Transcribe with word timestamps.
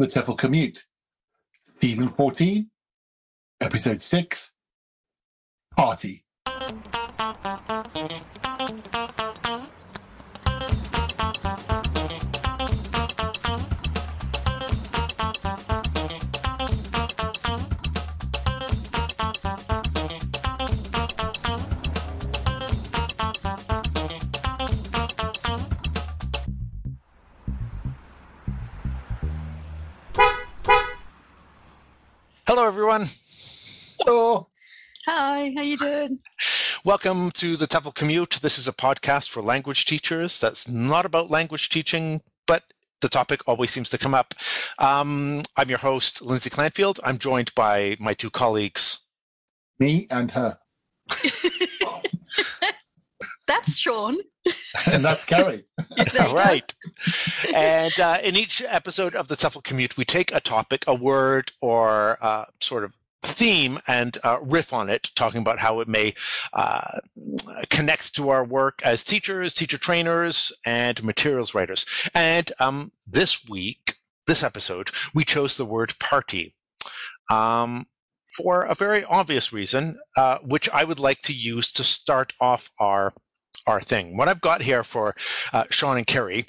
The 0.00 0.06
TEFL 0.06 0.38
Commute, 0.38 0.86
Season 1.78 2.08
14, 2.16 2.70
Episode 3.60 4.00
6, 4.00 4.52
Party. 5.76 6.24
Hello, 32.60 32.68
everyone. 32.68 33.06
Hello. 34.04 34.48
Hi, 35.06 35.50
how 35.56 35.62
you 35.62 35.78
doing? 35.78 36.18
Welcome 36.84 37.30
to 37.30 37.56
the 37.56 37.64
TEFL 37.64 37.94
Commute. 37.94 38.38
This 38.42 38.58
is 38.58 38.68
a 38.68 38.72
podcast 38.72 39.30
for 39.30 39.40
language 39.40 39.86
teachers 39.86 40.38
that's 40.38 40.68
not 40.68 41.06
about 41.06 41.30
language 41.30 41.70
teaching, 41.70 42.20
but 42.46 42.64
the 43.00 43.08
topic 43.08 43.40
always 43.48 43.70
seems 43.70 43.88
to 43.88 43.96
come 43.96 44.12
up. 44.12 44.34
Um, 44.78 45.40
I'm 45.56 45.70
your 45.70 45.78
host, 45.78 46.20
Lindsay 46.20 46.50
Clandfield. 46.50 47.00
I'm 47.02 47.16
joined 47.16 47.54
by 47.54 47.96
my 47.98 48.12
two 48.12 48.28
colleagues. 48.28 49.06
Me 49.78 50.06
and 50.10 50.30
her. 50.32 50.58
That's 53.50 53.76
Sean. 53.76 54.16
And 54.92 55.04
that's 55.04 55.24
Kerry. 55.24 55.64
There 55.96 56.06
you 56.14 56.20
All 56.20 56.28
go. 56.28 56.34
right. 56.34 56.72
and 57.54 57.92
uh, 57.98 58.18
in 58.22 58.36
each 58.36 58.62
episode 58.66 59.14
of 59.16 59.26
the 59.26 59.34
TEFL 59.34 59.64
Commute, 59.64 59.96
we 59.96 60.04
take 60.04 60.32
a 60.32 60.40
topic, 60.40 60.84
a 60.86 60.94
word, 60.94 61.50
or 61.60 62.16
uh, 62.22 62.44
sort 62.60 62.84
of 62.84 62.94
theme 63.22 63.78
and 63.88 64.16
uh, 64.24 64.38
riff 64.46 64.72
on 64.72 64.88
it, 64.88 65.10
talking 65.16 65.40
about 65.40 65.58
how 65.58 65.80
it 65.80 65.88
may 65.88 66.14
uh, 66.52 66.98
connect 67.70 68.14
to 68.14 68.28
our 68.28 68.44
work 68.44 68.80
as 68.84 69.02
teachers, 69.02 69.52
teacher 69.52 69.78
trainers, 69.78 70.52
and 70.64 71.02
materials 71.02 71.52
writers. 71.52 71.84
And 72.14 72.50
um, 72.60 72.92
this 73.06 73.46
week, 73.48 73.94
this 74.28 74.44
episode, 74.44 74.90
we 75.12 75.24
chose 75.24 75.56
the 75.56 75.66
word 75.66 75.98
party. 75.98 76.54
Um, 77.30 77.86
for 78.36 78.64
a 78.64 78.76
very 78.76 79.02
obvious 79.04 79.52
reason, 79.52 79.98
uh, 80.16 80.38
which 80.44 80.68
I 80.70 80.84
would 80.84 81.00
like 81.00 81.20
to 81.22 81.34
use 81.34 81.72
to 81.72 81.82
start 81.82 82.32
off 82.40 82.70
our 82.78 83.12
our 83.66 83.80
thing. 83.80 84.16
What 84.16 84.28
I've 84.28 84.40
got 84.40 84.62
here 84.62 84.84
for 84.84 85.14
uh, 85.52 85.64
Sean 85.70 85.96
and 85.96 86.06
Kerry 86.06 86.44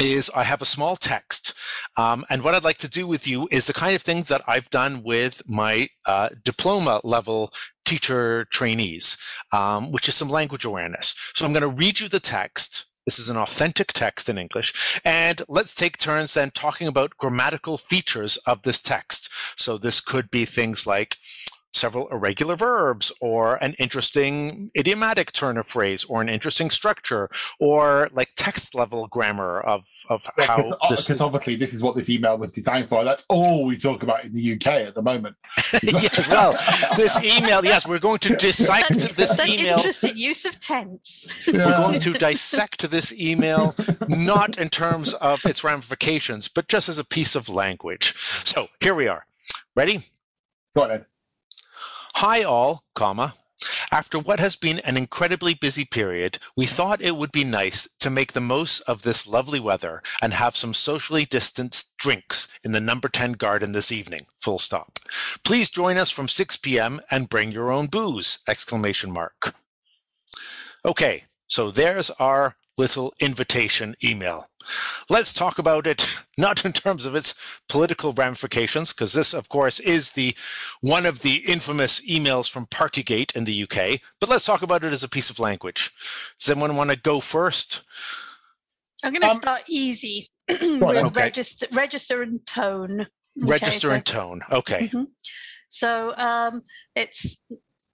is 0.00 0.30
I 0.34 0.44
have 0.44 0.62
a 0.62 0.66
small 0.66 0.96
text. 0.96 1.54
Um, 1.96 2.24
and 2.30 2.42
what 2.42 2.54
I'd 2.54 2.64
like 2.64 2.78
to 2.78 2.88
do 2.88 3.06
with 3.06 3.26
you 3.26 3.48
is 3.50 3.66
the 3.66 3.72
kind 3.72 3.94
of 3.94 4.02
things 4.02 4.28
that 4.28 4.40
I've 4.48 4.70
done 4.70 5.02
with 5.02 5.42
my 5.48 5.88
uh, 6.06 6.30
diploma 6.44 7.00
level 7.04 7.50
teacher 7.84 8.46
trainees, 8.50 9.18
um, 9.52 9.92
which 9.92 10.08
is 10.08 10.14
some 10.14 10.30
language 10.30 10.64
awareness. 10.64 11.14
So 11.34 11.44
I'm 11.44 11.52
going 11.52 11.62
to 11.62 11.68
read 11.68 12.00
you 12.00 12.08
the 12.08 12.20
text. 12.20 12.86
This 13.04 13.18
is 13.18 13.28
an 13.28 13.36
authentic 13.36 13.92
text 13.92 14.28
in 14.28 14.38
English. 14.38 15.00
And 15.04 15.42
let's 15.48 15.74
take 15.74 15.98
turns 15.98 16.34
then 16.34 16.50
talking 16.50 16.86
about 16.86 17.18
grammatical 17.18 17.76
features 17.76 18.36
of 18.46 18.62
this 18.62 18.80
text. 18.80 19.28
So 19.60 19.76
this 19.76 20.00
could 20.00 20.30
be 20.30 20.44
things 20.44 20.86
like 20.86 21.16
several 21.74 22.08
irregular 22.08 22.56
verbs 22.56 23.12
or 23.20 23.56
an 23.62 23.74
interesting 23.78 24.70
idiomatic 24.76 25.32
turn 25.32 25.56
of 25.56 25.66
phrase 25.66 26.04
or 26.04 26.20
an 26.20 26.28
interesting 26.28 26.70
structure 26.70 27.28
or 27.60 28.08
like 28.12 28.30
text 28.36 28.74
level 28.74 29.06
grammar 29.08 29.60
of, 29.60 29.82
of 30.10 30.22
how 30.38 30.76
this 30.88 31.08
Because 31.08 31.20
obviously 31.20 31.56
this 31.56 31.70
is 31.70 31.82
what 31.82 31.96
this 31.96 32.08
email 32.08 32.38
was 32.38 32.52
designed 32.52 32.88
for. 32.88 33.04
That's 33.04 33.24
all 33.28 33.60
we 33.66 33.76
talk 33.76 34.02
about 34.02 34.24
in 34.24 34.32
the 34.32 34.54
UK 34.54 34.66
at 34.66 34.94
the 34.94 35.02
moment. 35.02 35.36
yes 35.82 36.28
well 36.28 36.52
this 36.96 37.22
email 37.24 37.64
yes 37.64 37.86
we're 37.86 37.98
going 37.98 38.18
to 38.18 38.36
dissect 38.36 38.88
That's, 38.88 39.14
this 39.14 39.34
that's 39.34 39.50
email 39.50 39.76
interesting 39.76 40.16
use 40.16 40.44
of 40.44 40.58
tense. 40.58 41.48
we're 41.52 41.64
going 41.64 42.00
to 42.00 42.12
dissect 42.12 42.90
this 42.90 43.18
email 43.18 43.74
not 44.08 44.58
in 44.58 44.68
terms 44.68 45.14
of 45.14 45.40
its 45.44 45.64
ramifications 45.64 46.48
but 46.48 46.68
just 46.68 46.88
as 46.88 46.98
a 46.98 47.04
piece 47.04 47.34
of 47.34 47.48
language 47.48 48.14
so 48.16 48.68
here 48.80 48.94
we 48.94 49.08
are 49.08 49.24
ready 49.76 49.98
Go 50.74 50.88
then. 50.88 51.04
Hi 52.24 52.44
all, 52.44 52.84
comma. 52.94 53.32
After 53.90 54.16
what 54.16 54.38
has 54.38 54.54
been 54.54 54.78
an 54.86 54.96
incredibly 54.96 55.54
busy 55.54 55.84
period, 55.84 56.38
we 56.56 56.66
thought 56.66 57.02
it 57.02 57.16
would 57.16 57.32
be 57.32 57.42
nice 57.42 57.88
to 57.98 58.10
make 58.10 58.32
the 58.32 58.40
most 58.40 58.80
of 58.82 59.02
this 59.02 59.26
lovely 59.26 59.58
weather 59.58 60.02
and 60.22 60.32
have 60.32 60.54
some 60.54 60.72
socially 60.72 61.24
distanced 61.24 61.96
drinks 61.96 62.46
in 62.62 62.70
the 62.70 62.80
number 62.80 63.08
10 63.08 63.32
garden 63.32 63.72
this 63.72 63.90
evening. 63.90 64.26
Full 64.38 64.60
stop. 64.60 65.00
Please 65.42 65.68
join 65.68 65.96
us 65.96 66.12
from 66.12 66.28
6 66.28 66.58
p.m. 66.58 67.00
and 67.10 67.28
bring 67.28 67.50
your 67.50 67.72
own 67.72 67.86
booze! 67.86 68.38
Exclamation 68.48 69.10
mark. 69.10 69.56
Okay, 70.84 71.24
so 71.48 71.72
there's 71.72 72.10
our 72.20 72.54
little 72.78 73.12
invitation 73.20 73.94
email. 74.04 74.46
Let's 75.10 75.32
talk 75.32 75.58
about 75.58 75.86
it 75.86 76.06
not 76.38 76.64
in 76.64 76.72
terms 76.72 77.04
of 77.04 77.14
its 77.14 77.34
political 77.68 78.12
ramifications, 78.12 78.92
because 78.92 79.12
this, 79.12 79.34
of 79.34 79.48
course, 79.48 79.80
is 79.80 80.10
the 80.12 80.34
one 80.80 81.04
of 81.06 81.20
the 81.20 81.42
infamous 81.46 82.00
emails 82.08 82.50
from 82.50 82.66
Partygate 82.66 83.34
in 83.36 83.44
the 83.44 83.62
UK. 83.64 84.00
But 84.20 84.30
let's 84.30 84.44
talk 84.44 84.62
about 84.62 84.84
it 84.84 84.92
as 84.92 85.02
a 85.02 85.08
piece 85.08 85.30
of 85.30 85.38
language. 85.40 85.90
Does 86.38 86.48
anyone 86.50 86.76
want 86.76 86.90
to 86.90 86.96
go 86.96 87.20
first? 87.20 87.82
I'm 89.04 89.12
going 89.12 89.22
to 89.22 89.30
Um, 89.30 89.36
start 89.36 89.62
easy 89.68 90.30
with. 90.48 90.62
Okay. 90.72 91.20
register, 91.22 91.66
register 91.72 92.22
and 92.22 92.44
tone. 92.46 93.00
Okay, 93.02 93.08
Register 93.52 93.88
so- 93.88 93.94
and 93.94 94.06
tone. 94.06 94.42
Okay. 94.52 94.88
Mhm. 94.88 95.06
So 95.70 96.14
um, 96.16 96.62
it's 96.94 97.42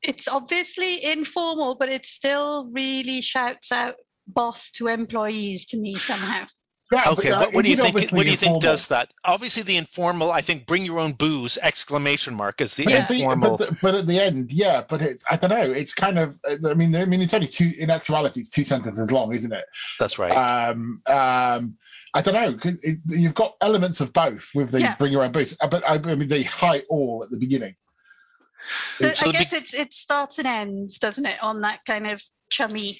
it's 0.02 0.28
obviously 0.28 1.02
informal, 1.04 1.76
but 1.76 1.88
it 1.88 2.04
still 2.06 2.68
really 2.72 3.20
shouts 3.20 3.72
out 3.72 3.94
boss 4.28 4.70
to 4.72 4.88
employees 4.88 5.64
to 5.66 5.76
me 5.78 5.94
somehow. 5.96 6.46
Yeah, 6.90 7.02
but, 7.04 7.18
Okay. 7.18 7.30
uh, 7.32 7.40
What, 7.40 7.54
what 7.54 7.64
do 7.66 7.70
you 7.70 7.76
think? 7.76 8.00
What 8.12 8.22
do 8.24 8.30
you 8.30 8.36
think 8.36 8.62
does 8.62 8.88
that? 8.88 9.10
Obviously, 9.26 9.62
the 9.62 9.76
informal. 9.76 10.30
I 10.32 10.40
think 10.40 10.64
bring 10.64 10.86
your 10.86 10.98
own 11.00 11.12
booze! 11.12 11.58
Exclamation 11.58 12.34
mark 12.34 12.62
is 12.62 12.76
the 12.76 12.84
But, 12.86 12.94
at 12.94 13.08
the- 13.08 13.14
informal. 13.20 13.58
but, 13.58 13.68
the- 13.68 13.78
but 13.82 13.94
at 13.94 14.06
the 14.06 14.18
end, 14.18 14.50
yeah. 14.50 14.80
But 14.88 15.02
it's 15.02 15.22
I 15.30 15.36
don't 15.36 15.50
know. 15.50 15.70
It's 15.70 15.92
kind 15.92 16.18
of. 16.18 16.40
I 16.66 16.72
mean, 16.72 16.96
I 16.96 17.04
mean, 17.04 17.20
it's 17.20 17.34
only 17.34 17.46
two. 17.46 17.72
In 17.78 17.90
actuality, 17.90 18.40
it's 18.40 18.48
two 18.48 18.64
sentences 18.64 19.12
long, 19.12 19.34
isn't 19.34 19.52
it? 19.52 19.66
That's 20.00 20.18
right. 20.18 20.32
Um, 20.32 21.02
um, 21.08 21.76
I 22.14 22.22
don't 22.22 22.32
know. 22.32 22.58
it, 22.82 22.98
you've 23.08 23.34
got 23.34 23.56
elements 23.60 24.00
of 24.00 24.14
both 24.14 24.48
with 24.54 24.70
the 24.70 24.80
Yeah. 24.80 24.96
bring 24.96 25.12
your 25.12 25.24
own 25.24 25.32
booze, 25.32 25.54
Uh, 25.60 25.66
but 25.68 25.86
I, 25.86 25.96
I 25.96 26.14
mean, 26.14 26.26
the 26.26 26.42
high 26.44 26.84
all 26.88 27.22
at 27.22 27.28
the 27.30 27.38
beginning. 27.38 27.76
But 28.98 29.14
So 29.14 29.26
I 29.28 29.32
the 29.32 29.38
guess 29.38 29.52
it's 29.52 29.74
it 29.74 29.92
starts 29.92 30.38
and 30.38 30.46
ends, 30.48 30.96
doesn't 30.98 31.26
it, 31.26 31.36
on 31.42 31.60
that 31.60 31.80
kind 31.86 32.06
of 32.06 32.22
chummy 32.50 32.92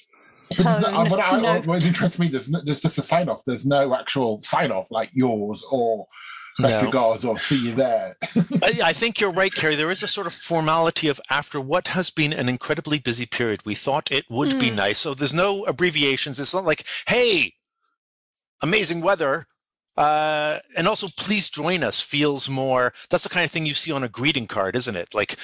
tone? 0.53 0.81
there's 0.81 0.81
no- 0.91 1.05
what, 1.05 1.19
I, 1.19 1.39
note. 1.39 1.65
what 1.67 1.85
interests 1.85 2.17
me, 2.19 2.27
there's, 2.27 2.49
no, 2.49 2.61
there's 2.63 2.81
just 2.81 2.97
a 2.97 3.01
sign 3.01 3.29
off. 3.29 3.43
There's 3.45 3.65
no 3.65 3.93
actual 3.95 4.39
sign 4.39 4.71
off 4.71 4.89
like 4.91 5.09
yours 5.13 5.63
or 5.71 6.05
best 6.59 6.81
No. 6.81 6.85
regards 6.87 7.23
or 7.23 7.37
see 7.37 7.67
you 7.69 7.75
there. 7.75 8.17
I, 8.35 8.79
I 8.85 8.93
think 8.93 9.19
you're 9.21 9.31
right, 9.31 9.53
Carrie. 9.53 9.75
There 9.75 9.91
is 9.91 10.03
a 10.03 10.07
sort 10.07 10.27
of 10.27 10.33
formality 10.33 11.07
of 11.07 11.19
after 11.29 11.61
what 11.61 11.89
has 11.89 12.09
been 12.09 12.33
an 12.33 12.49
incredibly 12.49 12.99
busy 12.99 13.25
period, 13.25 13.65
we 13.65 13.75
thought 13.75 14.11
it 14.11 14.25
would 14.29 14.59
be 14.59 14.69
Mm. 14.71 14.75
nice. 14.75 14.97
So 14.97 15.13
there's 15.13 15.33
no 15.33 15.63
abbreviations. 15.65 16.39
It's 16.39 16.53
not 16.53 16.65
like, 16.65 16.85
hey, 17.07 17.53
amazing 18.61 19.01
weather. 19.01 19.45
Uh, 19.99 20.57
and 20.77 20.87
also, 20.87 21.09
please 21.17 21.49
join 21.49 21.83
us 21.83 21.99
feels 21.99 22.49
more. 22.49 22.93
That's 23.09 23.23
the 23.23 23.29
kind 23.29 23.43
of 23.43 23.51
thing 23.51 23.65
you 23.65 23.73
see 23.73 23.91
on 23.91 24.01
a 24.01 24.07
greeting 24.07 24.47
card, 24.47 24.77
isn't 24.77 24.95
it? 24.95 25.13
Like, 25.13 25.35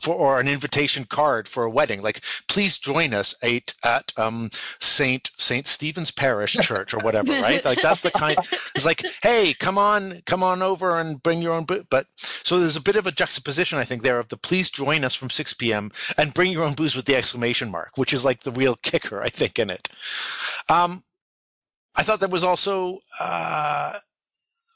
for 0.00 0.14
or 0.14 0.38
an 0.38 0.46
invitation 0.46 1.04
card 1.04 1.48
for 1.48 1.64
a 1.64 1.70
wedding. 1.70 2.02
Like, 2.02 2.22
please 2.46 2.78
join 2.78 3.12
us 3.12 3.34
at 3.42 3.74
at 3.84 4.12
um, 4.16 4.48
Saint 4.52 5.30
Saint 5.36 5.66
Stephen's 5.66 6.12
Parish 6.12 6.52
Church 6.52 6.94
or 6.94 7.00
whatever, 7.00 7.32
right? 7.32 7.64
Like 7.64 7.82
that's 7.82 8.02
the 8.02 8.12
kind. 8.12 8.36
It's 8.76 8.86
like, 8.86 9.02
hey, 9.22 9.54
come 9.58 9.76
on, 9.76 10.20
come 10.24 10.44
on 10.44 10.62
over 10.62 11.00
and 11.00 11.20
bring 11.22 11.42
your 11.42 11.54
own. 11.54 11.64
Bo-. 11.64 11.82
But 11.90 12.06
so 12.14 12.60
there's 12.60 12.76
a 12.76 12.82
bit 12.82 12.96
of 12.96 13.06
a 13.06 13.12
juxtaposition, 13.12 13.78
I 13.78 13.84
think, 13.84 14.02
there 14.02 14.20
of 14.20 14.28
the 14.28 14.36
please 14.36 14.70
join 14.70 15.02
us 15.02 15.16
from 15.16 15.30
6 15.30 15.54
p.m. 15.54 15.90
and 16.16 16.32
bring 16.32 16.52
your 16.52 16.62
own 16.62 16.74
booze 16.74 16.94
with 16.94 17.06
the 17.06 17.16
exclamation 17.16 17.70
mark, 17.70 17.96
which 17.96 18.12
is 18.12 18.24
like 18.24 18.42
the 18.42 18.52
real 18.52 18.76
kicker, 18.76 19.20
I 19.20 19.28
think, 19.28 19.58
in 19.58 19.70
it. 19.70 19.88
Um, 20.70 21.02
I 21.96 22.02
thought 22.02 22.20
that 22.20 22.30
was 22.30 22.44
also 22.44 22.98
uh, 23.20 23.92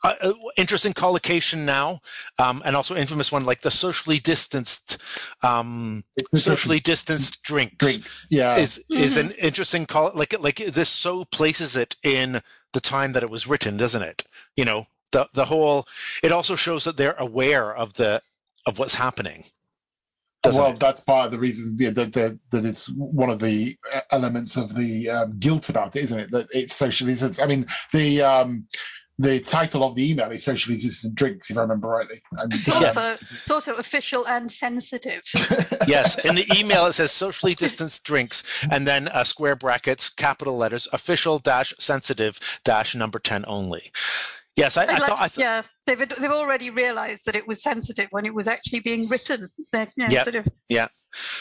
uh, 0.03 0.33
interesting 0.57 0.93
collocation 0.93 1.67
now, 1.67 2.01
um, 2.39 2.63
and 2.65 2.75
also 2.75 2.97
infamous 2.97 3.31
one 3.31 3.45
like 3.45 3.61
the 3.61 3.71
socially 3.71 4.19
distanced, 4.19 4.97
um, 5.45 6.03
socially 6.35 6.81
distanced 6.81 7.43
drinks 7.43 7.77
drinks. 7.77 8.27
Yeah. 8.31 8.57
is 8.57 8.83
is 8.91 9.17
an 9.17 9.33
interesting 9.43 9.87
call. 9.87 10.11
Like 10.15 10.35
like 10.41 10.57
this 10.57 10.89
so 10.89 11.25
places 11.27 11.77
it 11.77 11.97
in 12.03 12.41
the 12.73 12.81
time 12.81 13.13
that 13.13 13.23
it 13.23 13.31
was 13.31 13.47
written, 13.47 13.77
doesn't 13.77 14.03
it? 14.03 14.25
You 14.57 14.65
know 14.65 14.87
the 15.13 15.29
the 15.35 15.45
whole. 15.47 15.87
It 16.23 16.33
also 16.33 16.57
shows 16.57 16.85
that 16.85 16.97
they're 16.97 17.17
aware 17.19 17.75
of 17.75 17.95
the 17.95 18.23
of 18.67 18.79
what's 18.79 18.95
happening. 18.95 19.45
Doesn't 20.43 20.63
well, 20.63 20.73
it? 20.73 20.81
that's 20.81 21.01
part 21.01 21.27
of 21.27 21.33
the 21.33 21.39
reason 21.39 21.77
yeah, 21.79 21.91
that, 21.91 22.13
that 22.15 22.39
that 22.51 22.65
it's 22.65 22.89
one 22.95 23.29
of 23.29 23.41
the 23.41 23.77
uh, 23.93 24.01
elements 24.11 24.57
of 24.57 24.75
the 24.75 25.09
um, 25.11 25.39
guilt 25.39 25.69
about 25.69 25.97
it, 25.97 26.05
isn't 26.05 26.19
it? 26.19 26.31
That 26.31 26.47
it's 26.53 26.75
socially. 26.75 27.13
It's, 27.13 27.39
I 27.39 27.45
mean, 27.45 27.67
the 27.93 28.23
um, 28.23 28.67
the 29.21 29.39
title 29.41 29.85
of 29.85 29.95
the 29.95 30.11
email 30.11 30.31
is 30.31 30.43
socially 30.43 30.79
distant 30.79 31.15
drinks, 31.15 31.51
if 31.51 31.59
I 31.59 31.61
remember 31.61 31.89
rightly. 31.89 32.23
And, 32.39 32.51
It's 32.51 32.67
Yes. 32.67 32.97
also, 32.97 33.13
it's 33.13 33.51
also 33.51 33.75
official 33.75 34.27
and 34.27 34.51
sensitive. 34.51 35.21
yes, 35.87 36.25
in 36.25 36.37
the 36.37 36.51
email 36.59 36.87
it 36.87 36.95
says 36.95 37.13
socially 37.13 37.53
distanced 37.53 38.03
drinks, 38.03 38.67
and 38.71 38.87
then 38.87 39.09
uh, 39.09 39.25
square 39.25 39.57
brackets, 39.57 40.09
capital 40.09 40.57
letters, 40.57 40.89
official 40.95 41.37
dash 41.37 41.75
sensitive 41.79 42.61
dash 42.65 42.95
number 42.95 43.19
ten 43.19 43.45
only. 43.47 43.93
Yes, 44.61 44.77
I, 44.77 44.83
I 44.83 44.87
They'd 44.87 44.93
like- 44.93 45.03
thought. 45.09 45.21
I 45.21 45.29
thought 45.29 45.43
yeah, 45.43 45.63
they've 45.87 45.99
they've 46.21 46.31
already 46.31 46.71
realised 46.71 47.25
that 47.27 47.35
it 47.35 47.49
was 47.49 47.63
sensitive 47.63 48.09
when 48.11 48.25
it 48.27 48.35
was 48.35 48.47
actually 48.47 48.81
being 48.81 49.09
written. 49.09 49.49
They're, 49.73 49.89
you 49.97 50.07
know, 50.07 50.15
Yeah. 50.15 50.23
sort 50.23 50.37
of 50.37 50.47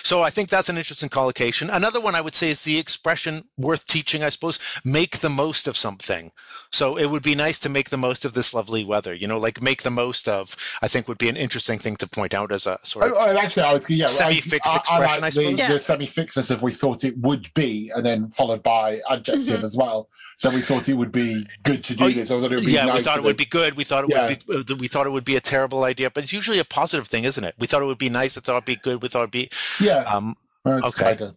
So 0.03 0.23
I 0.23 0.29
think 0.31 0.49
that's 0.49 0.69
an 0.69 0.77
interesting 0.77 1.09
collocation. 1.09 1.69
Another 1.69 1.99
one 2.01 2.15
I 2.15 2.21
would 2.21 2.33
say 2.33 2.49
is 2.49 2.63
the 2.63 2.79
expression 2.79 3.43
worth 3.57 3.85
teaching, 3.85 4.23
I 4.23 4.29
suppose, 4.29 4.57
make 4.83 5.19
the 5.19 5.29
most 5.29 5.67
of 5.67 5.77
something. 5.77 6.31
So 6.71 6.97
it 6.97 7.07
would 7.11 7.21
be 7.23 7.35
nice 7.35 7.59
to 7.59 7.69
make 7.69 7.89
the 7.91 7.97
most 7.97 8.25
of 8.25 8.33
this 8.33 8.53
lovely 8.53 8.83
weather, 8.83 9.13
you 9.13 9.27
know, 9.27 9.37
like 9.37 9.61
make 9.61 9.83
the 9.83 9.91
most 9.91 10.27
of, 10.27 10.55
I 10.81 10.87
think 10.87 11.07
would 11.07 11.17
be 11.19 11.29
an 11.29 11.37
interesting 11.37 11.77
thing 11.77 11.95
to 11.97 12.07
point 12.07 12.33
out 12.33 12.51
as 12.51 12.65
a 12.65 12.79
sort 12.81 13.05
Oh, 13.05 13.09
of, 13.09 13.15
oh, 13.19 13.37
actually, 13.37 13.63
I 13.63 13.73
would, 13.73 13.89
yeah, 13.89 14.07
Semi-fixed 14.07 14.71
I, 14.71 14.77
expression, 14.77 15.03
I 15.05 15.17
like 15.25 15.33
suppose. 15.33 15.55
The, 15.57 15.61
Yeah. 15.63 15.73
the 15.73 15.79
semi-fixedness 15.79 16.49
of 16.51 16.61
we 16.63 16.73
thought 16.73 17.03
it 17.03 17.17
would 17.19 17.53
be, 17.53 17.91
and 17.93 18.03
then 18.05 18.31
followed 18.31 18.63
by 18.63 18.99
adjective 19.11 19.59
Mhm. 19.59 19.63
as 19.63 19.75
well. 19.75 20.09
So 20.39 20.49
we 20.49 20.61
thought 20.61 20.87
it 20.87 20.93
would 20.93 21.11
be 21.11 21.45
good 21.63 21.83
to 21.83 21.95
do 21.95 22.05
Oh, 22.05 22.09
this. 22.09 22.31
I 22.31 22.39
thought 22.39 22.49
it 22.53 22.55
would 22.55 22.65
be 22.65 22.71
yeah, 22.71 22.85
nice 22.85 22.99
we 22.99 23.03
thought 23.03 23.17
it 23.17 23.23
would 23.25 23.35
be 23.35 23.43
good. 23.43 23.73
We 23.75 23.83
thought 23.83 24.05
it 24.05 24.09
Yeah. 24.09 24.25
would 24.29 24.45
be, 24.65 24.73
uh, 24.73 24.75
we 24.79 24.87
thought 24.87 25.05
it 25.05 25.09
would 25.09 25.25
be 25.25 25.35
a 25.35 25.41
terrible 25.41 25.83
idea, 25.83 26.09
but 26.09 26.23
it's 26.23 26.31
usually 26.31 26.59
a 26.59 26.63
positive 26.63 27.07
thing, 27.09 27.25
isn't 27.25 27.43
it? 27.43 27.55
We 27.59 27.67
thought 27.67 27.81
it 27.81 27.87
would 27.87 27.97
be 27.97 28.07
nice. 28.07 28.37
I 28.37 28.39
thought 28.41 28.53
it'd 28.53 28.63
be 28.65 28.77
good. 28.77 29.01
We 29.01 29.09
thought 29.09 29.19
it'd 29.23 29.31
be, 29.31 29.49
Yeah, 29.81 29.97
um, 30.05 30.35
that's 30.63 30.85
okay. 30.85 31.17
Quite 31.17 31.21
a, 31.21 31.35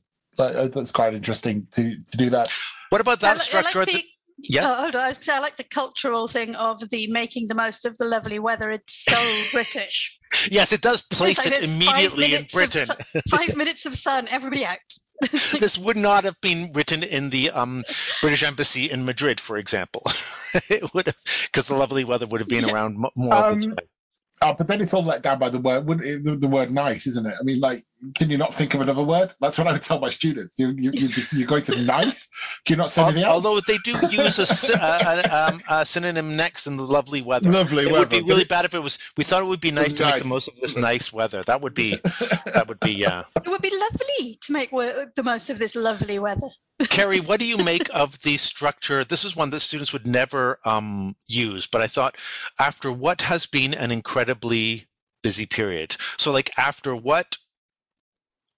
uh, 0.61 0.69
that's 0.69 0.93
quite 0.93 1.15
interesting 1.15 1.67
to, 1.75 1.97
to 2.13 2.17
do 2.17 2.31
that. 2.31 2.49
what 2.91 3.01
about 3.01 3.19
that 3.23 3.35
li- 3.39 3.41
I 3.41 3.45
structure? 3.45 3.81
like 3.81 3.89
the- 3.89 3.93
the, 3.95 4.05
Yeah. 4.39 4.71
Oh, 4.71 4.83
hold 4.83 4.95
on. 4.95 5.01
I 5.03 5.13
say, 5.15 5.33
I 5.35 5.41
like 5.41 5.57
the 5.57 5.65
cultural 5.65 6.29
thing 6.29 6.55
of 6.55 6.89
the 6.89 7.09
making 7.09 7.49
the 7.49 7.55
most 7.57 7.85
of 7.85 7.97
the 7.99 8.05
lovely 8.05 8.39
weather. 8.39 8.71
It's 8.71 9.05
so 9.05 9.17
British. 9.53 10.17
yes, 10.49 10.73
it 10.73 10.81
does 10.81 11.03
place 11.03 11.45
like 11.45 11.59
it 11.59 11.65
immediately 11.65 12.35
in 12.37 12.47
Britain. 12.53 12.87
su- 12.87 13.21
five 13.29 13.57
minutes 13.57 13.85
of 13.85 13.97
sun, 13.99 14.29
everybody 14.31 14.65
out. 14.65 14.79
this 15.61 15.79
would 15.79 15.97
not 15.97 16.25
have 16.25 16.41
been 16.41 16.71
written 16.75 17.03
in 17.03 17.31
the 17.31 17.51
um, 17.51 17.83
British 18.21 18.43
Embassy 18.43 18.91
in 18.91 19.05
Madrid, 19.05 19.41
for 19.41 19.57
example. 19.57 20.03
it 20.69 20.93
would 20.95 21.07
have, 21.07 21.17
because 21.51 21.69
the 21.69 21.75
lovely 21.75 22.05
weather 22.05 22.27
would 22.27 22.41
have 22.41 22.49
been 22.49 22.65
Yeah. 22.67 22.73
around 22.73 22.99
mo- 22.99 23.11
more 23.17 23.35
of 23.35 23.59
the 23.59 23.67
Um, 23.67 23.77
time. 23.77 23.87
Uh, 24.43 24.53
but 24.53 24.67
then 24.67 24.81
it's 24.81 24.93
all 24.93 25.05
let 25.05 25.23
down 25.23 25.39
by 25.39 25.49
the 25.49 25.59
word, 25.61 25.87
wouldn't 25.87 26.07
it, 26.07 26.25
the, 26.25 26.35
the 26.37 26.49
word 26.49 26.73
nice, 26.73 27.07
isn't 27.07 27.27
it? 27.27 27.35
I 27.39 27.45
mean, 27.45 27.61
like, 27.61 27.85
can 28.15 28.31
you 28.31 28.37
not 28.37 28.55
think 28.55 28.75
of 28.75 28.81
another 28.81 29.03
word? 29.03 29.33
That's 29.41 29.59
what 29.59 29.67
I 29.67 29.73
would 29.73 29.83
tell 29.83 30.01
my 30.01 30.09
students. 30.09 30.59
You, 30.59 30.71
you, 30.71 30.91
you, 30.93 31.09
you're 31.33 31.47
going 31.47 31.63
to 31.65 31.83
nice? 31.83 32.29
Can 32.67 32.75
you 32.75 32.77
not 32.77 32.91
say 32.91 33.03
anything 33.03 33.23
else? 33.25 33.33
Although 33.33 33.61
they 33.67 33.79
do 33.79 33.93
use 34.11 34.39
a, 34.39 34.77
a, 34.77 34.83
a, 34.83 35.49
um, 35.49 35.61
a 35.71 35.87
synonym 35.87 36.37
next 36.37 36.67
in 36.67 36.77
the 36.77 36.83
lovely 36.83 37.23
weather. 37.23 37.51
Lovely 37.51 37.85
it 37.85 37.93
weather. 37.93 37.99
would 38.01 38.09
be 38.11 38.23
really 38.23 38.45
bad 38.45 38.65
if 38.65 38.75
it 38.75 38.83
was. 38.83 38.99
We 39.17 39.25
thought 39.25 39.43
it 39.43 39.47
would 39.47 39.61
be 39.61 39.71
nice 39.71 39.95
to 39.95 40.05
make 40.05 40.23
the 40.23 40.29
most 40.29 40.49
of 40.49 40.57
this 40.57 40.77
nice 40.77 41.13
weather. 41.13 41.43
That 41.45 41.61
would 41.61 41.75
be. 41.75 41.97
That 42.53 42.65
would 42.69 42.81
be. 42.81 42.93
Yeah. 42.93 43.25
It 43.37 43.49
would 43.49 43.63
be 43.63 43.73
lovely 43.73 44.39
to 44.43 44.53
make 44.53 44.73
wo- 44.73 45.07
the 45.15 45.23
most 45.23 45.51
of 45.51 45.59
this 45.59 45.77
lovely 45.77 46.19
weather. 46.19 46.49
Carrie, 46.89 47.21
what 47.21 47.39
do 47.39 47.47
you 47.47 47.59
make 47.59 47.89
of 47.95 48.21
the 48.23 48.37
structure? 48.37 49.05
This 49.05 49.25
is 49.25 49.37
one 49.37 49.51
that 49.51 49.61
students 49.61 49.93
would 49.93 50.07
never 50.07 50.59
um, 50.67 51.15
use, 51.29 51.67
but 51.67 51.81
I 51.81 51.87
thought 51.87 52.17
after 52.61 52.93
what 52.93 53.23
has 53.23 53.47
been 53.47 53.75
an 53.75 53.93
incredibly 53.93 54.89
busy 55.23 55.47
period. 55.47 55.97
So, 56.17 56.33
like 56.33 56.51
after 56.59 56.95
what? 56.97 57.37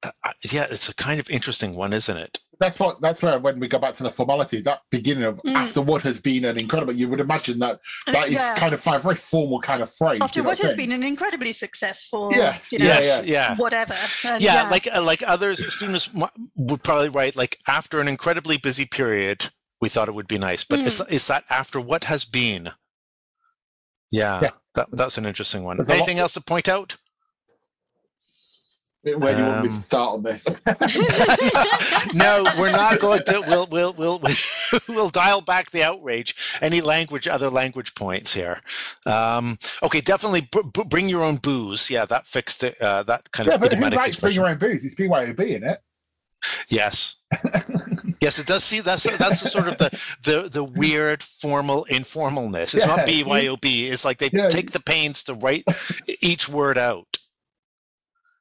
Uh, 0.04 0.08
uh, 0.24 0.30
yeah, 0.52 0.66
it's 0.70 0.88
a 0.88 0.94
kind 0.94 1.18
of 1.20 1.28
interesting 1.30 1.74
one, 1.74 1.92
isn't 1.92 2.16
it? 2.16 2.38
that's 2.60 2.78
what 2.78 3.00
that's 3.00 3.20
where 3.20 3.36
when 3.40 3.58
we 3.58 3.66
go 3.66 3.80
back 3.80 3.94
to 3.94 4.04
the 4.04 4.10
formality 4.12 4.60
that 4.62 4.78
beginning 4.92 5.24
of 5.24 5.40
Mm. 5.42 5.54
after 5.56 5.82
what 5.82 6.02
has 6.02 6.20
been 6.20 6.44
an 6.44 6.56
incredible 6.56 6.94
you 6.94 7.08
would 7.08 7.18
imagine 7.18 7.58
that 7.58 7.80
that 8.06 8.28
is 8.28 8.34
Yeah. 8.34 8.54
kind 8.54 8.72
of 8.72 8.86
a 8.86 8.98
very 9.00 9.16
formal 9.16 9.60
kind 9.60 9.82
of 9.82 9.92
phrase 9.92 10.20
After 10.22 10.38
you 10.38 10.44
know 10.44 10.50
what 10.50 10.60
I'm 10.60 10.66
has 10.66 10.74
been 10.76 10.92
an 10.92 11.02
incredibly 11.02 11.52
successful, 11.52 12.30
Yeah, 12.32 12.56
you 12.70 12.78
know, 12.78 12.84
yes, 12.84 13.22
yeah. 13.26 13.56
whatever. 13.56 13.94
And 14.24 14.40
yeah, 14.40 14.68
like 14.70 14.86
uh, 14.94 15.02
like 15.02 15.24
others 15.26 15.56
students 15.74 16.08
would 16.54 16.84
probably 16.84 17.08
write 17.08 17.34
like 17.34 17.58
after 17.66 17.98
an 17.98 18.06
incredibly 18.06 18.56
busy 18.56 18.86
period, 18.86 19.48
we 19.80 19.88
thought 19.88 20.06
it 20.06 20.14
would 20.14 20.28
be 20.28 20.38
nice. 20.38 20.62
But 20.62 20.78
is, 20.78 21.00
is 21.10 21.26
that 21.26 21.42
after 21.50 21.80
what 21.80 22.04
has 22.04 22.24
been? 22.24 22.70
Yeah, 24.12 24.40
Yeah. 24.42 24.50
that 24.76 24.86
that's 24.92 25.18
an 25.18 25.26
interesting 25.26 25.64
one. 25.64 25.78
There's 25.78 25.90
Anything 25.90 26.20
else 26.20 26.34
to 26.34 26.40
point 26.40 26.68
out? 26.68 26.96
Where 29.04 29.34
do 29.34 29.42
you 29.42 29.48
want 29.48 29.64
me 29.64 29.70
Um, 29.70 29.80
to 29.80 29.84
start 29.84 30.14
on 30.14 30.22
this 30.22 30.44
no, 32.14 32.44
we're 32.58 32.72
not 32.72 33.00
going 33.00 33.22
to. 33.24 33.42
We'll 33.46 33.66
we'll 33.66 33.92
we'll 33.94 34.20
we'll 34.88 35.08
dial 35.10 35.40
back 35.40 35.70
the 35.70 35.82
outrage. 35.82 36.34
Any 36.60 36.80
language, 36.80 37.28
other 37.28 37.50
language 37.50 37.94
points 37.94 38.32
here. 38.34 38.60
Um, 39.06 39.58
okay, 39.82 40.00
definitely 40.00 40.42
b- 40.42 40.62
b- 40.72 40.84
bring 40.88 41.08
your 41.08 41.22
own 41.22 41.36
booze. 41.36 41.90
Yeah, 41.90 42.04
that 42.06 42.26
fixed 42.26 42.62
it. 42.64 42.74
Uh, 42.80 43.02
that 43.04 43.30
kind 43.32 43.48
yeah 43.48 43.54
of 43.54 43.60
but 43.60 43.72
who 43.72 43.80
bring 44.20 44.32
your 44.34 44.46
own 44.48 44.58
booze 44.58 44.84
it's 44.84 44.94
BYOB 44.94 45.40
in 45.56 45.64
it 45.64 45.78
Yes. 46.68 47.16
Yes, 48.20 48.38
it 48.38 48.46
does 48.46 48.64
see 48.64 48.80
that's 48.80 49.02
that's 49.18 49.40
the 49.42 49.48
sort 49.50 49.68
of 49.68 49.76
the 49.76 49.90
the 50.22 50.48
the 50.48 50.64
weird 50.64 51.22
formal 51.22 51.84
informalness. 51.90 52.74
It's 52.74 52.86
not 52.86 53.06
Yeah. 53.06 53.22
BYOB. 53.22 53.90
It's 53.90 54.04
like 54.06 54.16
they 54.16 54.30
Yeah. 54.32 54.48
take 54.48 54.70
the 54.70 54.80
pains 54.80 55.24
to 55.24 55.34
write 55.34 55.64
each 56.22 56.48
word 56.48 56.78
out. 56.78 57.18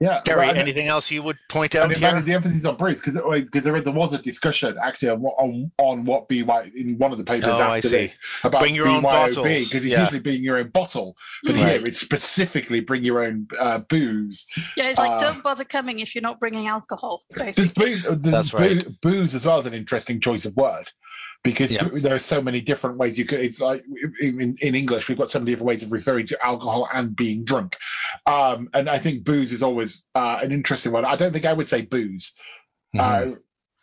Yeah 0.03 0.21
Gary, 0.25 0.39
right. 0.47 0.57
anything 0.57 0.87
else 0.87 1.09
you 1.09 1.21
would 1.23 1.37
point 1.49 1.71
point 1.73 1.75
out 1.75 1.91
it 1.91 1.97
here? 1.97 2.21
the 2.21 2.33
emphasis 2.33 2.65
on 2.65 2.75
Bruce 2.77 3.01
because 3.01 3.15
because 3.45 3.63
there, 3.63 3.79
there 3.81 3.93
was 3.93 4.11
a 4.13 4.17
discussion 4.17 4.75
actually 4.83 5.09
on, 5.09 5.21
what- 5.21 5.35
on 5.37 5.71
on 5.77 6.05
what 6.05 6.27
BY 6.29 6.71
in 6.75 6.97
one 6.97 7.11
of 7.11 7.17
the 7.17 7.23
papers 7.23 7.45
Oh, 7.47 7.57
I 7.61 7.77
after 7.77 7.87
see. 7.89 7.95
this 7.95 8.17
about 8.43 8.61
Bring 8.61 8.75
your 8.75 8.87
own 8.87 9.01
bottles, 9.03 9.37
because 9.37 9.73
it's 9.75 9.85
yeah. 9.85 10.01
usually 10.01 10.19
being 10.19 10.43
your 10.43 10.57
own 10.57 10.69
bottle, 10.69 11.15
but 11.43 11.53
Mm. 11.55 11.57
here 11.67 11.81
it's 11.85 11.99
specifically 11.99 12.79
bring 12.81 13.03
your 13.03 13.23
own 13.23 13.47
uh, 13.59 13.79
booze. 13.79 14.45
yeah, 14.77 14.89
it's 14.89 14.99
like 14.99 15.11
uh, 15.11 15.19
don't 15.19 15.41
bother 15.43 15.63
coming 15.63 15.99
if 15.99 16.13
you're 16.15 16.21
not 16.21 16.39
bringing 16.39 16.67
alcohol. 16.67 17.23
Basically. 17.37 17.85
booze, 17.91 18.03
there's 18.03 18.19
That's 18.19 18.51
boo- 18.51 18.57
right. 18.57 19.01
Booze 19.01 19.33
as 19.35 19.45
well 19.45 19.59
is 19.59 19.65
an 19.65 19.73
interesting 19.73 20.19
choice 20.19 20.45
of 20.45 20.55
word 20.55 20.85
because 21.43 21.71
Yeah. 21.71 21.87
there 21.91 22.15
are 22.15 22.19
so 22.19 22.41
many 22.41 22.61
different 22.61 22.97
ways 22.97 23.17
you 23.17 23.25
could. 23.25 23.41
It's 23.41 23.59
like 23.61 23.83
in, 24.21 24.57
in 24.61 24.75
English 24.75 25.09
we've 25.09 25.17
got 25.17 25.29
so 25.29 25.39
many 25.39 25.51
different 25.51 25.67
ways 25.67 25.83
of 25.83 25.91
referring 25.91 26.25
to 26.27 26.45
alcohol 26.45 26.87
and 26.93 27.15
being 27.15 27.43
drunk, 27.43 27.75
um, 28.25 28.69
and 28.73 28.89
I 28.89 28.97
think 28.99 29.23
booze 29.23 29.51
is 29.51 29.61
always 29.63 30.05
uh, 30.15 30.39
an 30.41 30.51
interesting 30.51 30.91
one. 30.91 31.05
I 31.05 31.15
don't 31.15 31.33
think 31.33 31.45
I 31.45 31.53
would 31.53 31.67
say 31.67 31.81
booze. 31.81 32.33
Uh, 32.97 33.25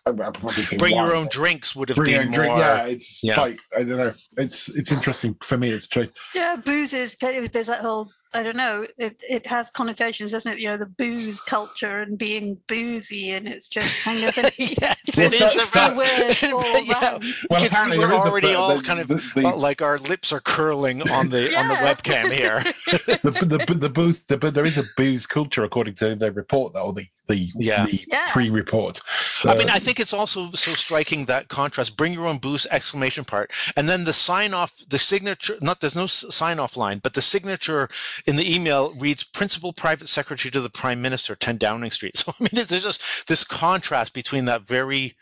I 0.06 0.10
would 0.10 0.18
probably 0.34 0.50
say 0.52 0.76
Bring 0.78 0.96
your 0.96 1.14
own 1.14 1.28
drinks 1.30 1.76
would 1.76 1.88
have 1.90 1.96
Bring 1.96 2.16
been 2.16 2.30
more. 2.30 2.38
drink. 2.40 2.58
Yeah, 2.58 2.86
it's 2.86 3.22
yeah. 3.22 3.40
like 3.40 3.56
I 3.76 3.80
don't 3.80 3.98
know. 3.98 4.12
It's 4.38 4.68
it's 4.74 4.92
interesting 4.92 5.36
for 5.42 5.58
me. 5.58 5.70
It's 5.70 5.84
a 5.86 5.88
choice. 5.88 6.12
Yeah, 6.34 6.56
booze 6.64 6.94
is 6.94 7.14
there's 7.16 7.66
that 7.66 7.80
whole 7.80 8.10
I 8.32 8.42
don't 8.44 8.56
know. 8.56 8.86
It 8.96 9.20
it 9.28 9.46
has 9.46 9.70
connotations, 9.70 10.30
doesn't 10.30 10.52
it? 10.52 10.58
You 10.60 10.68
know, 10.68 10.76
the 10.76 10.86
booze 10.86 11.40
culture 11.42 12.00
and 12.00 12.16
being 12.16 12.60
boozy, 12.68 13.30
and 13.30 13.48
it's 13.48 13.68
just 13.68 14.04
kind 14.04 14.22
of 14.22 14.38
an 14.38 14.50
yes, 14.58 15.16
Well, 15.16 15.32
it 15.32 15.34
so- 15.34 15.46
is 15.46 15.56
it's 15.56 16.42
a 16.44 16.46
the 16.48 16.56
word 16.56 16.84
yeah. 16.84 17.18
Well, 17.50 17.60
can 17.60 17.68
apparently 17.68 17.98
we're 17.98 18.06
there 18.06 18.16
is 18.18 18.24
a- 18.24 18.28
already 18.28 18.54
all 18.54 18.76
the- 18.76 18.84
kind 18.84 19.00
of 19.00 19.08
the- 19.08 19.14
the- 19.34 19.42
well, 19.42 19.58
like 19.58 19.82
our 19.82 19.98
lips 19.98 20.32
are 20.32 20.40
curling 20.40 21.02
on 21.10 21.30
the 21.30 21.52
on 21.58 21.68
the 21.68 21.74
webcam 21.74 22.30
here. 22.30 22.60
the, 23.22 23.64
the, 23.66 23.74
the 23.74 23.88
booze, 23.88 24.22
the, 24.22 24.36
but 24.36 24.54
there 24.54 24.66
is 24.66 24.78
a 24.78 24.84
booze 24.96 25.26
culture 25.26 25.64
according 25.64 25.94
to 25.96 26.14
the 26.14 26.30
report, 26.32 26.72
though, 26.74 26.84
or 26.86 26.92
the 26.92 27.06
the, 27.28 27.48
Yeah. 27.58 27.86
the 27.86 28.04
Yeah. 28.08 28.26
pre-report. 28.32 29.00
I 29.44 29.54
mean, 29.54 29.70
Uh, 29.70 29.74
I 29.74 29.78
think 29.78 30.00
it's 30.00 30.12
also 30.12 30.50
so 30.50 30.74
striking 30.74 31.26
that 31.26 31.46
contrast. 31.48 31.96
Bring 31.96 32.12
your 32.12 32.26
own 32.26 32.38
booze! 32.38 32.66
Exclamation 32.70 33.24
part, 33.24 33.52
and 33.76 33.88
then 33.88 34.04
the 34.04 34.12
sign 34.12 34.52
off, 34.52 34.72
the 34.88 34.98
signature. 34.98 35.54
Not 35.60 35.80
there's 35.80 35.94
no 35.96 36.06
sign 36.06 36.58
off 36.58 36.76
line, 36.76 36.98
but 36.98 37.14
the 37.14 37.20
signature 37.22 37.88
in 38.26 38.36
the 38.36 38.54
email 38.54 38.94
reads 38.94 39.24
"Principal 39.24 39.72
Private 39.72 40.08
Secretary 40.08 40.50
to 40.52 40.60
the 40.60 40.70
Prime 40.70 41.00
Minister, 41.02 41.34
10 41.34 41.56
Downing 41.58 41.90
Street." 41.90 42.16
So 42.20 42.32
I 42.38 42.42
mean, 42.42 42.64
there's 42.66 42.84
just 42.84 43.26
this 43.28 43.44
contrast 43.44 44.14
between 44.14 44.44
that 44.46 44.62
very 44.66 45.12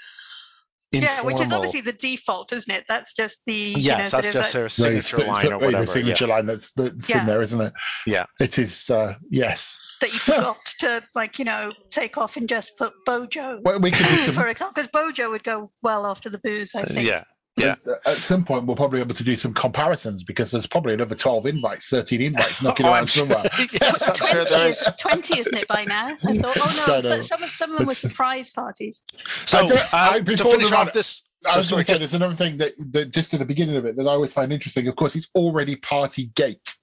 Informal. 0.90 1.14
Yeah, 1.17 1.23
which 1.37 1.47
is 1.47 1.52
obviously 1.52 1.81
the 1.83 1.93
default, 1.93 2.50
isn't 2.50 2.73
it? 2.75 2.85
That's 2.88 3.12
just 3.12 3.43
the 3.45 3.52
you 3.52 3.75
know, 3.75 3.78
yes, 3.99 4.11
that's 4.12 4.28
of 4.28 4.33
just 4.33 4.55
like- 4.55 4.61
their 4.62 4.69
signature 4.71 5.17
the- 5.19 5.25
line 5.25 5.52
or 5.52 5.59
whatever. 5.59 5.85
The 5.85 5.93
signature 5.93 6.26
line 6.26 6.47
that's 6.47 6.73
that's 6.73 7.11
Yeah. 7.11 7.21
in 7.21 7.26
there, 7.26 7.43
isn't 7.43 7.61
it? 7.61 7.73
Yeah. 8.07 8.25
It 8.40 8.59
is. 8.59 8.88
Uh, 8.88 9.14
yes. 9.31 9.78
that 10.00 10.11
you 10.14 10.19
forgot 10.19 10.57
to 10.78 11.02
like 11.14 11.38
you 11.38 11.45
know 11.45 11.73
take 11.90 12.17
off 12.17 12.38
and 12.38 12.49
just 12.49 12.78
put 12.78 12.95
Bojo, 13.05 13.61
Well, 13.62 13.81
we 13.81 13.90
could 13.90 14.07
do 14.07 14.14
some. 14.17 14.35
for 14.35 14.49
example, 14.49 14.73
because 14.76 14.90
Bojo 14.90 15.28
would 15.31 15.45
go 15.45 15.71
well 15.83 16.07
after 16.07 16.31
the 16.31 16.38
booze. 16.38 16.75
I 16.75 16.83
think. 16.83 17.07
yeah. 17.07 17.25
Yeah. 17.59 17.75
At 18.07 18.17
some 18.17 18.45
point, 18.45 18.67
we'll 18.67 18.77
probably 18.77 18.99
be 18.99 19.03
able 19.05 19.15
to 19.15 19.25
do 19.25 19.37
some 19.37 19.53
comparisons 19.55 20.25
because 20.25 20.50
there's 20.50 20.67
probably 20.67 20.95
another 20.95 21.15
12 21.15 21.47
invites, 21.47 21.88
13 21.88 22.21
invites 22.23 22.62
knocking 22.65 22.87
Oh, 22.87 22.93
around 22.93 23.09
somewhere. 23.09 23.43
yes, 23.81 24.09
I'm 24.09 24.15
sure 24.17 24.45
Twenty 24.45 24.50
there 24.50 24.67
is 24.69 24.83
is. 24.83 24.95
twenty, 25.00 25.38
isn't 25.41 25.57
it 25.57 25.69
by 25.69 25.85
now? 25.85 26.09
I 26.09 26.38
thought, 26.38 26.57
oh 26.61 27.00
no, 27.03 27.09
know. 27.17 27.21
some 27.23 27.43
of 27.43 27.50
some 27.50 27.71
of 27.73 27.79
them 27.79 27.87
were 27.87 27.95
surprise 27.95 28.50
parties. 28.50 29.03
So 29.27 29.59
I 29.59 29.69
don't- 29.69 29.79
uh, 29.79 29.87
I- 29.93 30.21
to 30.21 30.37
finish 30.37 30.71
we 30.71 30.77
off 30.77 30.93
this, 30.93 31.29
I 31.50 31.57
was 31.59 31.69
sorry, 31.69 31.79
going 31.85 31.87
to 31.87 31.93
say, 31.95 31.99
there's 31.99 32.15
another 32.15 32.35
thing 32.35 32.57
that, 32.59 32.73
that 32.93 33.11
just 33.12 33.33
at 33.33 33.38
the 33.41 33.47
beginning 33.47 33.77
of 33.77 33.85
it 33.87 33.97
that 33.97 34.03
I 34.07 34.11
always 34.12 34.33
find 34.33 34.53
interesting. 34.53 34.88
Of 34.88 34.97
course, 34.97 35.15
it's 35.15 35.29
already 35.37 35.77
party 35.77 36.27
gate. 36.35 36.77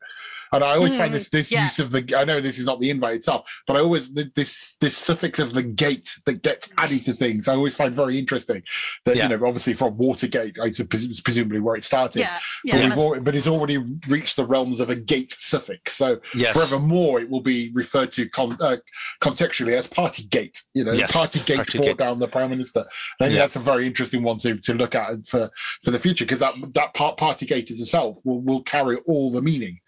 And 0.53 0.63
I 0.63 0.75
always 0.75 0.95
find 0.97 1.11
Mm, 1.11 1.13
this 1.13 1.29
this 1.29 1.51
yeah. 1.51 1.65
use 1.65 1.79
of 1.79 1.91
the. 1.91 2.15
I 2.17 2.23
know 2.23 2.39
this 2.41 2.59
is 2.59 2.65
not 2.65 2.79
the 2.79 2.89
invite 2.89 3.15
itself, 3.15 3.61
but 3.67 3.75
I 3.75 3.79
always 3.79 4.13
this 4.13 4.75
this 4.79 4.97
suffix 4.97 5.39
of 5.39 5.53
the 5.53 5.63
gate 5.63 6.09
that 6.25 6.41
gets 6.43 6.69
added 6.77 7.03
to 7.05 7.13
things. 7.13 7.47
I 7.47 7.55
always 7.55 7.75
find 7.75 7.95
very 7.95 8.17
interesting. 8.19 8.63
That 9.05 9.15
Yeah. 9.15 9.29
you 9.29 9.37
know, 9.37 9.45
obviously 9.47 9.73
from 9.73 9.97
Watergate, 9.97 10.57
I 10.59 10.71
suppose 10.71 11.19
presumably 11.21 11.59
where 11.59 11.75
it 11.75 11.83
started. 11.83 12.19
Yeah, 12.19 12.39
But, 12.63 12.73
yeah. 12.79 12.89
we've 12.89 12.97
al- 12.97 13.19
but 13.21 13.35
it's 13.35 13.47
already 13.47 13.77
reached 14.07 14.35
the 14.35 14.45
realms 14.45 14.79
of 14.79 14.89
a 14.89 14.95
gate 14.95 15.35
suffix. 15.37 15.93
So 15.93 16.19
Yes. 16.33 16.53
forevermore, 16.53 17.19
it 17.21 17.29
will 17.29 17.41
be 17.41 17.71
referred 17.73 18.11
to 18.13 18.27
con- 18.29 18.57
uh, 18.61 18.77
contextually 19.21 19.73
as 19.75 19.87
party 19.87 20.23
gate. 20.23 20.61
You 20.73 20.83
know, 20.85 20.93
Yes, 20.93 21.11
party 21.11 21.39
gate 21.39 21.57
party 21.57 21.77
brought 21.79 21.87
gate. 21.87 21.97
down 21.97 22.19
the 22.19 22.27
prime 22.27 22.49
minister. 22.49 22.81
I 23.19 23.25
think 23.25 23.35
Yeah. 23.35 23.41
that's 23.41 23.55
a 23.55 23.59
very 23.59 23.85
interesting 23.87 24.23
one 24.23 24.37
to, 24.39 24.57
to 24.57 24.73
look 24.73 24.95
at 24.95 25.25
for, 25.27 25.49
for 25.83 25.91
the 25.91 25.99
future 25.99 26.25
because 26.25 26.39
that 26.39 26.53
that 26.73 26.93
part, 26.93 27.17
party 27.17 27.45
gate 27.45 27.69
is 27.71 27.79
itself 27.81 28.19
will, 28.25 28.41
will 28.41 28.61
carry 28.63 28.97
all 29.07 29.31
the 29.31 29.41
meaning. 29.41 29.79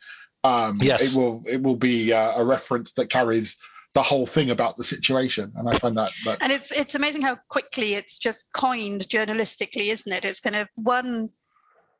Um, 0.47 0.75
Yes. 0.81 1.01
it 1.13 1.17
will 1.17 1.43
it 1.45 1.61
will 1.61 1.75
be 1.75 2.13
uh, 2.13 2.41
a 2.41 2.43
reference 2.45 2.91
that 2.93 3.09
carries 3.09 3.57
the 3.93 4.01
whole 4.03 4.25
thing 4.25 4.49
about 4.51 4.77
the 4.77 4.83
situation, 4.83 5.51
and 5.55 5.67
I 5.69 5.73
find 5.77 5.97
that 5.97 6.11
that 6.25 6.37
And 6.41 6.51
it's 6.51 6.71
it's 6.71 6.95
amazing 6.95 7.23
how 7.23 7.37
quickly 7.49 7.95
it's 7.95 8.19
just 8.19 8.49
coined 8.53 9.01
journalistically, 9.09 9.91
isn't 9.95 10.11
it? 10.11 10.23
It's 10.25 10.39
kind 10.39 10.55
of 10.55 10.67
one 10.75 11.29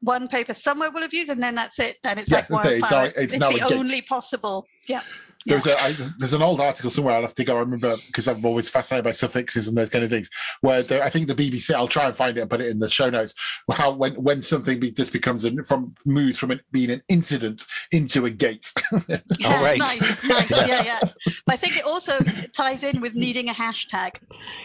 one 0.02 0.28
paper 0.28 0.54
somewhere 0.54 0.92
will 0.92 1.02
have 1.02 1.14
used, 1.14 1.32
and 1.32 1.42
then 1.42 1.56
that's 1.56 1.80
it. 1.80 1.98
And 2.04 2.20
it's 2.20 2.30
Yeah, 2.30 2.46
like 2.50 2.66
okay, 2.66 2.76
it's 2.76 2.92
now- 2.92 3.04
it's 3.04 3.18
It's, 3.18 3.38
now 3.38 3.52
the 3.52 3.60
a 3.68 3.74
only 3.78 4.02
possible. 4.02 4.66
Yeah. 4.88 5.00
yeah. 5.46 5.58
There's, 5.58 5.66
a, 5.68 5.82
I, 5.82 5.96
there's 6.20 6.34
an 6.34 6.42
old 6.44 6.62
article 6.62 6.92
somewhere 6.92 7.16
I'll 7.16 7.22
have 7.24 7.34
to 7.36 7.44
go. 7.44 7.58
I 7.58 7.62
remember 7.62 7.94
because 8.08 8.28
I'm 8.28 8.44
always 8.46 8.70
fascinated 8.70 9.06
by 9.06 9.12
suffixes 9.12 9.68
and 9.68 9.76
those 9.78 9.90
kind 9.90 10.04
of 10.04 10.10
things. 10.12 10.30
Where 10.62 10.84
the, 10.84 11.04
I 11.04 11.10
think 11.10 11.28
the 11.28 11.34
BBC, 11.36 11.74
I'll 11.74 11.88
try 11.88 12.06
and 12.06 12.16
find 12.16 12.38
it 12.38 12.42
and 12.42 12.50
put 12.50 12.62
it 12.62 12.68
in 12.68 12.78
the 12.80 12.90
show 12.90 13.10
notes. 13.10 13.34
How 13.72 13.92
when 13.92 14.14
when 14.22 14.42
something 14.44 14.80
be, 14.80 14.92
just 14.92 15.12
becomes 15.14 15.46
an, 15.46 15.64
from 15.64 15.96
moves 16.06 16.38
from 16.38 16.52
it 16.52 16.62
being 16.72 16.92
an 16.92 17.02
incident 17.10 17.66
into 17.92 18.26
a 18.26 18.30
gate. 18.30 18.72
Yeah, 19.08 19.20
All 19.48 19.64
right. 19.64 19.80
Nice, 19.80 20.24
nice. 20.24 20.50
Yes. 20.52 20.70
Yeah, 20.86 21.00
yeah. 21.02 21.32
But 21.46 21.54
I 21.54 21.58
think 21.58 21.78
it 21.78 21.86
also 21.86 22.18
ties 22.56 22.84
in 22.84 23.02
with 23.02 23.16
needing 23.16 23.50
a 23.50 23.54
hashtag. 23.54 24.12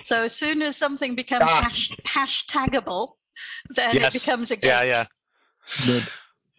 So 0.03 0.25
as 0.25 0.35
soon 0.35 0.63
as 0.63 0.77
something 0.77 1.15
becomes 1.15 1.45
Ah. 1.49 1.63
hash, 1.63 1.91
hashtagable, 2.07 3.11
then 3.77 3.95
Yes. 3.95 4.15
it 4.15 4.21
becomes 4.25 4.51
a 4.51 4.57
gate. 4.57 4.69
Yeah, 4.69 4.83
yeah. 4.83 5.05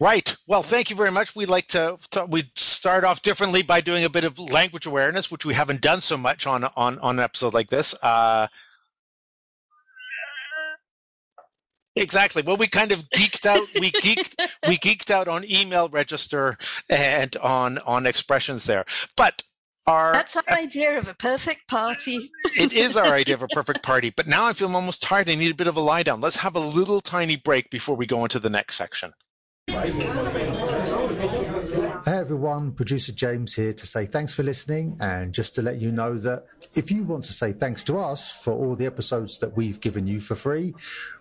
Right. 0.00 0.36
Well, 0.46 0.62
thank 0.62 0.90
you 0.90 0.96
very 0.96 1.12
much. 1.12 1.36
We 1.36 1.46
like 1.46 1.66
to, 1.68 1.96
to 2.10 2.26
we 2.26 2.50
start 2.56 3.04
off 3.04 3.22
differently 3.22 3.62
by 3.62 3.80
doing 3.80 4.04
a 4.04 4.10
bit 4.10 4.24
of 4.24 4.38
language 4.38 4.86
awareness, 4.86 5.30
which 5.30 5.46
we 5.46 5.54
haven't 5.54 5.80
done 5.80 6.00
so 6.00 6.16
much 6.16 6.46
on 6.46 6.64
on 6.76 6.98
on 6.98 7.18
an 7.18 7.24
episode 7.24 7.54
like 7.54 7.70
this. 7.70 7.94
Uh, 8.02 8.48
exactly. 11.94 12.42
Well, 12.42 12.56
we 12.56 12.66
kind 12.66 12.90
of 12.92 13.08
geeked 13.10 13.46
out. 13.46 13.66
We 13.80 13.92
geeked 13.92 14.34
we 14.68 14.76
geeked 14.78 15.10
out 15.10 15.28
on 15.28 15.44
email 15.50 15.88
register 15.88 16.56
and 16.90 17.34
on 17.36 17.78
on 17.86 18.06
expressions 18.06 18.64
there, 18.66 18.84
but. 19.16 19.42
Our, 19.86 20.12
That's 20.12 20.36
our 20.36 20.44
idea 20.50 20.98
of 20.98 21.08
a 21.08 21.14
perfect 21.14 21.68
party. 21.68 22.30
it 22.44 22.72
is 22.72 22.96
our 22.96 23.12
idea 23.12 23.34
of 23.34 23.42
a 23.42 23.48
perfect 23.48 23.82
party, 23.86 24.08
but 24.08 24.26
now 24.26 24.46
I 24.46 24.54
feel 24.54 24.74
almost 24.74 25.02
tired. 25.02 25.28
I 25.28 25.34
need 25.34 25.52
a 25.52 25.54
bit 25.54 25.66
of 25.66 25.76
a 25.76 25.80
lie 25.80 26.02
down. 26.02 26.22
Let's 26.22 26.38
have 26.38 26.56
a 26.56 26.60
little 26.60 27.00
tiny 27.00 27.36
break 27.36 27.68
before 27.68 27.94
we 27.94 28.06
go 28.06 28.22
into 28.22 28.38
the 28.38 28.48
next 28.48 28.76
section. 28.76 29.12
Hey 29.66 29.92
everyone, 32.06 32.72
producer 32.72 33.12
James 33.12 33.54
here 33.54 33.72
to 33.72 33.86
say 33.86 34.06
thanks 34.06 34.34
for 34.34 34.42
listening 34.42 34.96
and 35.00 35.32
just 35.32 35.54
to 35.54 35.62
let 35.62 35.80
you 35.80 35.90
know 35.90 36.18
that 36.18 36.44
if 36.74 36.90
you 36.90 37.02
want 37.02 37.24
to 37.24 37.32
say 37.32 37.52
thanks 37.52 37.82
to 37.84 37.98
us 37.98 38.30
for 38.30 38.52
all 38.52 38.76
the 38.76 38.86
episodes 38.86 39.38
that 39.38 39.56
we've 39.56 39.80
given 39.80 40.06
you 40.06 40.20
for 40.20 40.34
free, 40.34 40.74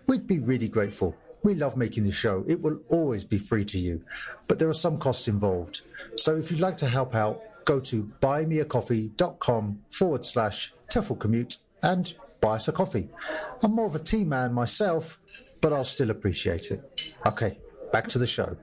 we'd 0.08 0.28
be 0.28 0.40
really 0.40 0.68
grateful. 0.68 1.16
We 1.42 1.54
love 1.54 1.78
making 1.78 2.04
the 2.04 2.12
show. 2.12 2.44
It 2.48 2.62
will 2.62 2.82
always 2.90 3.24
be 3.24 3.38
free 3.38 3.66
to 3.66 3.78
you, 3.78 4.04
but 4.48 4.60
there 4.60 4.70
are 4.70 4.74
some 4.74 4.98
costs 4.98 5.28
involved. 5.28 5.82
So 6.18 6.36
if 6.36 6.52
you'd 6.52 6.60
like 6.60 6.78
to 6.78 6.88
help 6.88 7.16
out, 7.16 7.42
go 7.66 7.80
to 7.80 8.12
buymeacoffee.com 8.22 9.80
forward 9.92 10.26
slash 10.26 10.74
Tefl 10.90 11.20
commute 11.20 11.58
and 11.82 12.14
buy 12.42 12.56
us 12.56 12.68
a 12.68 12.72
coffee. 12.72 13.10
I'm 13.64 13.74
more 13.74 13.86
of 13.86 13.96
a 13.96 14.00
tea 14.00 14.24
man 14.24 14.54
myself, 14.54 15.20
but 15.62 15.74
I'll 15.74 15.84
still 15.86 16.10
appreciate 16.10 16.72
it. 16.72 17.14
Okay, 17.26 17.58
back 17.92 18.08
to 18.10 18.20
the 18.20 18.28
show. 18.28 18.58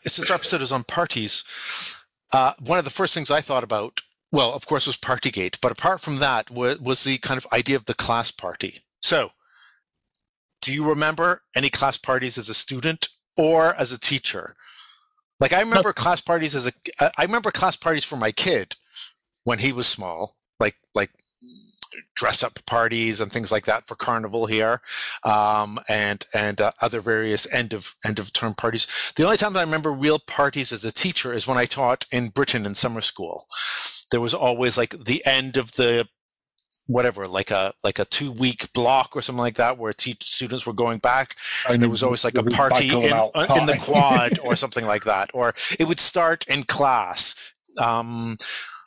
since 0.00 0.30
our 0.30 0.36
episode 0.36 0.62
is 0.62 0.72
on 0.72 0.84
parties, 0.84 1.96
uh, 2.32 2.52
one 2.64 2.78
of 2.78 2.84
the 2.84 2.90
first 2.90 3.14
things 3.14 3.30
I 3.30 3.40
thought 3.40 3.64
about, 3.64 4.00
well, 4.32 4.54
of 4.54 4.66
course, 4.66 4.86
was 4.86 4.96
Partygate, 4.96 5.58
but 5.60 5.72
apart 5.72 6.00
from 6.00 6.16
that, 6.16 6.50
was, 6.50 6.78
was 6.80 7.04
the 7.04 7.18
kind 7.18 7.38
of 7.38 7.46
idea 7.52 7.76
of 7.76 7.86
the 7.86 7.94
class 7.94 8.30
party. 8.30 8.74
So, 9.00 9.30
do 10.60 10.72
you 10.72 10.88
remember 10.88 11.42
any 11.56 11.70
class 11.70 11.96
parties 11.96 12.36
as 12.36 12.48
a 12.48 12.54
student 12.54 13.08
or 13.38 13.74
as 13.78 13.92
a 13.92 14.00
teacher? 14.00 14.56
Like 15.40 15.52
I 15.52 15.60
remember 15.60 15.92
class 15.92 16.20
parties 16.20 16.54
as 16.54 16.66
a, 16.66 16.72
I 17.16 17.22
remember 17.22 17.50
class 17.50 17.76
parties 17.76 18.04
for 18.04 18.16
my 18.16 18.32
kid 18.32 18.76
when 19.44 19.58
he 19.58 19.72
was 19.72 19.86
small, 19.86 20.36
like 20.58 20.76
like 20.94 21.10
dress 22.14 22.42
up 22.42 22.58
parties 22.66 23.20
and 23.20 23.30
things 23.30 23.52
like 23.52 23.64
that 23.66 23.86
for 23.86 23.94
carnival 23.94 24.46
here 24.46 24.80
um, 25.24 25.78
and 25.88 26.24
and 26.34 26.60
uh, 26.60 26.72
other 26.82 27.00
various 27.00 27.52
end 27.52 27.72
of 27.72 27.94
end 28.04 28.18
of 28.18 28.32
term 28.32 28.54
parties. 28.54 29.12
The 29.16 29.24
only 29.24 29.36
time 29.36 29.56
i 29.56 29.62
remember 29.62 29.92
real 29.92 30.18
parties 30.18 30.72
as 30.72 30.84
a 30.84 30.92
teacher 30.92 31.32
is 31.32 31.46
when 31.46 31.58
i 31.58 31.64
taught 31.64 32.06
in 32.10 32.28
britain 32.28 32.66
in 32.66 32.74
summer 32.74 33.00
school. 33.00 33.44
There 34.10 34.20
was 34.20 34.34
always 34.34 34.76
like 34.76 34.90
the 34.90 35.24
end 35.26 35.56
of 35.56 35.72
the 35.72 36.08
whatever 36.88 37.28
like 37.28 37.50
a 37.50 37.72
like 37.84 37.98
a 37.98 38.04
two 38.06 38.32
week 38.32 38.72
block 38.72 39.14
or 39.14 39.22
something 39.22 39.40
like 39.40 39.56
that 39.56 39.78
where 39.78 39.92
te- 39.92 40.16
students 40.22 40.66
were 40.66 40.72
going 40.72 40.98
back 40.98 41.36
and 41.70 41.82
there 41.82 41.90
was 41.90 42.02
always 42.02 42.24
like 42.24 42.36
a 42.36 42.42
party 42.42 42.88
in, 42.88 43.12
uh, 43.12 43.30
in 43.56 43.66
the 43.66 43.78
quad 43.80 44.38
or 44.40 44.56
something 44.62 44.86
like 44.86 45.04
that 45.04 45.30
or 45.34 45.52
it 45.78 45.86
would 45.86 46.00
start 46.00 46.44
in 46.48 46.62
class. 46.64 47.52
Um, 47.80 48.36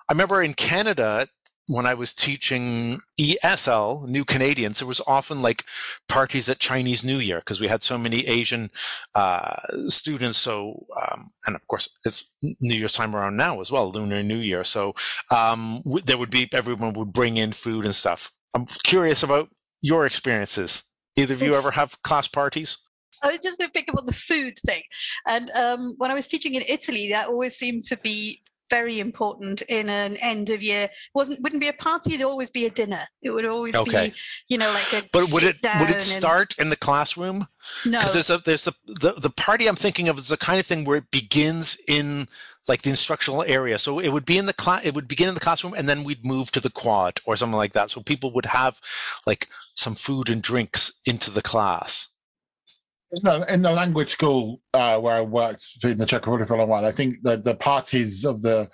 i 0.09 0.11
remember 0.11 0.41
in 0.41 0.53
canada 0.53 1.27
when 1.67 1.85
I 1.85 1.93
was 1.93 2.13
teaching 2.13 2.99
ESL, 3.19 4.07
New 4.07 4.25
Canadians, 4.25 4.79
there 4.79 4.87
was 4.87 5.01
often 5.07 5.41
like 5.41 5.63
parties 6.09 6.49
at 6.49 6.59
Chinese 6.59 7.03
New 7.03 7.17
Year 7.17 7.39
because 7.39 7.61
we 7.61 7.67
had 7.67 7.83
so 7.83 7.97
many 7.97 8.27
Asian 8.27 8.69
uh, 9.15 9.55
students. 9.87 10.37
So, 10.37 10.83
um, 11.03 11.23
and 11.45 11.55
of 11.55 11.65
course, 11.67 11.89
it's 12.05 12.33
New 12.61 12.75
Year's 12.75 12.93
time 12.93 13.15
around 13.15 13.37
now 13.37 13.61
as 13.61 13.71
well, 13.71 13.91
Lunar 13.91 14.23
New 14.23 14.37
Year. 14.37 14.63
So 14.63 14.93
um, 15.29 15.81
there 16.05 16.17
would 16.17 16.31
be 16.31 16.49
everyone 16.53 16.93
would 16.93 17.13
bring 17.13 17.37
in 17.37 17.51
food 17.51 17.85
and 17.85 17.95
stuff. 17.95 18.31
I'm 18.55 18.65
curious 18.83 19.23
about 19.23 19.49
your 19.81 20.05
experiences. 20.05 20.83
Either 21.17 21.33
of 21.33 21.41
you 21.41 21.55
ever 21.55 21.71
have 21.71 22.01
class 22.03 22.27
parties? 22.27 22.77
I 23.23 23.27
was 23.27 23.39
just 23.39 23.59
going 23.59 23.69
to 23.69 23.73
pick 23.73 23.89
up 23.89 23.99
on 23.99 24.05
the 24.05 24.13
food 24.13 24.57
thing. 24.65 24.81
And 25.27 25.49
um, 25.51 25.95
when 25.97 26.09
I 26.09 26.15
was 26.15 26.27
teaching 26.27 26.55
in 26.55 26.63
Italy, 26.67 27.09
that 27.09 27.27
always 27.27 27.55
seemed 27.55 27.83
to 27.85 27.97
be 27.97 28.41
very 28.71 28.99
important 28.99 29.61
in 29.69 29.89
an 29.89 30.15
end 30.17 30.49
of 30.49 30.63
year. 30.63 30.89
wasn't 31.13 31.39
wouldn't 31.43 31.61
be 31.61 31.67
a 31.67 31.73
party; 31.73 32.15
it'd 32.15 32.25
always 32.25 32.49
be 32.49 32.65
a 32.65 32.71
dinner. 32.71 33.03
It 33.21 33.29
would 33.29 33.45
always 33.45 33.75
Okay. 33.75 34.09
be, 34.09 34.15
you 34.47 34.57
know, 34.57 34.71
like 34.79 35.03
a. 35.03 35.07
But 35.13 35.31
would 35.31 35.43
it 35.43 35.57
would 35.79 35.89
it 35.89 36.01
and- 36.01 36.01
start 36.19 36.55
in 36.57 36.69
the 36.69 36.75
classroom? 36.87 37.45
No, 37.85 37.99
Because 37.99 38.13
there's 38.13 38.29
a 38.31 38.37
there's 38.39 38.67
a 38.67 38.73
the, 38.87 39.13
the 39.21 39.29
party 39.29 39.67
I'm 39.67 39.75
thinking 39.75 40.09
of 40.09 40.17
is 40.17 40.29
the 40.29 40.37
kind 40.37 40.59
of 40.59 40.65
thing 40.65 40.83
where 40.85 40.97
it 40.97 41.11
begins 41.11 41.77
in 41.87 42.27
like 42.67 42.83
the 42.83 42.89
instructional 42.91 43.43
area. 43.43 43.77
So 43.77 43.99
it 43.99 44.09
would 44.09 44.25
be 44.25 44.37
in 44.37 44.45
the 44.45 44.53
class 44.53 44.85
it 44.85 44.93
would 44.95 45.07
begin 45.07 45.27
in 45.29 45.33
the 45.33 45.39
classroom 45.47 45.73
and 45.77 45.87
then 45.89 46.03
we'd 46.03 46.25
move 46.25 46.51
to 46.51 46.59
the 46.59 46.69
quad 46.71 47.19
or 47.25 47.35
something 47.35 47.57
like 47.57 47.73
that. 47.73 47.89
So 47.91 48.01
people 48.01 48.31
would 48.33 48.45
have 48.45 48.79
like 49.27 49.47
some 49.75 49.95
food 49.95 50.29
and 50.29 50.41
drinks 50.41 50.91
into 51.05 51.29
the 51.31 51.41
class. 51.41 52.07
No, 53.23 53.43
in 53.43 53.61
the 53.61 53.71
language 53.71 54.09
school 54.09 54.61
uh, 54.73 54.97
where 54.99 55.15
I 55.15 55.21
worked 55.21 55.65
in 55.83 55.97
the 55.97 56.05
Czech 56.05 56.25
Republic 56.25 56.47
for 56.47 56.55
a 56.55 56.59
long 56.59 56.69
while, 56.69 56.85
I 56.85 56.91
think 56.91 57.17
the 57.23 57.37
the 57.37 57.55
parties 57.55 58.25
of 58.25 58.41
the 58.41 58.69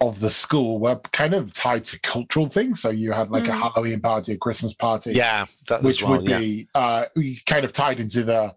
of 0.00 0.18
the 0.20 0.30
school 0.30 0.80
were 0.80 1.00
kind 1.12 1.32
of 1.34 1.52
tied 1.52 1.84
to 1.86 2.00
cultural 2.00 2.48
things. 2.48 2.80
So 2.80 2.90
you 2.90 3.12
had 3.12 3.30
like 3.30 3.44
a 3.44 3.52
Mm. 3.52 3.60
Halloween 3.72 4.00
party, 4.00 4.32
a 4.32 4.36
Christmas 4.36 4.74
party, 4.74 5.12
Yeah, 5.12 5.46
that 5.68 5.82
which 5.82 6.02
well. 6.02 6.12
would 6.20 6.28
yeah. 6.28 6.38
be 6.40 6.68
uh, 6.74 7.04
kind 7.46 7.64
of 7.64 7.72
tied 7.72 8.00
into 8.00 8.24
the 8.24 8.54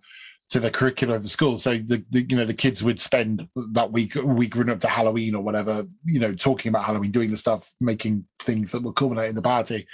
to 0.49 0.59
the 0.59 0.69
curriculum 0.69 1.15
of 1.15 1.23
the 1.23 1.29
school. 1.29 1.57
So 1.57 1.77
the, 1.79 2.05
the 2.11 2.21
you 2.29 2.35
know 2.37 2.45
the 2.45 2.53
kids 2.53 2.83
would 2.83 2.99
spend 2.99 3.47
that 3.71 3.91
week 3.91 4.13
week 4.23 4.55
running 4.55 4.73
up 4.73 4.79
to 4.81 4.87
Halloween 4.87 5.33
or 5.33 5.41
whatever, 5.43 5.85
you 6.03 6.19
know, 6.19 6.33
talking 6.35 6.69
about 6.69 6.85
Halloween, 6.85 7.11
doing 7.11 7.31
the 7.31 7.37
stuff, 7.37 7.71
making 7.81 8.25
things 8.39 8.71
that 8.71 8.83
would 8.83 8.95
culminate 8.95 9.29
in 9.29 9.35
the 9.35 9.41
party. 9.41 9.87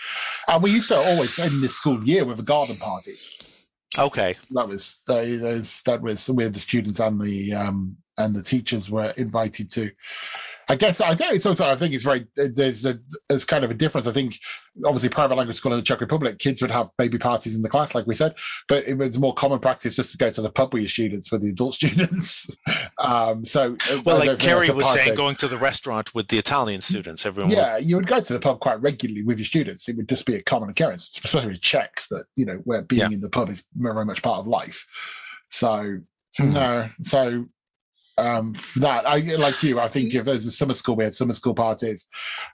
And 0.50 0.62
we 0.62 0.72
used 0.72 0.90
to 0.90 0.96
always 0.98 1.40
end 1.40 1.62
the 1.64 1.70
school 1.70 2.04
year 2.04 2.26
with 2.26 2.40
a 2.40 2.44
garden 2.44 2.76
party 2.78 3.12
Okay. 3.98 4.36
that 4.52 4.68
was 4.68 5.04
that 5.08 5.42
was 5.42 5.82
that 5.84 6.02
was 6.02 6.30
where 6.30 6.50
the 6.50 6.60
students 6.60 7.00
and 7.00 7.20
the 7.20 7.54
um 7.54 7.98
and 8.18 8.36
the 8.36 8.44
teachers 8.44 8.90
were 8.90 9.12
invited 9.18 9.70
to 9.72 9.92
i 10.72 10.76
guess 10.76 11.02
i 11.02 11.14
think 11.16 11.46
i 11.46 11.76
think 11.76 11.94
it's 11.94 12.04
very 12.04 12.26
there's 12.36 12.86
a 12.86 12.98
there's 13.30 13.46
kind 13.46 13.64
of 13.66 13.72
a 13.72 13.74
difference 13.74 14.08
i 14.08 14.12
think 14.12 14.38
obviously 14.86 15.10
private 15.10 15.36
language 15.36 15.58
school 15.58 15.72
in 15.74 15.78
the 15.80 15.84
czech 15.84 16.00
republic 16.02 16.40
kids 16.40 16.62
would 16.62 16.72
have 16.72 16.90
baby 16.98 17.18
parties 17.18 17.56
in 17.56 17.62
the 17.62 17.70
class 17.70 17.94
like 17.94 18.08
we 18.08 18.16
said 18.16 18.34
but 18.70 18.88
it 18.88 18.98
was 18.98 19.18
more 19.18 19.34
common 19.34 19.60
practice 19.60 19.96
just 19.96 20.12
to 20.12 20.18
go 20.18 20.30
to 20.32 20.42
the 20.42 20.50
pub 20.50 20.74
with 20.74 20.82
your 20.82 20.90
students 20.90 21.32
with 21.32 21.42
the 21.42 21.50
adult 21.50 21.76
students 21.82 22.48
um 23.00 23.44
so 23.46 23.76
Well, 24.06 24.20
like 24.20 24.40
Kerry 24.40 24.70
was 24.70 24.86
part 24.86 24.98
saying, 24.98 25.16
going 25.16 25.36
to 25.36 25.48
the 25.48 25.58
restaurant 25.58 26.16
with 26.16 26.28
the 26.30 26.38
Italian 26.38 26.82
students, 26.82 27.26
everyone. 27.26 27.50
would- 27.50 27.58
yeah, 27.58 27.78
you 27.78 27.96
would 27.98 28.08
go 28.08 28.20
to 28.22 28.34
the 28.34 28.40
pub 28.40 28.60
quite 28.60 28.80
regularly 28.82 29.24
with 29.24 29.38
your 29.40 29.46
students. 29.46 29.90
It 29.90 29.98
would 29.98 30.08
just 30.08 30.26
be 30.26 30.36
a 30.36 30.44
common 30.44 30.70
occurrence, 30.70 31.10
especially 31.24 31.52
with 31.52 31.62
Czechs 31.62 32.08
that 32.10 32.26
you 32.36 32.46
know 32.46 32.62
where 32.64 32.84
being 32.84 33.02
Yeah. 33.02 33.08
in 33.18 33.20
the 33.22 33.30
pub 33.30 33.50
is 33.50 33.64
very 33.76 34.06
much 34.06 34.22
part 34.22 34.40
of 34.40 34.48
life. 34.48 34.86
So 35.50 36.00
Hmm. 36.38 36.54
no, 36.54 36.90
so 37.02 37.46
um, 38.22 38.56
that. 38.78 39.08
I 39.08 39.18
like 39.18 39.62
you. 39.64 39.80
I 39.80 39.88
think 39.88 40.14
if 40.14 40.26
there's 40.26 40.46
a 40.46 40.52
summer 40.52 40.74
school, 40.74 40.96
we 40.96 41.04
have 41.04 41.16
summer 41.16 41.34
school 41.34 41.56
parties, 41.56 42.08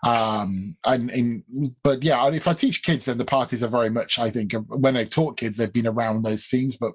um, 0.04 0.54
and 0.86 1.12
in 1.12 1.76
but 1.84 2.04
yeah, 2.04 2.28
if 2.30 2.48
I 2.48 2.54
teach 2.54 2.84
kids, 2.84 3.06
then 3.06 3.18
the 3.18 3.26
parties 3.26 3.64
are 3.64 3.70
very 3.70 3.90
much. 3.90 4.20
I 4.20 4.30
think 4.30 4.54
when 4.68 4.98
I 4.98 5.06
taught 5.06 5.38
kids, 5.38 5.58
they've 5.58 5.72
been 5.72 5.88
around 5.88 6.24
those 6.24 6.46
themes. 6.46 6.78
But 6.78 6.94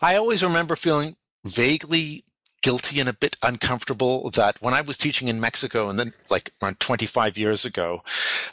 I 0.00 0.16
always 0.16 0.42
remember 0.42 0.76
feeling 0.76 1.16
vaguely 1.44 2.24
guilty 2.62 2.98
and 2.98 3.08
a 3.08 3.12
bit 3.12 3.36
uncomfortable 3.42 4.30
that 4.30 4.60
when 4.62 4.72
I 4.72 4.80
was 4.80 4.96
teaching 4.96 5.28
in 5.28 5.38
Mexico 5.38 5.90
and 5.90 5.98
then 5.98 6.14
like 6.30 6.50
around 6.62 6.80
25 6.80 7.36
years 7.36 7.66
ago, 7.66 8.02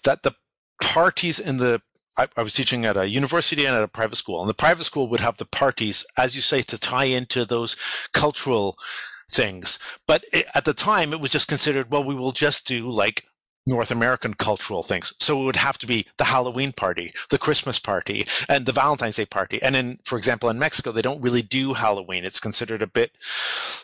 that 0.04 0.24
the 0.24 0.36
parties 0.82 1.40
in 1.40 1.58
the 1.58 1.82
I, 2.18 2.28
I, 2.36 2.44
was 2.44 2.54
teaching 2.54 2.86
at 2.86 2.98
a 2.98 3.08
university 3.08 3.66
and 3.66 3.76
at 3.76 3.84
a 3.84 3.88
private 3.88 4.18
school, 4.18 4.42
and 4.42 4.50
the 4.50 4.54
private 4.54 4.84
school 4.84 5.08
would 5.08 5.22
have 5.22 5.38
the 5.38 5.46
parties, 5.46 6.06
as 6.18 6.36
you 6.36 6.42
say, 6.42 6.62
to 6.64 6.78
tie 6.78 7.06
into 7.06 7.46
those 7.46 7.78
cultural 8.14 8.76
things. 9.32 9.80
But 10.08 10.26
it, 10.32 10.46
at 10.54 10.66
the 10.66 10.74
time, 10.74 11.14
it 11.14 11.22
was 11.22 11.32
just 11.32 11.48
considered, 11.48 11.92
well, 11.92 12.04
we 12.04 12.16
will 12.16 12.32
just 12.32 12.68
do 12.68 12.90
like 12.90 13.26
North 13.68 13.92
American 13.92 14.34
cultural 14.34 14.82
things. 14.84 15.14
So 15.20 15.42
it 15.42 15.46
would 15.46 15.56
have 15.56 15.78
to 15.80 15.88
be 15.88 16.06
the 16.18 16.26
Halloween 16.26 16.72
party, 16.72 17.14
the 17.30 17.38
Christmas 17.38 17.80
party, 17.80 18.26
and 18.50 18.66
the 18.66 18.72
Valentine's 18.72 19.18
Day 19.18 19.26
party. 19.26 19.62
And 19.62 19.76
in, 19.76 20.00
for 20.04 20.18
example, 20.18 20.50
in 20.50 20.58
Mexico, 20.58 20.92
they 20.92 21.02
don't 21.02 21.22
really 21.22 21.44
do 21.44 21.74
Halloween. 21.74 22.26
It's 22.26 22.40
considered 22.40 22.82
a 22.82 22.88
bit 22.88 23.12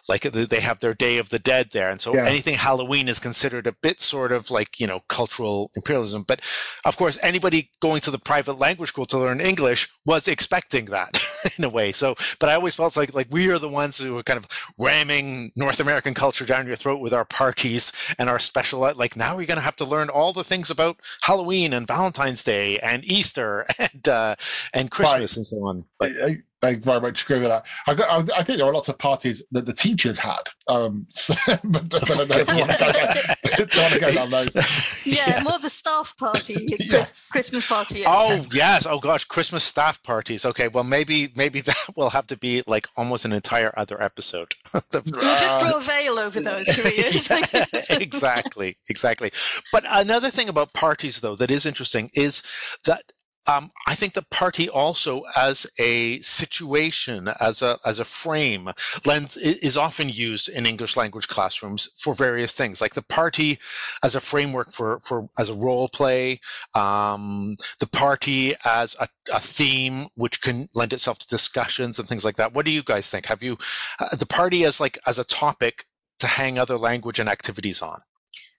like 0.10 0.22
they 0.22 0.62
have 0.62 0.79
their 0.79 0.93
Day 0.93 1.17
of 1.17 1.29
the 1.29 1.39
Dead 1.39 1.72
there. 1.72 1.91
And 1.91 2.01
so 2.01 2.15
yeah. 2.15 2.25
anything 2.25 2.55
Halloween 2.55 3.07
is 3.07 3.19
considered 3.19 3.67
a 3.67 3.72
bit 3.72 4.00
sort 4.00 4.31
of 4.31 4.50
like, 4.50 4.79
you 4.79 4.88
know, 4.88 5.01
cultural 5.10 5.69
imperialism. 5.75 6.24
But 6.24 6.41
of 6.86 6.98
course, 6.98 7.19
anybody 7.22 7.69
going 7.79 8.01
to 8.01 8.12
the 8.12 8.17
private 8.17 8.57
language 8.57 8.89
school 8.89 9.05
to 9.07 9.19
learn 9.19 9.41
English 9.41 9.89
was 10.05 10.27
expecting 10.27 10.86
that 10.86 11.22
in 11.57 11.63
a 11.63 11.69
way. 11.69 11.91
So, 11.91 12.15
but 12.39 12.50
I 12.50 12.55
always 12.55 12.75
felt 12.75 12.98
like, 12.98 13.13
like 13.13 13.27
we 13.29 13.51
are 13.51 13.60
the 13.60 13.69
ones 13.69 14.00
who 14.00 14.17
are 14.17 14.24
kind 14.24 14.39
of 14.39 14.48
ramming 14.79 15.51
North 15.55 15.79
American 15.79 16.13
culture 16.13 16.46
down 16.46 16.65
your 16.65 16.75
throat 16.75 17.01
with 17.01 17.13
our 17.13 17.25
parties 17.25 17.91
and 18.17 18.29
our 18.29 18.39
special, 18.39 18.79
like 18.96 19.15
now 19.15 19.36
we're 19.36 19.46
going 19.46 19.60
to 19.60 19.66
have 19.67 19.75
to 19.75 19.86
learn 19.86 20.09
all 20.09 20.31
the 20.31 20.45
things 20.45 20.71
about 20.71 20.95
Halloween 21.24 21.74
and 21.74 21.86
Valentine's 21.86 22.43
Day 22.43 22.79
and 22.79 23.03
Easter 23.05 23.65
and 23.79 24.07
uh, 24.07 24.36
and 24.74 24.89
Christmas 24.89 25.33
right. 25.33 25.38
and 25.38 25.45
so 25.45 25.57
on. 25.63 25.86
But, 26.00 26.13
I, 26.24 26.38
I 26.57 26.57
very 26.62 27.02
much 27.02 27.24
agree 27.24 27.40
with 27.40 27.50
that. 27.50 27.66
I, 27.86 27.96
got, 27.96 28.32
I, 28.32 28.44
think 28.44 28.58
there 28.58 28.66
were 28.66 28.74
lots 28.74 28.90
of 28.90 28.98
parties 28.98 29.44
that 29.52 29.66
the 29.66 29.74
teachers 29.74 30.18
had, 30.18 30.42
um, 30.68 31.06
so, 31.10 31.36
but, 31.46 31.90
but 31.90 32.12
I 32.12 32.16
don't, 32.16 32.28
want 33.78 33.94
to 33.94 34.00
go 34.00 34.12
down 34.12 34.30
those. 34.30 35.06
Yeah, 35.06 35.24
yeah, 35.28 35.44
more 35.44 35.60
the 35.60 35.70
staff 35.70 36.16
party, 36.18 36.78
yeah. 36.80 37.04
Christmas 37.32 37.68
party. 37.68 38.04
Oh 38.06 38.46
yes, 38.54 38.86
oh 38.90 39.00
gosh, 39.00 39.26
Christmas 39.26 39.64
staff 39.64 40.02
parties. 40.04 40.46
Okay, 40.46 40.68
well 40.68 40.84
maybe 40.84 41.30
maybe 41.36 41.62
that 41.62 41.78
will 41.96 42.10
have 42.10 42.28
to 42.28 42.38
be 42.38 42.64
like 42.68 42.88
almost 42.98 43.26
an 43.26 43.34
entire 43.34 43.74
other 43.78 44.02
episode. 44.02 44.54
the, 44.74 45.02
we'll 45.12 45.22
just 45.22 45.60
draw 45.60 45.78
a 45.78 45.82
veil 45.82 46.20
over 46.20 46.40
those 46.40 46.68
yeah, 46.68 47.98
exactly, 48.00 48.78
exactly. 48.90 49.32
But 49.72 49.84
another 49.90 50.30
thing 50.30 50.50
about 50.50 50.74
parties, 50.74 51.22
though, 51.22 51.36
that 51.36 51.52
is 51.52 51.66
interesting 51.66 52.10
is 52.14 52.44
that 52.86 53.02
um, 53.48 53.70
I 53.88 53.96
think 53.96 54.13
the 54.13 54.25
party 54.30 54.70
also 54.70 55.24
as 55.36 55.66
a 55.80 56.20
situation, 56.20 57.30
as 57.39 57.62
a 57.62 57.77
as 57.86 58.00
a 58.00 58.06
frame, 58.06 58.70
lens 59.06 59.38
is 59.38 59.77
often 59.77 60.10
used 60.10 60.50
in 60.50 60.66
English 60.66 60.98
language 60.98 61.27
classrooms 61.27 61.89
for 61.96 62.13
various 62.13 62.54
things, 62.56 62.82
like 62.82 62.94
the 62.94 63.01
party 63.01 63.58
as 64.04 64.16
a 64.16 64.20
framework 64.20 64.72
for 64.72 65.00
for 65.00 65.30
as 65.39 65.50
a 65.50 65.54
role 65.54 65.88
play, 65.88 66.39
um, 66.75 67.56
the 67.80 67.88
party 67.88 68.54
as 68.66 68.96
a, 69.00 69.08
a, 69.34 69.39
theme 69.39 70.08
which 70.16 70.42
can 70.42 70.68
lend 70.75 70.92
itself 70.92 71.20
to 71.20 71.27
discussions 71.27 72.00
and 72.00 72.08
things 72.08 72.25
like 72.25 72.36
that. 72.36 72.54
What 72.54 72.66
do 72.66 72.72
you 72.72 72.84
guys 72.84 73.10
think? 73.10 73.27
Have 73.27 73.42
you 73.42 73.58
uh, 74.00 74.16
the 74.16 74.25
party 74.25 74.66
as 74.66 74.80
like 74.82 74.98
as 75.08 75.20
a 75.20 75.24
topic 75.24 75.86
to 76.20 76.27
hang 76.27 76.58
other 76.60 76.77
language 76.77 77.20
and 77.20 77.30
activities 77.30 77.82
on? 77.82 78.01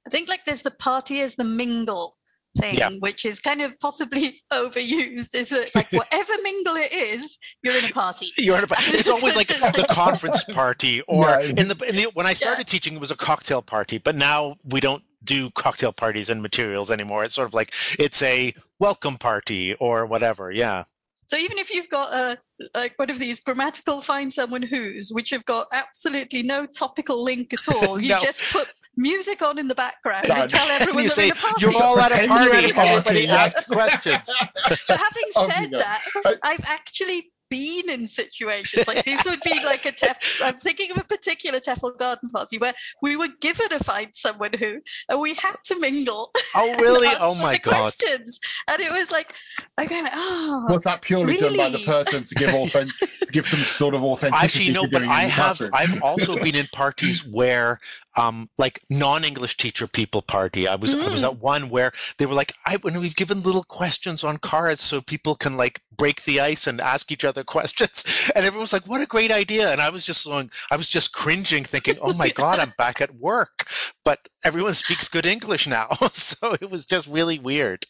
I 0.06 0.10
think 0.10 0.28
like 0.28 0.46
there's 0.46 0.62
the 0.62 0.70
party 0.70 1.20
as 1.20 1.34
the 1.34 1.44
mingle 1.44 2.17
thing, 2.58 2.74
yeah. 2.74 2.90
which 3.00 3.24
is 3.24 3.40
kind 3.40 3.60
of 3.60 3.78
possibly 3.80 4.42
overused. 4.52 5.34
Is 5.34 5.52
it 5.52 5.74
like 5.74 5.90
whatever 5.92 6.32
mingle 6.42 6.74
it 6.76 6.92
is, 6.92 7.38
you're 7.62 7.76
in 7.76 7.84
a 7.84 7.92
party. 7.92 8.28
You're 8.38 8.58
in 8.58 8.64
a 8.64 8.66
party. 8.66 8.96
It's 8.96 9.08
always 9.08 9.36
like 9.36 9.48
the 9.48 9.86
conference 9.90 10.44
party, 10.44 11.02
or 11.08 11.24
yeah. 11.24 11.40
in 11.56 11.68
the 11.68 11.84
in 11.88 11.96
the 11.96 12.10
when 12.14 12.26
I 12.26 12.32
started 12.32 12.60
yeah. 12.60 12.64
teaching, 12.64 12.94
it 12.94 13.00
was 13.00 13.10
a 13.10 13.16
cocktail 13.16 13.62
party, 13.62 13.98
but 13.98 14.14
now 14.14 14.56
we 14.64 14.80
don't 14.80 15.02
do 15.24 15.50
cocktail 15.50 15.92
parties 15.92 16.30
and 16.30 16.42
materials 16.42 16.90
anymore. 16.90 17.24
It's 17.24 17.34
sort 17.34 17.48
of 17.48 17.54
like 17.54 17.74
it's 17.98 18.22
a 18.22 18.54
welcome 18.78 19.16
party 19.16 19.74
or 19.74 20.06
whatever. 20.06 20.50
Yeah. 20.50 20.84
So 21.26 21.36
even 21.36 21.58
if 21.58 21.70
you've 21.70 21.90
got 21.90 22.12
a 22.14 22.38
like 22.74 22.94
one 22.98 23.10
of 23.10 23.18
these 23.18 23.40
grammatical 23.40 24.00
find 24.00 24.32
someone 24.32 24.62
who's, 24.62 25.10
which 25.12 25.30
have 25.30 25.44
got 25.44 25.66
absolutely 25.72 26.42
no 26.42 26.64
topical 26.64 27.22
link 27.22 27.52
at 27.52 27.68
all, 27.68 28.00
you 28.00 28.10
no. 28.10 28.20
just 28.20 28.52
put 28.52 28.72
music 28.98 29.40
on 29.42 29.58
in 29.58 29.68
the 29.68 29.74
background 29.74 30.24
God. 30.26 30.40
and 30.40 30.50
tell 30.50 30.68
everyone 30.80 31.04
you 31.04 31.10
say, 31.10 31.30
You're 31.58 31.72
all 31.82 31.98
at 32.00 32.12
a 32.12 32.26
party. 32.28 32.54
Everybody 32.54 33.28
asks 33.28 33.68
questions. 33.70 34.38
But 34.68 34.78
having 34.88 35.30
oh, 35.36 35.48
said 35.48 35.70
that, 35.70 36.02
I've 36.42 36.64
actually 36.64 37.30
been 37.50 37.88
in 37.88 38.06
situations 38.06 38.86
like 38.86 39.04
these 39.04 39.24
would 39.24 39.40
be 39.42 39.54
like 39.64 39.84
a 39.86 39.92
TEF. 39.92 40.40
I'm 40.44 40.54
thinking 40.54 40.90
of 40.90 40.98
a 40.98 41.04
particular 41.04 41.60
TEFL 41.60 41.98
garden 41.98 42.30
party 42.30 42.58
where 42.58 42.74
we 43.02 43.16
were 43.16 43.28
given 43.40 43.72
a 43.72 43.78
find 43.78 44.08
someone 44.12 44.52
who, 44.58 44.80
and 45.08 45.20
we 45.20 45.34
had 45.34 45.56
to 45.64 45.78
mingle. 45.78 46.30
Oh 46.54 46.76
really? 46.80 47.08
oh 47.20 47.34
my 47.36 47.58
god! 47.58 47.74
Questions, 47.74 48.40
and 48.70 48.80
it 48.80 48.92
was 48.92 49.10
like, 49.10 49.32
again, 49.78 50.08
oh. 50.12 50.66
Was 50.68 50.82
that 50.84 51.02
purely 51.02 51.34
really? 51.34 51.56
done 51.56 51.56
by 51.56 51.68
the 51.70 51.84
person 51.84 52.24
to 52.24 52.34
give 52.34 52.54
offense 52.54 52.98
to 52.98 53.32
give 53.32 53.46
some 53.46 53.60
sort 53.60 53.94
of 53.94 54.02
authenticity? 54.02 54.70
Actually, 54.70 54.72
no, 54.72 54.84
but 54.90 55.02
I 55.02 55.22
have. 55.22 55.60
I've 55.74 56.02
also 56.02 56.36
been 56.42 56.54
in 56.54 56.66
parties 56.72 57.26
where 57.26 57.80
um, 58.18 58.48
like 58.58 58.80
non-English 58.90 59.56
teacher 59.56 59.86
people 59.86 60.22
party. 60.22 60.66
I 60.66 60.74
was 60.74 60.94
mm. 60.94 61.04
I 61.04 61.08
was 61.08 61.22
mm. 61.22 61.26
at 61.26 61.38
one 61.38 61.68
where 61.68 61.92
they 62.18 62.26
were 62.26 62.34
like, 62.34 62.52
I 62.66 62.76
when 62.76 63.00
we've 63.00 63.16
given 63.16 63.42
little 63.42 63.64
questions 63.64 64.24
on 64.24 64.38
cards 64.38 64.80
so 64.80 65.00
people 65.00 65.34
can 65.34 65.56
like 65.56 65.80
break 65.96 66.24
the 66.24 66.40
ice 66.40 66.66
and 66.66 66.80
ask 66.80 67.10
each 67.10 67.24
other 67.24 67.37
questions, 67.44 68.30
and 68.34 68.44
everyone 68.44 68.64
was 68.64 68.72
like, 68.72 68.86
"What 68.86 69.02
a 69.02 69.06
great 69.06 69.30
idea!" 69.30 69.70
And 69.72 69.80
I 69.80 69.90
was 69.90 70.04
just 70.04 70.26
going, 70.26 70.50
I 70.70 70.76
was 70.76 70.88
just 70.88 71.12
cringing, 71.12 71.64
thinking, 71.64 71.96
"Oh 72.02 72.14
my 72.16 72.28
god, 72.34 72.58
I'm 72.58 72.72
back 72.78 73.00
at 73.00 73.14
work," 73.14 73.66
but 74.04 74.28
everyone 74.44 74.74
speaks 74.74 75.08
good 75.08 75.26
English 75.26 75.66
now, 75.66 75.88
so 76.12 76.54
it 76.60 76.70
was 76.70 76.86
just 76.86 77.06
really 77.06 77.38
weird. 77.38 77.84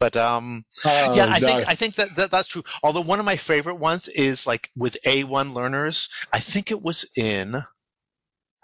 But 0.00 0.16
um, 0.16 0.64
oh, 0.84 1.12
yeah, 1.14 1.26
I 1.28 1.38
think 1.38 1.68
I 1.68 1.74
think 1.74 1.94
that, 1.94 2.16
that 2.16 2.30
that's 2.30 2.48
true. 2.48 2.62
Although 2.82 3.02
one 3.02 3.20
of 3.20 3.24
my 3.24 3.36
favorite 3.36 3.78
ones 3.78 4.08
is 4.08 4.46
like 4.46 4.70
with 4.76 4.96
A1 5.06 5.54
learners. 5.54 6.08
I 6.32 6.40
think 6.40 6.70
it 6.70 6.82
was 6.82 7.08
in 7.16 7.56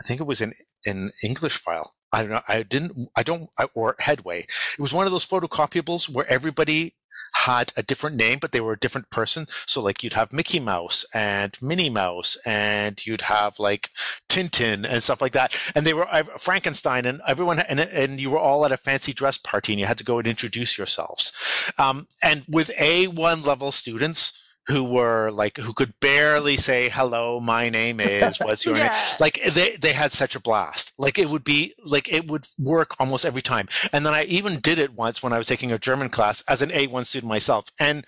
I 0.00 0.06
think 0.06 0.20
it 0.20 0.26
was 0.26 0.40
in 0.40 0.52
an 0.86 1.10
English 1.22 1.56
file. 1.56 1.94
I 2.12 2.22
don't 2.22 2.30
know. 2.30 2.40
I 2.48 2.62
didn't, 2.62 3.08
I 3.16 3.22
don't, 3.22 3.48
I, 3.58 3.66
or 3.74 3.94
Headway. 4.00 4.40
It 4.40 4.80
was 4.80 4.92
one 4.92 5.06
of 5.06 5.12
those 5.12 5.26
photocopyables 5.26 6.08
where 6.08 6.24
everybody 6.28 6.94
had 7.32 7.72
a 7.76 7.82
different 7.82 8.16
name, 8.16 8.38
but 8.40 8.52
they 8.52 8.60
were 8.60 8.72
a 8.72 8.78
different 8.78 9.10
person. 9.10 9.46
So 9.48 9.80
like 9.80 10.02
you'd 10.02 10.14
have 10.14 10.32
Mickey 10.32 10.60
Mouse 10.60 11.04
and 11.14 11.56
Minnie 11.62 11.90
Mouse 11.90 12.36
and 12.46 13.04
you'd 13.06 13.22
have 13.22 13.58
like 13.58 13.90
Tintin 14.28 14.84
and 14.90 15.02
stuff 15.02 15.20
like 15.20 15.32
that. 15.32 15.54
And 15.74 15.86
they 15.86 15.94
were 15.94 16.06
uh, 16.10 16.22
Frankenstein 16.22 17.06
and 17.06 17.20
everyone, 17.26 17.58
and, 17.68 17.80
and 17.80 18.20
you 18.20 18.30
were 18.30 18.38
all 18.38 18.64
at 18.64 18.72
a 18.72 18.76
fancy 18.76 19.12
dress 19.12 19.38
party 19.38 19.72
and 19.72 19.80
you 19.80 19.86
had 19.86 19.98
to 19.98 20.04
go 20.04 20.18
and 20.18 20.26
introduce 20.26 20.78
yourselves. 20.78 21.72
Um, 21.78 22.06
and 22.22 22.44
with 22.48 22.70
A1 22.78 23.44
level 23.44 23.72
students, 23.72 24.39
who 24.70 24.84
were 24.84 25.30
like 25.30 25.56
who 25.56 25.72
could 25.72 25.92
barely 26.00 26.56
say 26.56 26.88
hello 26.88 27.40
my 27.40 27.68
name 27.68 28.00
is 28.00 28.38
what's 28.38 28.64
your 28.64 28.76
yeah. 28.78 28.84
name 28.84 28.92
like 29.18 29.42
they 29.42 29.76
they 29.76 29.92
had 29.92 30.12
such 30.12 30.36
a 30.36 30.40
blast. 30.40 30.92
Like 30.98 31.18
it 31.18 31.28
would 31.28 31.44
be 31.44 31.74
like 31.84 32.12
it 32.12 32.26
would 32.28 32.46
work 32.58 32.94
almost 33.00 33.24
every 33.24 33.42
time. 33.42 33.68
And 33.92 34.04
then 34.06 34.14
i 34.14 34.24
even 34.24 34.60
did 34.60 34.78
it 34.78 34.94
once 34.94 35.22
when 35.22 35.32
i 35.32 35.38
was 35.38 35.46
taking 35.46 35.72
a 35.72 35.78
german 35.78 36.08
class 36.08 36.42
as 36.48 36.62
an 36.62 36.70
a1 36.70 37.04
student 37.04 37.28
myself. 37.28 37.66
And 37.78 38.04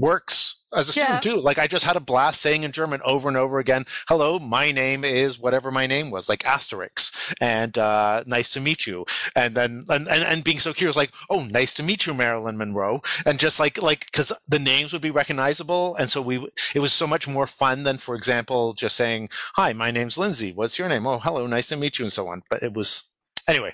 works 0.00 0.56
as 0.76 0.88
a 0.88 0.92
student 0.92 1.24
yeah. 1.24 1.32
too. 1.32 1.40
Like 1.40 1.58
I 1.58 1.66
just 1.66 1.84
had 1.84 1.96
a 1.96 2.00
blast 2.00 2.40
saying 2.40 2.62
in 2.62 2.72
German 2.72 3.00
over 3.04 3.28
and 3.28 3.36
over 3.36 3.58
again, 3.58 3.84
hello, 4.08 4.38
my 4.38 4.70
name 4.72 5.04
is 5.04 5.38
whatever 5.38 5.70
my 5.70 5.86
name 5.86 6.10
was, 6.10 6.28
like 6.28 6.40
Asterix, 6.40 7.34
and 7.40 7.76
uh, 7.76 8.22
nice 8.26 8.50
to 8.50 8.60
meet 8.60 8.86
you. 8.86 9.04
And 9.34 9.54
then 9.54 9.84
and, 9.88 10.06
and, 10.08 10.22
and 10.24 10.44
being 10.44 10.58
so 10.58 10.72
curious, 10.72 10.96
like, 10.96 11.12
oh, 11.28 11.46
nice 11.50 11.74
to 11.74 11.82
meet 11.82 12.06
you, 12.06 12.14
Marilyn 12.14 12.56
Monroe. 12.56 13.00
And 13.26 13.38
just 13.38 13.60
like 13.60 13.80
like 13.82 14.06
because 14.06 14.32
the 14.48 14.58
names 14.58 14.92
would 14.92 15.02
be 15.02 15.10
recognizable, 15.10 15.96
and 15.96 16.10
so 16.10 16.22
we 16.22 16.46
it 16.74 16.80
was 16.80 16.92
so 16.92 17.06
much 17.06 17.26
more 17.26 17.46
fun 17.46 17.82
than, 17.82 17.98
for 17.98 18.14
example, 18.14 18.72
just 18.72 18.96
saying, 18.96 19.28
hi, 19.56 19.72
my 19.72 19.90
name's 19.90 20.18
Lindsay. 20.18 20.52
What's 20.52 20.78
your 20.78 20.88
name? 20.88 21.06
Oh, 21.06 21.18
hello, 21.18 21.46
nice 21.46 21.68
to 21.68 21.76
meet 21.76 21.98
you, 21.98 22.04
and 22.04 22.12
so 22.12 22.28
on. 22.28 22.42
But 22.48 22.62
it 22.62 22.74
was 22.74 23.02
anyway. 23.48 23.72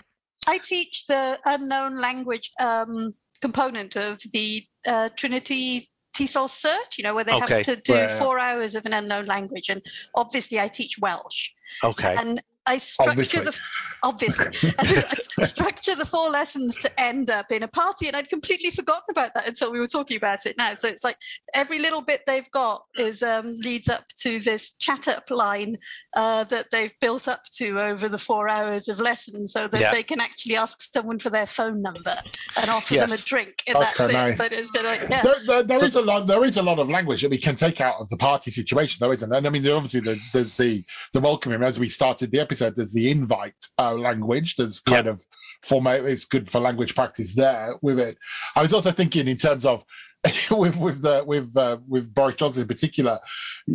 I 0.48 0.58
teach 0.58 1.06
the 1.06 1.38
unknown 1.44 2.00
language 2.00 2.52
um, 2.60 3.12
component 3.40 3.96
of 3.96 4.20
the 4.32 4.64
uh, 4.86 5.08
Trinity 5.16 5.90
TESOL 6.16 6.48
cert, 6.48 6.96
you 6.96 7.04
know, 7.04 7.14
where 7.14 7.24
they 7.24 7.34
okay. 7.34 7.56
have 7.56 7.66
to 7.66 7.76
do 7.76 7.92
yeah. 7.92 8.18
four 8.18 8.38
hours 8.38 8.74
of 8.74 8.86
an 8.86 8.94
unknown 8.94 9.26
language. 9.26 9.68
And 9.68 9.82
obviously, 10.14 10.58
I 10.58 10.68
teach 10.68 10.98
Welsh. 10.98 11.50
Okay. 11.84 12.16
And 12.18 12.42
I 12.66 12.78
structure 12.78 13.42
the 13.42 13.58
obviously. 14.02 14.46
structure 15.44 15.94
the 15.94 16.04
four 16.04 16.30
lessons 16.30 16.76
to 16.78 17.00
end 17.00 17.30
up 17.30 17.50
in 17.50 17.62
a 17.62 17.68
party. 17.68 18.06
And 18.06 18.16
I'd 18.16 18.28
completely 18.28 18.70
forgotten 18.70 19.04
about 19.10 19.34
that 19.34 19.46
until 19.48 19.72
we 19.72 19.80
were 19.80 19.86
talking 19.86 20.16
about 20.16 20.46
it 20.46 20.56
now. 20.56 20.74
So 20.74 20.88
it's 20.88 21.04
like 21.04 21.16
every 21.54 21.78
little 21.78 22.00
bit 22.00 22.22
they've 22.26 22.50
got 22.50 22.84
is 22.96 23.22
um, 23.22 23.54
leads 23.64 23.88
up 23.88 24.04
to 24.20 24.40
this 24.40 24.76
chat 24.76 25.08
up 25.08 25.30
line 25.30 25.76
uh, 26.16 26.44
that 26.44 26.66
they've 26.72 26.94
built 27.00 27.28
up 27.28 27.42
to 27.56 27.80
over 27.80 28.08
the 28.08 28.18
four 28.18 28.48
hours 28.48 28.88
of 28.88 29.00
lessons 29.00 29.52
so 29.52 29.68
that 29.68 29.80
Yeah. 29.80 29.92
they 29.92 30.02
can 30.02 30.20
actually 30.20 30.56
ask 30.56 30.92
someone 30.92 31.18
for 31.18 31.30
their 31.30 31.46
phone 31.46 31.82
number 31.82 32.16
and 32.60 32.70
offer 32.70 32.94
them 32.94 33.12
a 33.12 33.16
drink. 33.16 33.62
And 33.66 33.76
That's 33.76 33.96
that's, 33.96 34.10
quite 34.10 34.30
it. 34.30 34.38
But 34.38 34.52
it's 34.52 34.70
been 34.70 34.84
like, 34.84 35.02
yeah. 35.10 35.22
There, 35.22 35.34
there, 35.46 35.62
there 35.62 35.78
So- 35.80 35.86
is 35.86 35.96
a 35.96 36.02
lot. 36.02 36.26
There 36.26 36.44
is 36.44 36.56
a 36.56 36.62
lot 36.62 36.78
of 36.78 36.88
language 36.88 37.22
that 37.22 37.30
we 37.30 37.38
can 37.38 37.56
take 37.56 37.80
out 37.80 37.96
of 38.00 38.08
the 38.08 38.16
party 38.16 38.50
situation, 38.50 38.98
though, 39.00 39.12
isn't 39.12 39.28
there? 39.28 39.38
And 39.38 39.46
I 39.46 39.50
mean, 39.50 39.66
obviously, 39.68 40.00
there's, 40.00 40.32
there's 40.32 40.56
the 40.56 40.80
the 41.12 41.20
welcoming. 41.20 41.62
As 41.62 41.78
we 41.78 41.88
started 41.88 42.30
the 42.30 42.40
episode, 42.40 42.55
there's 42.58 42.92
the 42.92 43.10
invite 43.10 43.54
uh, 43.78 43.94
language. 43.94 44.56
There's 44.56 44.80
kind 44.80 45.06
of 45.06 45.24
format. 45.62 46.04
It's 46.04 46.24
good 46.24 46.50
for 46.50 46.60
language 46.60 46.94
practice 46.94 47.34
there 47.34 47.74
with 47.82 47.98
it. 47.98 48.18
I 48.54 48.62
was 48.62 48.72
also 48.72 48.90
thinking 48.92 49.28
in 49.28 49.36
terms 49.36 49.64
of 49.66 49.84
with 50.50 50.76
with 50.76 51.02
the 51.02 51.22
with 51.26 51.56
uh, 51.56 51.78
with 51.86 52.12
Boris 52.12 52.34
Johnson 52.36 52.62
in 52.62 52.68
particular. 52.68 53.18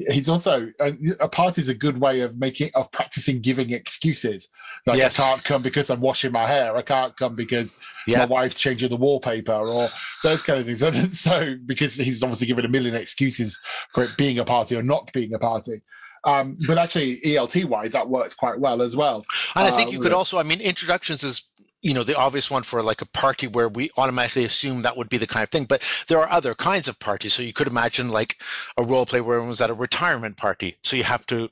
He's 0.10 0.28
also 0.30 0.72
a, 0.80 0.94
a 1.20 1.30
party 1.30 1.62
is 1.62 1.70
a 1.70 1.74
good 1.74 2.00
way 2.00 2.22
of 2.22 2.38
making 2.38 2.72
of 2.76 2.92
practicing 2.92 3.42
giving 3.42 3.72
excuses. 3.72 4.50
Like 4.86 4.98
Yes. 4.98 5.20
I 5.20 5.24
can't 5.24 5.44
come 5.44 5.62
because 5.62 5.90
I'm 5.90 6.02
washing 6.02 6.32
my 6.32 6.48
hair. 6.48 6.76
I 6.76 6.82
can't 6.82 7.16
come 7.16 7.36
because 7.36 7.84
Yeah. 8.08 8.20
my 8.20 8.26
wife's 8.26 8.56
changing 8.56 8.90
the 8.90 8.98
wallpaper 8.98 9.54
or 9.54 9.88
those 10.24 10.44
kind 10.44 10.60
of 10.60 10.66
things. 10.66 10.82
And 11.02 11.14
so 11.14 11.56
because 11.66 11.96
he's 11.96 12.24
obviously 12.24 12.48
given 12.48 12.66
a 12.66 12.70
million 12.70 12.96
excuses 12.96 13.60
for 13.94 14.04
it 14.04 14.16
being 14.18 14.40
a 14.40 14.46
party 14.46 14.76
or 14.76 14.84
not 14.84 15.12
being 15.14 15.34
a 15.34 15.40
party. 15.40 15.82
Um, 16.24 16.58
but 16.68 16.78
actually, 16.78 17.20
ELT 17.22 17.66
wise, 17.66 17.94
that 17.94 18.10
works 18.10 18.36
quite 18.36 18.60
well 18.60 18.82
as 18.82 18.96
well. 18.96 19.24
And 19.56 19.68
I 19.68 19.72
think 19.72 19.90
Uh, 19.90 19.94
you 19.94 20.00
could 20.00 20.14
also, 20.14 20.38
I 20.38 20.44
mean, 20.44 20.62
introductions 20.62 21.24
is, 21.24 21.44
you 21.82 21.96
know, 21.96 22.04
the 22.04 22.16
obvious 22.16 22.52
one 22.52 22.62
for 22.62 22.84
like 22.84 23.02
a 23.02 23.08
party 23.08 23.48
where 23.48 23.68
we 23.68 23.90
automatically 23.98 24.46
assume 24.46 24.84
that 24.84 24.96
would 24.96 25.10
be 25.10 25.18
the 25.18 25.26
kind 25.26 25.44
of 25.44 25.50
thing. 25.50 25.66
But 25.66 25.84
there 26.08 26.20
are 26.20 26.30
other 26.30 26.54
kinds 26.54 26.88
of 26.88 27.00
parties. 27.00 27.34
So 27.34 27.42
you 27.42 27.54
could 27.54 27.68
imagine 27.68 28.10
like 28.10 28.36
a 28.78 28.84
role 28.84 29.08
play 29.08 29.20
where 29.20 29.38
everyone 29.38 29.50
was 29.50 29.62
at 29.62 29.72
a 29.72 29.74
retirement 29.74 30.38
party. 30.38 30.76
So 30.84 30.96
you 30.96 31.04
have 31.04 31.26
to 31.28 31.50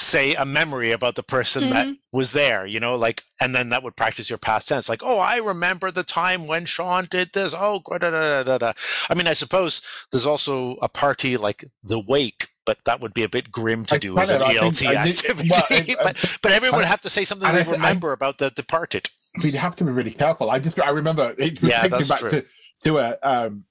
say 0.00 0.34
a 0.34 0.44
memory 0.44 0.90
about 0.92 1.14
the 1.14 1.22
person 1.22 1.70
that 1.70 1.88
was 2.12 2.32
there, 2.32 2.66
you 2.66 2.80
know, 2.80 2.96
like, 2.96 3.22
and 3.40 3.54
then 3.54 3.68
that 3.68 3.82
would 3.82 3.96
practice 3.96 4.28
your 4.30 4.38
past 4.38 4.68
tense. 4.68 4.88
Like, 4.88 5.02
oh, 5.04 5.18
I 5.20 5.36
remember 5.38 5.90
the 5.90 6.02
time 6.04 6.46
when 6.46 6.64
Sean 6.64 7.06
did 7.10 7.32
this. 7.32 7.54
Oh, 7.56 7.80
da, 7.88 7.98
da, 7.98 8.10
da, 8.10 8.42
da, 8.42 8.58
da. 8.58 8.72
I 9.08 9.14
mean, 9.14 9.26
I 9.26 9.34
suppose 9.34 9.80
there's 10.10 10.26
also 10.26 10.76
a 10.82 10.88
party 10.88 11.36
like 11.36 11.64
the 11.82 12.00
wake, 12.00 12.46
but 12.66 12.78
that 12.84 13.00
would 13.00 13.14
be 13.14 13.22
a 13.22 13.28
bit 13.28 13.50
grim 13.52 13.84
to 13.86 13.96
I 13.96 13.98
do 13.98 14.18
as 14.18 14.30
an 14.30 14.40
kind 14.40 14.56
of- 14.56 14.62
I 14.62 14.66
ELT 14.66 14.76
think- 14.76 14.96
I 14.96 15.02
think- 15.04 15.16
activity. 15.18 15.48
well, 15.50 15.62
I- 15.70 15.96
I- 16.00 16.02
but, 16.02 16.38
but 16.42 16.52
everyone 16.52 16.78
would 16.80 16.86
have 16.88 17.00
to 17.02 17.10
say 17.10 17.24
something 17.24 17.50
they 17.52 17.60
I 17.60 17.64
thi- 17.64 17.70
I- 17.70 17.74
remember 17.74 18.12
about 18.12 18.38
the 18.38 18.50
departed. 18.50 19.08
we'd 19.44 19.54
have 19.54 19.76
to 19.76 19.84
be 19.84 19.90
really 19.92 20.12
careful. 20.12 20.50
I 20.50 20.58
just 20.58 20.78
I 20.80 20.90
remember 20.90 21.34
it 21.38 21.58
Yeah, 21.62 21.82
thinking 21.82 21.90
that's 21.98 22.08
back 22.08 22.18
true. 22.20 22.30
to 22.30 22.42
to 22.84 22.98
a 22.98 23.18
um 23.22 23.64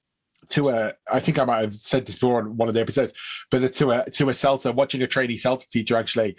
to 0.52 0.70
a 0.70 0.94
I 1.12 1.20
think 1.20 1.40
I 1.40 1.46
might 1.46 1.62
have 1.62 1.76
said 1.76 2.06
this 2.06 2.16
before 2.16 2.40
on 2.40 2.58
one 2.58 2.68
of 2.68 2.74
the 2.74 2.82
episodes, 2.82 3.14
but 3.52 3.74
to 3.74 3.92
a 3.92 4.10
to 4.12 4.30
a 4.30 4.34
Celta 4.34 4.74
watching 4.74 5.02
a 5.02 5.08
trainee 5.08 5.38
Celta 5.38 5.68
teacher 5.68 5.96
actually. 5.96 6.36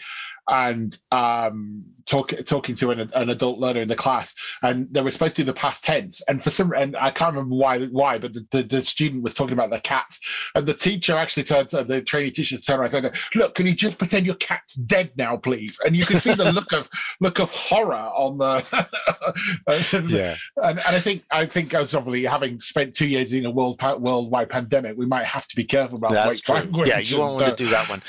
And 0.48 0.96
um 1.12 1.84
talk, 2.06 2.32
talking 2.46 2.74
to 2.76 2.90
an, 2.90 3.10
an 3.14 3.30
adult 3.30 3.58
learner 3.58 3.80
in 3.80 3.88
the 3.88 3.96
class 3.96 4.34
and 4.62 4.88
they 4.90 5.00
were 5.02 5.10
supposed 5.10 5.36
to 5.36 5.42
do 5.42 5.46
the 5.46 5.52
past 5.52 5.84
tense 5.84 6.20
and 6.28 6.42
for 6.42 6.50
some 6.50 6.72
and 6.72 6.96
I 6.96 7.10
can't 7.10 7.34
remember 7.34 7.56
why 7.56 7.84
why 7.86 8.18
but 8.18 8.34
the, 8.34 8.46
the, 8.50 8.62
the 8.62 8.82
student 8.82 9.22
was 9.22 9.34
talking 9.34 9.52
about 9.52 9.70
the 9.70 9.80
cat 9.80 10.16
and 10.54 10.66
the 10.66 10.74
teacher 10.74 11.16
actually 11.16 11.44
turned 11.44 11.70
the 11.70 12.02
trainee 12.02 12.30
teacher 12.30 12.58
turned 12.58 12.80
around 12.80 12.94
and 12.94 13.14
said 13.14 13.16
look 13.34 13.54
can 13.54 13.66
you 13.66 13.74
just 13.74 13.98
pretend 13.98 14.26
your 14.26 14.34
cat's 14.36 14.74
dead 14.74 15.10
now 15.16 15.36
please 15.36 15.78
and 15.84 15.96
you 15.96 16.04
can 16.04 16.16
see 16.16 16.34
the 16.34 16.52
look 16.52 16.72
of 16.72 16.88
look 17.20 17.38
of 17.38 17.50
horror 17.52 17.94
on 17.94 18.38
the 18.38 18.60
Yeah. 20.08 20.36
and, 20.56 20.78
and 20.78 20.96
I 20.96 20.98
think 21.00 21.24
I 21.30 21.46
think 21.46 21.74
as 21.74 21.94
obviously 21.94 22.24
having 22.24 22.60
spent 22.60 22.94
two 22.94 23.06
years 23.06 23.32
in 23.32 23.46
a 23.46 23.50
world 23.50 23.80
worldwide 23.98 24.50
pandemic, 24.50 24.96
we 24.96 25.06
might 25.06 25.24
have 25.24 25.46
to 25.48 25.56
be 25.56 25.64
careful 25.64 25.98
about 25.98 26.10
That's 26.12 26.40
true. 26.40 26.56
language. 26.56 26.88
Yeah, 26.88 26.98
you 26.98 27.18
won't 27.18 27.34
want 27.34 27.56
to 27.56 27.64
do 27.64 27.70
that 27.70 27.88
one. 27.88 28.00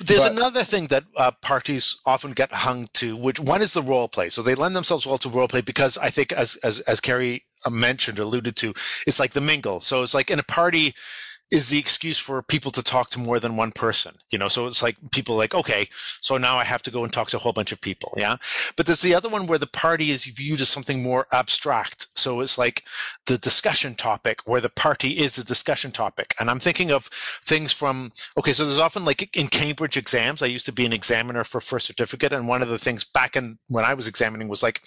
There's 0.00 0.24
but- 0.24 0.32
another 0.32 0.62
thing 0.62 0.86
that 0.88 1.04
uh, 1.16 1.30
parties 1.42 2.00
often 2.06 2.32
get 2.32 2.52
hung 2.52 2.88
to, 2.94 3.16
which 3.16 3.40
one 3.50 3.62
is 3.62 3.74
the 3.74 3.82
role 3.82 4.06
play. 4.06 4.30
So 4.30 4.42
they 4.42 4.54
lend 4.54 4.76
themselves 4.76 5.04
well 5.06 5.18
to 5.18 5.28
role 5.28 5.48
play 5.48 5.60
because 5.60 5.98
I 5.98 6.08
think, 6.08 6.32
as 6.32 6.56
as 6.62 6.78
as 6.80 7.00
Carrie 7.00 7.42
mentioned, 7.68 8.20
alluded 8.20 8.54
to, 8.56 8.70
it's 9.08 9.18
like 9.18 9.32
the 9.32 9.40
mingle. 9.40 9.80
So 9.80 10.04
it's 10.04 10.14
like 10.14 10.30
in 10.30 10.38
a 10.38 10.44
party 10.44 10.94
is 11.50 11.68
the 11.68 11.78
excuse 11.78 12.18
for 12.18 12.42
people 12.42 12.70
to 12.70 12.82
talk 12.82 13.10
to 13.10 13.18
more 13.18 13.40
than 13.40 13.56
one 13.56 13.72
person. 13.72 14.14
You 14.30 14.38
know, 14.38 14.48
so 14.48 14.66
it's 14.66 14.82
like 14.82 14.96
people 15.10 15.36
like, 15.36 15.54
okay, 15.54 15.86
so 15.90 16.36
now 16.36 16.56
I 16.56 16.64
have 16.64 16.82
to 16.82 16.90
go 16.90 17.04
and 17.04 17.12
talk 17.12 17.28
to 17.28 17.36
a 17.36 17.40
whole 17.40 17.52
bunch 17.52 17.72
of 17.72 17.80
people. 17.80 18.14
Yeah. 18.16 18.36
But 18.76 18.86
there's 18.86 19.02
the 19.02 19.14
other 19.14 19.28
one 19.28 19.46
where 19.46 19.58
the 19.58 19.66
party 19.66 20.10
is 20.10 20.24
viewed 20.24 20.60
as 20.60 20.68
something 20.68 21.02
more 21.02 21.26
abstract. 21.32 22.06
So 22.14 22.40
it's 22.40 22.58
like 22.58 22.84
the 23.26 23.38
discussion 23.38 23.94
topic 23.94 24.42
where 24.44 24.60
the 24.60 24.68
party 24.68 25.08
is 25.08 25.36
the 25.36 25.44
discussion 25.44 25.90
topic. 25.90 26.34
And 26.38 26.50
I'm 26.50 26.60
thinking 26.60 26.90
of 26.92 27.06
things 27.06 27.72
from, 27.72 28.12
okay, 28.38 28.52
so 28.52 28.64
there's 28.64 28.78
often 28.78 29.04
like 29.04 29.36
in 29.36 29.48
Cambridge 29.48 29.96
exams, 29.96 30.42
I 30.42 30.46
used 30.46 30.66
to 30.66 30.72
be 30.72 30.86
an 30.86 30.92
examiner 30.92 31.44
for 31.44 31.60
first 31.60 31.86
certificate. 31.86 32.32
And 32.32 32.46
one 32.46 32.62
of 32.62 32.68
the 32.68 32.78
things 32.78 33.04
back 33.04 33.36
in 33.36 33.58
when 33.68 33.84
I 33.84 33.94
was 33.94 34.06
examining 34.06 34.48
was 34.48 34.62
like, 34.62 34.82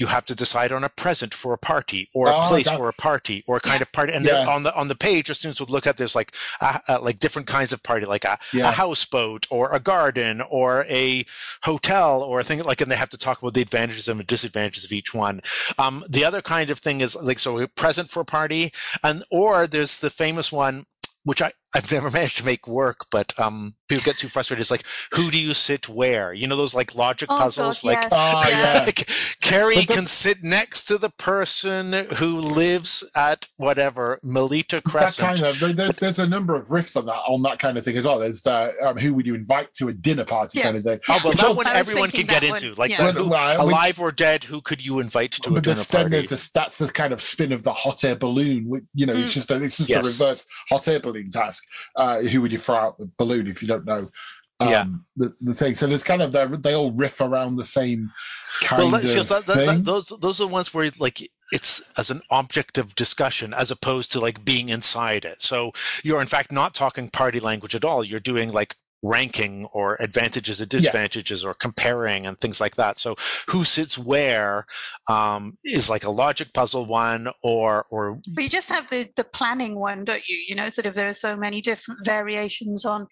you 0.00 0.06
have 0.06 0.24
to 0.26 0.34
decide 0.34 0.72
on 0.72 0.82
a 0.82 0.88
present 0.88 1.34
for 1.34 1.52
a 1.52 1.58
party 1.58 2.08
or 2.14 2.28
a 2.28 2.36
Oh, 2.38 2.48
place 2.48 2.64
that- 2.66 2.76
for 2.78 2.88
a 2.88 2.92
party 2.94 3.44
or 3.46 3.58
a 3.58 3.60
kind 3.60 3.80
Yeah. 3.80 3.82
of 3.82 3.92
party. 3.92 4.12
And 4.14 4.24
Yeah. 4.24 4.32
then 4.32 4.48
on 4.48 4.62
the, 4.62 4.74
on 4.74 4.88
the 4.88 4.94
page, 4.94 5.28
the 5.28 5.34
students 5.34 5.60
would 5.60 5.70
look 5.70 5.86
at 5.86 5.96
this 5.98 6.14
like, 6.14 6.34
uh, 6.60 6.78
uh, 6.88 7.00
like 7.00 7.18
different 7.18 7.46
kinds 7.46 7.72
of 7.72 7.82
party, 7.82 8.06
like 8.06 8.24
a, 8.24 8.38
a 8.54 8.72
houseboat 8.72 9.46
or 9.50 9.74
a 9.74 9.80
garden 9.80 10.42
or 10.50 10.84
a 10.88 11.24
hotel 11.62 12.22
or 12.22 12.40
a 12.40 12.44
thing 12.44 12.62
like, 12.62 12.80
and 12.80 12.90
they 12.90 12.96
have 12.96 13.10
to 13.10 13.18
talk 13.18 13.40
about 13.42 13.54
the 13.54 13.62
advantages 13.62 14.08
and 14.08 14.18
the 14.18 14.24
disadvantages 14.24 14.84
of 14.84 14.92
each 14.92 15.12
one. 15.14 15.40
Um, 15.78 16.02
the 16.08 16.24
other 16.24 16.42
kind 16.42 16.70
of 16.70 16.78
thing 16.78 17.00
is 17.00 17.14
like, 17.16 17.38
so 17.38 17.58
a 17.58 17.68
present 17.68 18.10
for 18.10 18.20
a 18.20 18.24
party 18.24 18.72
and, 19.02 19.22
or 19.30 19.66
there's 19.66 19.98
the 20.00 20.10
famous 20.10 20.50
one, 20.50 20.84
which 21.24 21.42
I, 21.42 21.52
I've 21.74 21.90
never 21.92 22.10
managed 22.12 22.38
to 22.38 22.44
make 22.44 22.66
work, 22.66 23.06
but 23.10 23.38
um, 23.38 23.74
people 23.88 24.04
get 24.04 24.18
too 24.18 24.28
frustrated. 24.28 24.60
It's 24.60 24.70
like, 24.70 24.84
who 25.12 25.30
do 25.30 25.40
you 25.40 25.54
sit 25.54 25.88
where? 25.88 26.32
You 26.32 26.46
know, 26.48 26.56
those 26.56 26.74
like 26.74 26.94
logic 26.94 27.30
Oh, 27.30 27.36
puzzles, 27.36 27.82
God, 27.82 27.86
like, 27.88 28.02
yes. 28.02 28.12
Oh, 28.12 28.42
yeah. 28.78 28.82
like 28.86 29.08
Carrie 29.42 29.76
the- 29.84 29.86
can 29.94 30.06
sit 30.06 30.42
next 30.42 30.84
to 30.86 30.98
the 30.98 31.10
person 31.10 31.92
who 32.16 32.38
lives 32.40 33.04
at 33.16 33.46
whatever 33.56 34.18
Melita 34.22 34.76
that 34.76 34.84
Crescent. 34.84 35.38
kind 35.38 35.42
of 35.42 35.76
there's, 35.76 35.96
there's 35.98 36.18
a 36.18 36.26
number 36.26 36.54
of 36.56 36.66
riffs 36.68 36.96
on 36.96 37.06
that 37.06 37.20
on 37.28 37.42
that 37.42 37.58
kind 37.58 37.76
of 37.78 37.84
thing 37.84 37.96
as 37.96 38.04
well. 38.04 38.18
There's 38.18 38.42
the 38.42 38.72
um, 38.84 38.96
who 38.98 39.14
would 39.14 39.26
you 39.26 39.34
invite 39.34 39.72
to 39.74 39.88
a 39.88 39.92
dinner 39.92 40.24
party 40.24 40.58
Yeah. 40.58 40.64
kind 40.64 40.76
of 40.76 40.82
thing. 40.84 40.98
Oh, 41.08 41.20
well, 41.22 41.32
Which 41.32 41.40
that 41.40 41.56
one 41.56 41.66
everyone 41.68 42.10
can 42.10 42.26
get 42.26 42.42
that 42.42 42.62
into. 42.62 42.74
Like, 42.78 42.90
yeah. 42.90 43.12
who, 43.12 43.28
Well, 43.28 43.58
which- 43.58 43.66
alive 43.72 44.00
or 44.00 44.12
dead, 44.12 44.44
who 44.44 44.60
could 44.60 44.84
you 44.84 44.98
invite 45.00 45.32
to 45.32 45.50
a 45.50 45.60
dinner 45.60 45.74
there's, 45.76 45.86
then 45.88 46.00
party? 46.02 46.10
there's 46.16 46.28
this, 46.30 46.50
that's 46.50 46.78
the 46.78 46.88
kind 46.88 47.12
of 47.12 47.20
spin 47.22 47.52
of 47.52 47.62
the 47.62 47.72
hot 47.72 48.02
air 48.04 48.16
balloon. 48.16 48.86
You 48.94 49.06
know, 49.06 49.12
it's 49.14 49.28
Mm. 49.30 49.32
just 49.32 49.50
a, 49.50 49.62
it's 49.62 49.76
just 49.78 49.90
Yes. 49.90 50.04
a 50.04 50.08
reverse 50.08 50.46
hot 50.68 50.86
air 50.88 51.00
balloon 51.00 51.30
task. 51.30 51.59
Uh, 51.96 52.20
who 52.20 52.40
would 52.42 52.52
you 52.52 52.58
throw 52.58 52.76
out 52.76 52.98
the 52.98 53.10
balloon 53.18 53.46
if 53.46 53.62
you 53.62 53.68
don't 53.68 53.84
know? 53.84 54.08
Um, 54.60 54.68
Yeah. 54.68 54.84
the, 55.16 55.34
the 55.40 55.54
thing. 55.54 55.74
So 55.74 55.86
there's 55.86 56.04
kind 56.04 56.22
of 56.22 56.62
they 56.62 56.74
all 56.74 56.92
riff 56.92 57.20
around 57.20 57.56
the 57.56 57.64
same 57.64 58.10
kind 58.62 58.82
well, 58.82 58.94
of 58.94 59.02
just, 59.02 59.28
that, 59.30 59.46
that, 59.46 59.56
thing. 59.56 59.66
that, 59.66 59.84
those 59.84 60.06
those 60.20 60.40
are 60.40 60.46
the 60.46 60.52
ones 60.52 60.74
where 60.74 60.90
like 60.98 61.20
it's 61.52 61.82
as 61.96 62.10
an 62.10 62.20
object 62.30 62.78
of 62.78 62.94
discussion 62.94 63.52
as 63.52 63.70
opposed 63.70 64.12
to 64.12 64.20
like 64.20 64.44
being 64.44 64.68
inside 64.68 65.24
it. 65.24 65.40
So 65.40 65.72
you're 66.04 66.20
in 66.20 66.26
fact 66.26 66.52
not 66.52 66.74
talking 66.74 67.08
party 67.08 67.40
language 67.40 67.74
at 67.74 67.84
all. 67.84 68.04
You're 68.04 68.20
doing 68.20 68.52
like 68.52 68.76
ranking 69.02 69.66
or 69.72 69.96
advantages 70.00 70.60
and 70.60 70.68
disadvantages 70.68 71.44
or 71.44 71.54
comparing 71.54 72.26
and 72.26 72.38
things 72.38 72.60
like 72.60 72.76
that. 72.76 72.98
So 72.98 73.14
who 73.48 73.64
sits 73.64 73.98
where 73.98 74.66
um, 75.08 75.56
is 75.64 75.88
like 75.88 76.04
a 76.04 76.10
logic 76.10 76.52
puzzle 76.52 76.86
one 76.86 77.28
or 77.42 77.86
or 77.90 78.20
But 78.34 78.44
you 78.44 78.50
just 78.50 78.70
have 78.70 78.90
the 78.90 79.08
the 79.16 79.24
planning 79.24 79.78
one, 79.78 80.04
don't 80.04 80.28
you? 80.28 80.36
You 80.48 80.54
know, 80.54 80.68
sort 80.68 80.86
of 80.86 80.94
there 80.94 81.08
are 81.08 81.14
so 81.14 81.36
many 81.36 81.60
different 81.60 82.04
variations 82.04 82.84
on 82.84 83.06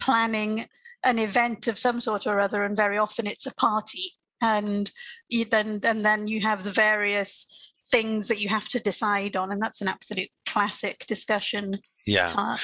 planning 0.00 0.66
an 1.04 1.18
event 1.18 1.66
of 1.68 1.78
some 1.78 2.00
sort 2.00 2.26
or 2.26 2.40
other, 2.40 2.64
and 2.64 2.76
very 2.76 2.98
often 2.98 3.26
it's 3.26 3.46
a 3.46 3.54
party. 3.54 4.12
And 4.42 4.90
you 5.28 5.44
then 5.44 5.80
and 5.82 6.04
then 6.04 6.26
you 6.26 6.40
have 6.42 6.64
the 6.64 6.70
various 6.70 7.46
things 7.90 8.28
that 8.28 8.40
you 8.40 8.48
have 8.48 8.68
to 8.68 8.80
decide 8.80 9.36
on, 9.36 9.50
and 9.52 9.60
that's 9.60 9.80
an 9.80 9.88
absolute 9.88 10.30
classic 10.52 11.06
discussion 11.06 11.78
yeah. 12.06 12.56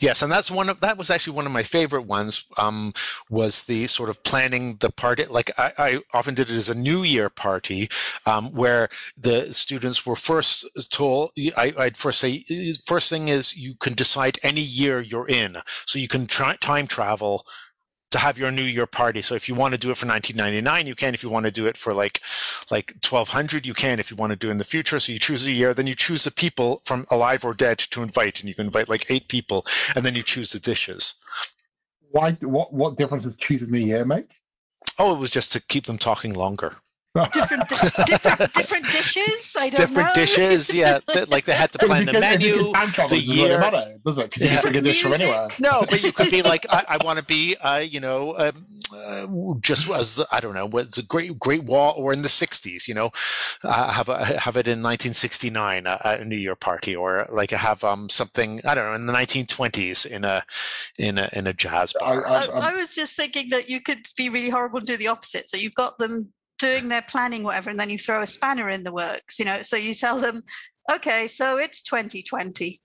Yes, 0.00 0.22
and 0.22 0.30
that's 0.30 0.50
one 0.50 0.68
of 0.68 0.80
that 0.80 0.96
was 0.96 1.10
actually 1.10 1.34
one 1.34 1.46
of 1.46 1.52
my 1.52 1.62
favorite 1.62 2.02
ones. 2.02 2.46
Um, 2.56 2.92
was 3.28 3.66
the 3.66 3.86
sort 3.86 4.08
of 4.08 4.22
planning 4.24 4.76
the 4.76 4.90
party. 4.90 5.24
Like 5.26 5.50
I, 5.58 5.72
I 5.78 6.00
often 6.14 6.34
did 6.34 6.50
it 6.50 6.56
as 6.56 6.68
a 6.68 6.74
New 6.74 7.02
Year 7.02 7.28
party, 7.28 7.88
um, 8.26 8.46
where 8.52 8.88
the 9.16 9.52
students 9.52 10.06
were 10.06 10.16
first 10.16 10.66
told. 10.90 11.32
I, 11.56 11.72
I'd 11.78 11.96
first 11.96 12.20
say 12.20 12.44
first 12.84 13.10
thing 13.10 13.28
is 13.28 13.56
you 13.56 13.74
can 13.74 13.94
decide 13.94 14.38
any 14.42 14.60
year 14.60 15.00
you're 15.00 15.28
in, 15.28 15.58
so 15.64 15.98
you 15.98 16.08
can 16.08 16.26
try, 16.26 16.56
time 16.56 16.86
travel 16.86 17.44
to 18.10 18.18
have 18.18 18.38
your 18.38 18.50
New 18.50 18.62
Year 18.62 18.86
party. 18.86 19.20
So 19.20 19.34
if 19.34 19.48
you 19.48 19.54
want 19.54 19.74
to 19.74 19.80
do 19.80 19.90
it 19.90 19.98
for 19.98 20.06
1999, 20.06 20.86
you 20.86 20.94
can. 20.94 21.14
If 21.14 21.22
you 21.22 21.28
want 21.28 21.46
to 21.46 21.52
do 21.52 21.66
it 21.66 21.76
for 21.76 21.92
like 21.92 22.20
like 22.70 22.92
1200, 23.08 23.66
you 23.66 23.74
can. 23.74 23.98
If 23.98 24.10
you 24.10 24.16
want 24.16 24.30
to 24.30 24.36
do 24.36 24.50
in 24.50 24.58
the 24.58 24.64
future, 24.64 25.00
so 25.00 25.12
you 25.12 25.18
choose 25.18 25.46
a 25.46 25.50
year, 25.50 25.74
then 25.74 25.86
you 25.86 25.94
choose 25.94 26.24
the 26.24 26.30
people 26.30 26.82
from 26.84 27.06
alive 27.10 27.44
or 27.44 27.54
dead 27.54 27.78
to 27.78 28.02
invite, 28.02 28.40
and 28.40 28.48
you 28.48 28.54
can 28.54 28.66
invite 28.66 28.88
like 28.88 29.10
eight 29.10 29.28
people, 29.28 29.64
and 29.94 30.04
then 30.04 30.14
you 30.14 30.22
choose 30.22 30.52
the 30.52 30.60
dishes. 30.60 31.14
Why? 32.10 32.32
What? 32.32 32.72
What 32.72 32.96
difference 32.96 33.24
does 33.24 33.36
choosing 33.36 33.70
the 33.70 33.82
year 33.82 34.04
make? 34.04 34.30
Oh, 34.98 35.14
it 35.14 35.18
was 35.18 35.30
just 35.30 35.52
to 35.52 35.60
keep 35.60 35.86
them 35.86 35.98
talking 35.98 36.34
longer. 36.34 36.76
Different 37.26 37.68
di- 37.68 38.04
different 38.06 38.52
different 38.52 38.84
dishes. 38.84 39.56
I 39.58 39.70
don't 39.70 39.88
Different 39.88 40.08
know. 40.08 40.14
dishes, 40.14 40.72
yeah. 40.80 40.98
Like 41.28 41.44
they 41.44 41.54
had 41.54 41.72
to 41.72 41.78
plan 41.78 42.06
the 42.06 42.12
Because 42.12 42.34
if 42.34 42.42
you 42.42 42.54
menu, 42.54 42.64
can 42.64 42.72
time 42.72 42.88
travel, 42.92 43.16
the 43.16 43.22
it 43.22 43.28
really 43.28 43.48
year. 43.48 43.60
matter, 43.60 43.84
does 44.04 44.18
it? 44.18 44.24
Because 44.30 44.42
you 44.42 44.48
can 44.50 44.62
bring 44.62 44.76
a 44.76 44.80
dish 44.82 45.02
from 45.02 45.12
anywhere. 45.14 45.48
No, 45.60 45.84
but 45.88 46.02
you 46.02 46.12
could 46.12 46.30
be 46.30 46.42
like, 46.42 46.66
I, 46.70 46.84
I 47.00 47.04
want 47.04 47.18
to 47.18 47.24
be, 47.24 47.56
uh, 47.60 47.78
you 47.78 48.00
know, 48.00 48.34
um, 48.36 48.52
uh, 48.94 49.54
just 49.60 49.88
as 49.90 50.24
I 50.32 50.40
don't 50.40 50.54
know, 50.54 50.66
what's 50.66 50.98
a 50.98 51.02
great 51.02 51.38
Great 51.38 51.64
Wall, 51.64 51.94
or 51.96 52.12
in 52.12 52.22
the 52.22 52.28
'60s, 52.28 52.88
you 52.88 52.94
know, 52.94 53.10
uh, 53.64 53.92
have 53.92 54.08
a, 54.08 54.24
have 54.40 54.56
it 54.56 54.66
in 54.68 54.82
1969, 54.82 55.86
a, 55.86 55.98
a 56.04 56.24
New 56.24 56.36
Year 56.36 56.56
party, 56.56 56.94
or 56.96 57.26
like 57.30 57.50
have 57.50 57.84
um 57.84 58.08
something 58.08 58.60
I 58.66 58.74
don't 58.74 58.86
know 58.86 58.94
in 58.94 59.06
the 59.06 59.12
1920s 59.12 60.06
in 60.06 60.24
a 60.24 60.42
in 60.98 61.18
a 61.18 61.28
in 61.34 61.46
a 61.46 61.52
jazz 61.52 61.92
bar. 61.98 62.26
I- 62.26 62.38
I, 62.38 62.70
I 62.72 62.76
was 62.76 62.94
just 62.94 63.16
thinking 63.16 63.48
that 63.50 63.68
you 63.68 63.80
could 63.80 64.06
be 64.16 64.28
really 64.28 64.50
horrible 64.50 64.78
and 64.78 64.86
do 64.86 64.96
the 64.96 65.08
opposite. 65.08 65.48
So 65.48 65.56
you've 65.56 65.74
got 65.74 65.98
them 65.98 66.32
doing 66.58 66.88
their 66.88 67.02
planning, 67.02 67.42
whatever, 67.42 67.70
and 67.70 67.78
then 67.78 67.90
you 67.90 67.98
throw 67.98 68.22
a 68.22 68.26
spanner 68.26 68.68
in 68.68 68.82
the 68.82 68.92
works. 68.92 69.38
You 69.38 69.44
know, 69.44 69.62
so 69.62 69.76
you 69.76 69.94
tell 69.94 70.20
them, 70.20 70.42
okay, 70.90 71.26
so 71.26 71.58
it's 71.58 71.82
2020. 71.82 72.80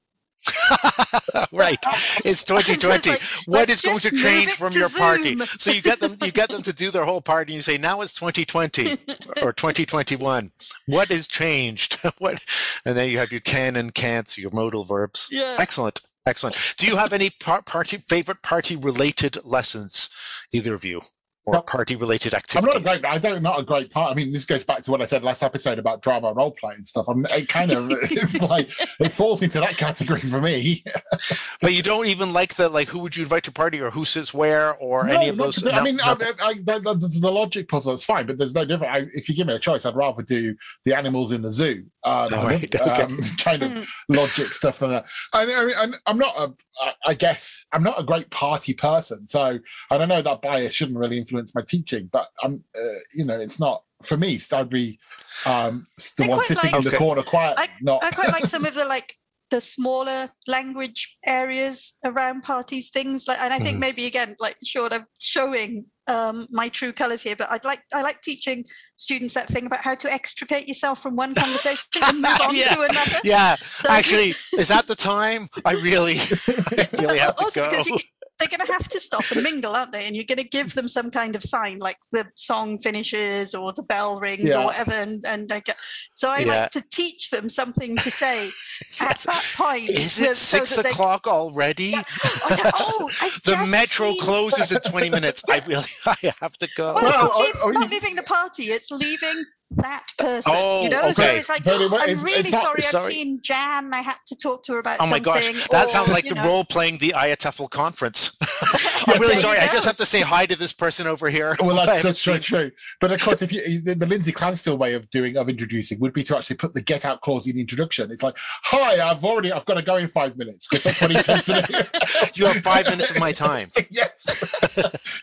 right, 1.53 1.77
it's 2.25 2.43
2020. 2.45 3.09
like, 3.09 3.21
what 3.45 3.69
going 3.81 3.99
to 3.99 4.11
change 4.11 4.51
from 4.51 4.73
to 4.73 4.79
your 4.79 4.89
party? 4.89 5.37
So 5.37 5.71
you 5.71 5.81
get 5.81 5.99
them, 5.99 6.15
you 6.21 6.31
get 6.31 6.49
them 6.49 6.61
to 6.63 6.73
do 6.73 6.91
their 6.91 7.05
whole 7.05 7.21
party, 7.21 7.53
and 7.53 7.55
you 7.55 7.61
say, 7.61 7.77
now 7.77 8.01
it's 8.01 8.13
2020 8.13 8.97
or 9.41 9.53
2021. 9.53 10.51
What 10.87 11.11
is 11.11 11.27
changed? 11.27 11.97
what? 12.17 12.43
And 12.85 12.97
then 12.97 13.09
you 13.09 13.19
have 13.19 13.31
your 13.31 13.41
can 13.41 13.75
and 13.75 13.93
can'ts, 13.93 14.37
your 14.37 14.51
modal 14.51 14.83
verbs. 14.83 15.27
Yeah. 15.31 15.55
Excellent. 15.59 16.01
Excellent. 16.25 16.75
Do 16.77 16.87
you 16.87 16.95
have 16.95 17.11
any 17.11 17.29
par- 17.29 17.63
party 17.63 17.97
favorite 17.97 18.41
party 18.41 18.75
related 18.75 19.43
lessons, 19.43 20.09
either 20.53 20.73
of 20.73 20.85
you, 20.85 21.01
or 21.45 21.55
No. 21.55 21.61
party 21.61 21.95
related 21.95 22.33
activities. 22.33 22.73
I'm 22.75 22.83
not 22.83 22.95
a 22.95 22.99
great. 23.01 23.11
I 23.11 23.17
don't 23.17 23.43
not 23.43 23.59
a 23.59 23.63
great 23.63 23.91
part. 23.91 24.11
I 24.11 24.15
mean, 24.15 24.31
this 24.31 24.45
goes 24.45 24.63
back 24.63 24.81
to 24.83 24.91
what 24.91 25.01
I 25.01 25.05
said 25.05 25.23
last 25.23 25.43
episode 25.43 25.77
about 25.79 26.01
drama 26.01 26.31
role 26.33 26.51
play 26.51 26.73
and 26.75 26.87
stuff. 26.87 27.05
I'm 27.07 27.25
it 27.31 27.47
kind 27.49 27.71
of 27.71 27.89
like 28.49 28.69
it 28.99 29.11
falls 29.13 29.41
into 29.41 29.59
that 29.59 29.75
category 29.77 30.21
for 30.21 30.39
me. 30.41 30.83
but 31.61 31.73
you 31.73 31.83
don't 31.83 32.07
even 32.07 32.31
like 32.33 32.55
the 32.55 32.69
like 32.69 32.87
who 32.89 32.99
would 32.99 33.15
you 33.17 33.23
invite 33.23 33.43
to 33.43 33.51
party 33.51 33.81
or 33.81 33.89
who 33.89 34.05
sits 34.05 34.33
where 34.33 34.73
or 34.75 35.07
any 35.09 35.29
of 35.29 35.37
those. 35.37 35.55
particularly. 35.61 35.89
I 35.89 35.91
mean, 35.91 36.01
I. 36.01 36.13
I, 36.43 36.49
I, 36.49 36.53
the, 36.53 37.17
the 37.21 37.31
logic 37.31 37.67
puzzle 37.67 37.93
is 37.93 38.03
fine, 38.05 38.25
but 38.27 38.37
there's 38.37 38.53
no 38.55 38.65
different. 38.65 38.93
I, 38.93 39.05
if 39.13 39.27
you 39.27 39.35
give 39.35 39.47
me 39.47 39.53
a 39.55 39.59
choice, 39.59 39.85
I'd 39.85 39.95
rather 39.95 40.23
do 40.23 40.55
the 40.85 40.95
animals 40.95 41.31
in 41.31 41.41
the 41.41 41.51
zoo, 41.51 41.83
um, 42.03 42.27
Oh, 42.31 42.43
right, 42.45 42.73
okay. 42.75 43.01
um, 43.03 43.17
kind 43.37 43.63
of 43.63 43.85
logic 44.09 44.47
stuff 44.53 44.79
than 44.79 44.91
that. 44.91 45.05
I, 45.33 45.43
I, 45.43 45.71
I'm- 45.81 45.95
I'm 46.05 46.17
not 46.17 46.35
a. 46.37 46.53
I- 46.81 46.93
I 47.05 47.13
guess 47.13 47.65
I'm 47.73 47.83
not 47.83 47.99
a 47.99 48.03
great 48.03 48.29
party 48.29 48.73
person, 48.73 49.27
so 49.27 49.59
I 49.91 49.97
don't 49.97 50.07
know 50.07 50.21
that 50.21 50.41
bias 50.41 50.73
shouldn't 50.73 50.97
really 50.97 51.17
influence 51.17 51.32
my 51.55 51.61
teaching. 51.67 52.09
But 52.11 52.27
I'm, 52.43 52.63
uh, 52.75 52.79
you 53.13 53.25
know, 53.25 53.39
it's 53.39 53.59
not 53.59 53.83
for 54.03 54.17
me. 54.17 54.37
so 54.37 54.59
I'd 54.59 54.69
be 54.69 54.99
um, 55.45 55.87
the 56.17 56.25
I 56.25 56.27
one 56.27 56.41
sitting 56.43 56.71
like- 56.71 56.75
in 56.75 56.81
the 56.83 56.89
Okay. 56.89 56.97
corner 56.97 57.23
quiet, 57.23 57.57
not. 57.81 58.03
I 58.03 58.11
quite 58.11 58.31
like 58.31 58.45
some 58.55 58.65
of 58.65 58.73
the 58.73 58.85
like 58.85 59.15
the 59.49 59.61
smaller 59.61 60.29
language 60.47 61.15
areas 61.27 61.93
around 62.05 62.41
parties 62.41 62.89
things 62.89 63.27
like 63.27 63.37
and 63.39 63.53
i 63.53 63.59
think 63.59 63.77
Mhm. 63.77 63.81
maybe 63.81 64.05
again 64.07 64.35
like 64.39 64.55
short 64.65 64.91
of 64.93 65.03
showing 65.19 65.85
um 66.07 66.47
my 66.49 66.69
true 66.69 66.91
colors 66.91 67.21
here 67.21 67.35
but 67.35 67.51
i'd 67.51 67.63
like 67.63 67.81
i 67.93 68.01
like 68.01 68.19
teaching 68.23 68.63
students 68.95 69.35
that 69.35 69.45
thing 69.47 69.67
about 69.67 69.81
how 69.81 69.93
to 69.93 70.11
extricate 70.11 70.67
yourself 70.67 71.03
from 71.03 71.15
one 71.15 71.35
conversation 71.35 71.83
and 72.03 72.21
move 72.21 72.41
on 72.41 72.55
Yeah. 72.55 72.73
to 72.73 72.81
another 72.81 73.17
yeah, 73.23 73.55
So- 73.57 73.89
actually, 73.89 74.33
is 74.57 74.69
that 74.69 74.87
the 74.87 74.95
time? 74.95 75.47
I 75.65 75.73
really, 75.73 76.15
I 76.19 76.87
really 76.99 77.19
have 77.19 77.35
to 77.35 77.43
also 77.43 77.69
go. 77.69 77.83
you, 77.85 77.97
they're 78.39 78.47
going 78.49 78.65
to 78.65 78.73
have 78.73 78.87
to 78.89 78.99
stop 78.99 79.23
and 79.31 79.43
mingle 79.43 79.73
aren't 79.73 79.91
they 79.91 80.05
and 80.05 80.15
you're 80.15 80.25
going 80.25 80.37
to 80.37 80.43
give 80.43 80.73
them 80.73 80.87
some 80.87 81.09
kind 81.11 81.35
of 81.35 81.43
sign 81.43 81.79
like 81.79 81.97
the 82.11 82.25
song 82.35 82.77
finishes 82.79 83.53
or 83.53 83.71
the 83.73 83.83
bell 83.83 84.19
rings 84.19 84.43
Yeah. 84.43 84.61
or 84.61 84.65
whatever 84.65 84.91
and 84.91 85.23
and 85.25 85.47
they 85.49 85.61
get, 85.61 85.77
so 86.13 86.29
i 86.29 86.39
Yeah. 86.39 86.47
like 86.63 86.71
to 86.71 86.83
teach 86.91 87.29
them 87.29 87.47
something 87.49 87.95
to 87.95 88.11
say 88.11 88.49
at 89.05 89.17
that 89.19 89.53
point 89.55 89.89
Is 89.89 90.19
it 90.19 90.35
so 90.35 90.57
six 90.57 90.75
that 90.75 90.83
they- 90.83 90.89
o'clock 90.89 91.27
already? 91.27 91.93
Oh, 91.95 92.01
oh, 92.03 92.47
I 92.49 92.55
said, 92.55 92.71
oh, 92.75 93.09
I've 93.21 93.43
The 93.43 93.67
metro 93.71 94.07
seen- 94.07 94.19
closes 94.21 94.71
in 94.71 94.81
20 94.81 95.09
minutes. 95.09 95.43
I 95.49 95.61
really, 95.67 95.83
I 96.05 96.33
have 96.41 96.57
to 96.57 96.69
go. 96.75 96.93
Well, 96.95 97.05
it's 97.05 97.15
Well, 97.15 97.23
not, 97.27 97.35
or- 97.35 97.43
leave- 97.43 97.55
or 97.63 97.73
not 97.73 97.83
you- 97.85 97.89
leaving 97.91 98.15
the 98.15 98.23
party; 98.23 98.63
it's 98.65 98.91
leaving 98.91 99.45
that 99.71 100.03
person. 100.19 100.51
Oh, 100.55 100.83
you 100.83 100.89
know, 100.89 101.11
so 101.13 101.23
it's 101.23 101.49
like, 101.49 101.63
But 101.63 101.73
"Oh, 101.77 101.97
I'm 101.97 102.09
it's- 102.09 102.21
really 102.23 102.39
it's 102.41 102.51
not- 102.51 102.63
sorry. 102.63 103.03
I've 103.05 103.11
seen 103.11 103.39
Jan. 103.43 103.93
I 103.93 104.01
had 104.01 104.15
to 104.27 104.35
talk 104.35 104.63
to 104.65 104.73
her 104.73 104.79
about 104.79 104.97
Oh 104.99 105.03
my 105.07 105.17
something. 105.17 105.23
gosh, 105.23 105.67
that 105.69 105.85
or, 105.85 105.89
sounds 105.89 106.11
like 106.11 106.27
the 106.27 106.35
know. 106.35 106.43
role 106.43 106.63
playing 106.65 106.99
the 106.99 107.13
IATEFL 107.17 107.69
conference. 107.71 108.37
I'm 109.07 109.19
really 109.19 109.35
sorry. 109.35 109.59
I 109.59 109.67
just 109.67 109.85
have 109.85 109.97
to 109.97 110.05
say 110.05 110.21
hi 110.21 110.45
to 110.45 110.57
this 110.57 110.73
person 110.73 111.07
over 111.07 111.29
here. 111.29 111.55
Well, 111.59 111.85
that's, 111.85 112.03
that's 112.03 112.21
so 112.21 112.37
true. 112.37 112.69
But 112.99 113.11
of 113.11 113.21
course, 113.21 113.41
if 113.41 113.51
you 113.51 113.81
the, 113.81 113.95
the 113.95 114.05
Lindsay 114.05 114.31
Clandfield 114.31 114.77
way 114.77 114.93
of 114.93 115.09
doing 115.09 115.37
of 115.37 115.49
introducing 115.49 115.99
would 115.99 116.13
be 116.13 116.23
to 116.23 116.37
actually 116.37 116.57
put 116.57 116.73
the 116.73 116.81
get 116.81 117.05
out 117.05 117.21
clause 117.21 117.47
in 117.47 117.55
the 117.55 117.61
introduction. 117.61 118.11
It's 118.11 118.23
like, 118.23 118.37
"Hi, 118.37 119.07
I've 119.07 119.23
already 119.23 119.51
I've 119.51 119.65
got 119.65 119.75
to 119.75 119.81
go 119.81 119.97
in 119.97 120.07
five 120.07 120.37
minutes 120.37 120.67
because 120.67 120.83
that's 120.83 121.01
what 121.01 121.11
he 121.11 121.17
tends 121.17 121.45
to 121.45 121.73
do." 121.73 121.99
You 122.35 122.47
have 122.47 122.57
five 122.63 122.87
minutes 122.87 123.11
of 123.11 123.19
my 123.19 123.31
time. 123.31 123.69
yes. 123.89 124.21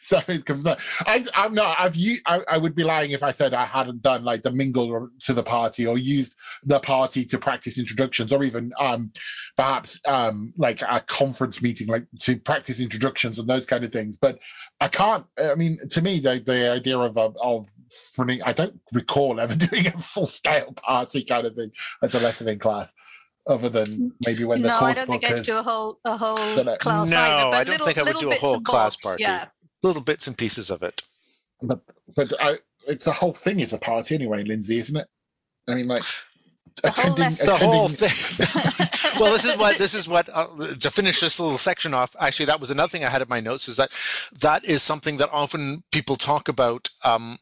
so 0.03 0.21
it 0.29 0.45
comes. 0.47 0.65
Out. 0.67 0.79
I, 1.01 1.25
I'm 1.35 1.55
not. 1.55 1.77
I've 1.79 1.97
I, 2.27 2.41
I 2.49 2.59
would 2.59 2.75
be 2.75 2.85
lying 2.85 3.11
if 3.13 3.23
I 3.23 3.33
said 3.33 3.55
I 3.55 3.65
hadn't 3.65 4.03
done 4.03 4.25
like 4.25 4.43
the 4.43 4.51
mingle 4.51 5.09
to 5.21 5.33
the 5.33 5.43
party 5.43 5.87
or 5.87 5.99
used 5.99 6.35
the 6.65 6.81
party 6.81 7.25
to 7.27 7.39
practice 7.39 7.79
introductions 7.79 8.33
or 8.33 8.43
even 8.45 8.73
um 8.79 9.13
perhaps 9.57 10.01
um 10.07 10.53
like 10.57 10.83
a 10.83 11.01
conference 11.01 11.63
meeting 11.63 11.89
like 11.89 12.07
to 12.21 12.37
practice 12.37 12.81
introductions 12.81 13.20
and 13.25 13.49
those 13.49 13.67
kind 13.67 13.85
of 13.85 13.93
things. 13.93 14.17
But 14.17 14.39
I 14.81 14.89
can't. 14.89 15.25
I 15.39 15.55
mean, 15.55 15.79
to 15.91 16.03
me, 16.03 16.21
the 16.21 16.41
the 16.45 16.71
idea 16.71 16.99
of 16.99 17.17
of, 17.19 17.37
of 17.43 17.69
running, 18.17 18.43
I 18.43 18.53
don't 18.53 18.79
recall 18.93 19.41
ever 19.41 19.55
doing 19.67 19.87
a 19.89 19.99
full 19.99 20.27
scale 20.27 20.73
party 20.73 21.25
kind 21.25 21.47
of 21.47 21.55
thing 21.55 21.71
as 22.03 22.15
a 22.15 22.21
lesson 22.21 22.49
in 22.49 22.59
class. 22.59 22.93
Other 23.47 23.69
than 23.71 24.13
maybe 24.27 24.45
when 24.45 24.61
the 24.63 24.69
no, 24.69 24.79
course 24.79 24.91
I 24.91 24.95
don't 24.95 25.07
think 25.09 25.23
book 25.23 25.33
I'd 25.39 25.45
do 25.45 25.59
a 25.59 25.63
whole 25.63 25.99
a 26.05 26.17
whole 26.17 26.57
Dunno. 26.57 26.77
class 26.77 27.11
No, 27.11 27.17
either. 27.17 27.51
But 27.51 27.57
I 27.57 27.65
don't 27.65 27.73
little, 27.73 27.87
think 27.87 27.99
I 27.99 28.03
would 28.03 28.19
do 28.19 28.31
a 28.31 28.35
whole 28.37 28.61
class 28.61 28.97
bobs, 28.97 29.03
party. 29.03 29.23
Yeah, 29.23 29.47
Little 29.83 30.03
bits 30.03 30.27
and 30.27 30.37
pieces 30.37 30.71
of 30.71 30.83
it. 30.83 31.03
but 31.63 31.81
but 32.15 32.33
I, 32.43 32.59
it's 32.87 33.07
the 33.07 33.13
whole 33.13 33.33
thing 33.33 33.61
is 33.61 33.73
a 33.73 33.79
party 33.79 34.15
anyway, 34.15 34.45
Lindsay, 34.45 34.77
isn't 34.77 34.97
it? 34.97 35.07
I 35.69 35.75
mean, 35.75 35.89
like 35.89 36.03
The 36.83 36.91
whole. 36.91 37.15
The 37.15 37.59
whole 37.61 37.89
thing. 37.89 39.21
well, 39.21 39.33
this 39.33 39.45
is 39.45 39.57
what 39.59 39.79
this 39.79 39.95
is 39.95 40.09
what 40.09 40.29
uh, 40.35 40.47
to 40.81 40.91
finish 40.91 41.21
this 41.21 41.39
little 41.39 41.59
section 41.59 41.95
off. 41.95 42.15
Actually, 42.21 42.47
that 42.47 42.61
was 42.61 42.71
another 42.71 42.89
thing 42.89 43.05
I 43.05 43.09
had 43.09 43.23
in 43.23 43.29
my 43.29 43.41
notes 43.41 43.69
is 43.69 43.77
that 43.77 43.91
that 44.41 44.65
is 44.65 44.83
something 44.83 45.17
that 45.19 45.29
often 45.33 45.83
people 45.93 46.17
talk 46.17 46.49
about. 46.49 46.89
Um, 47.05 47.39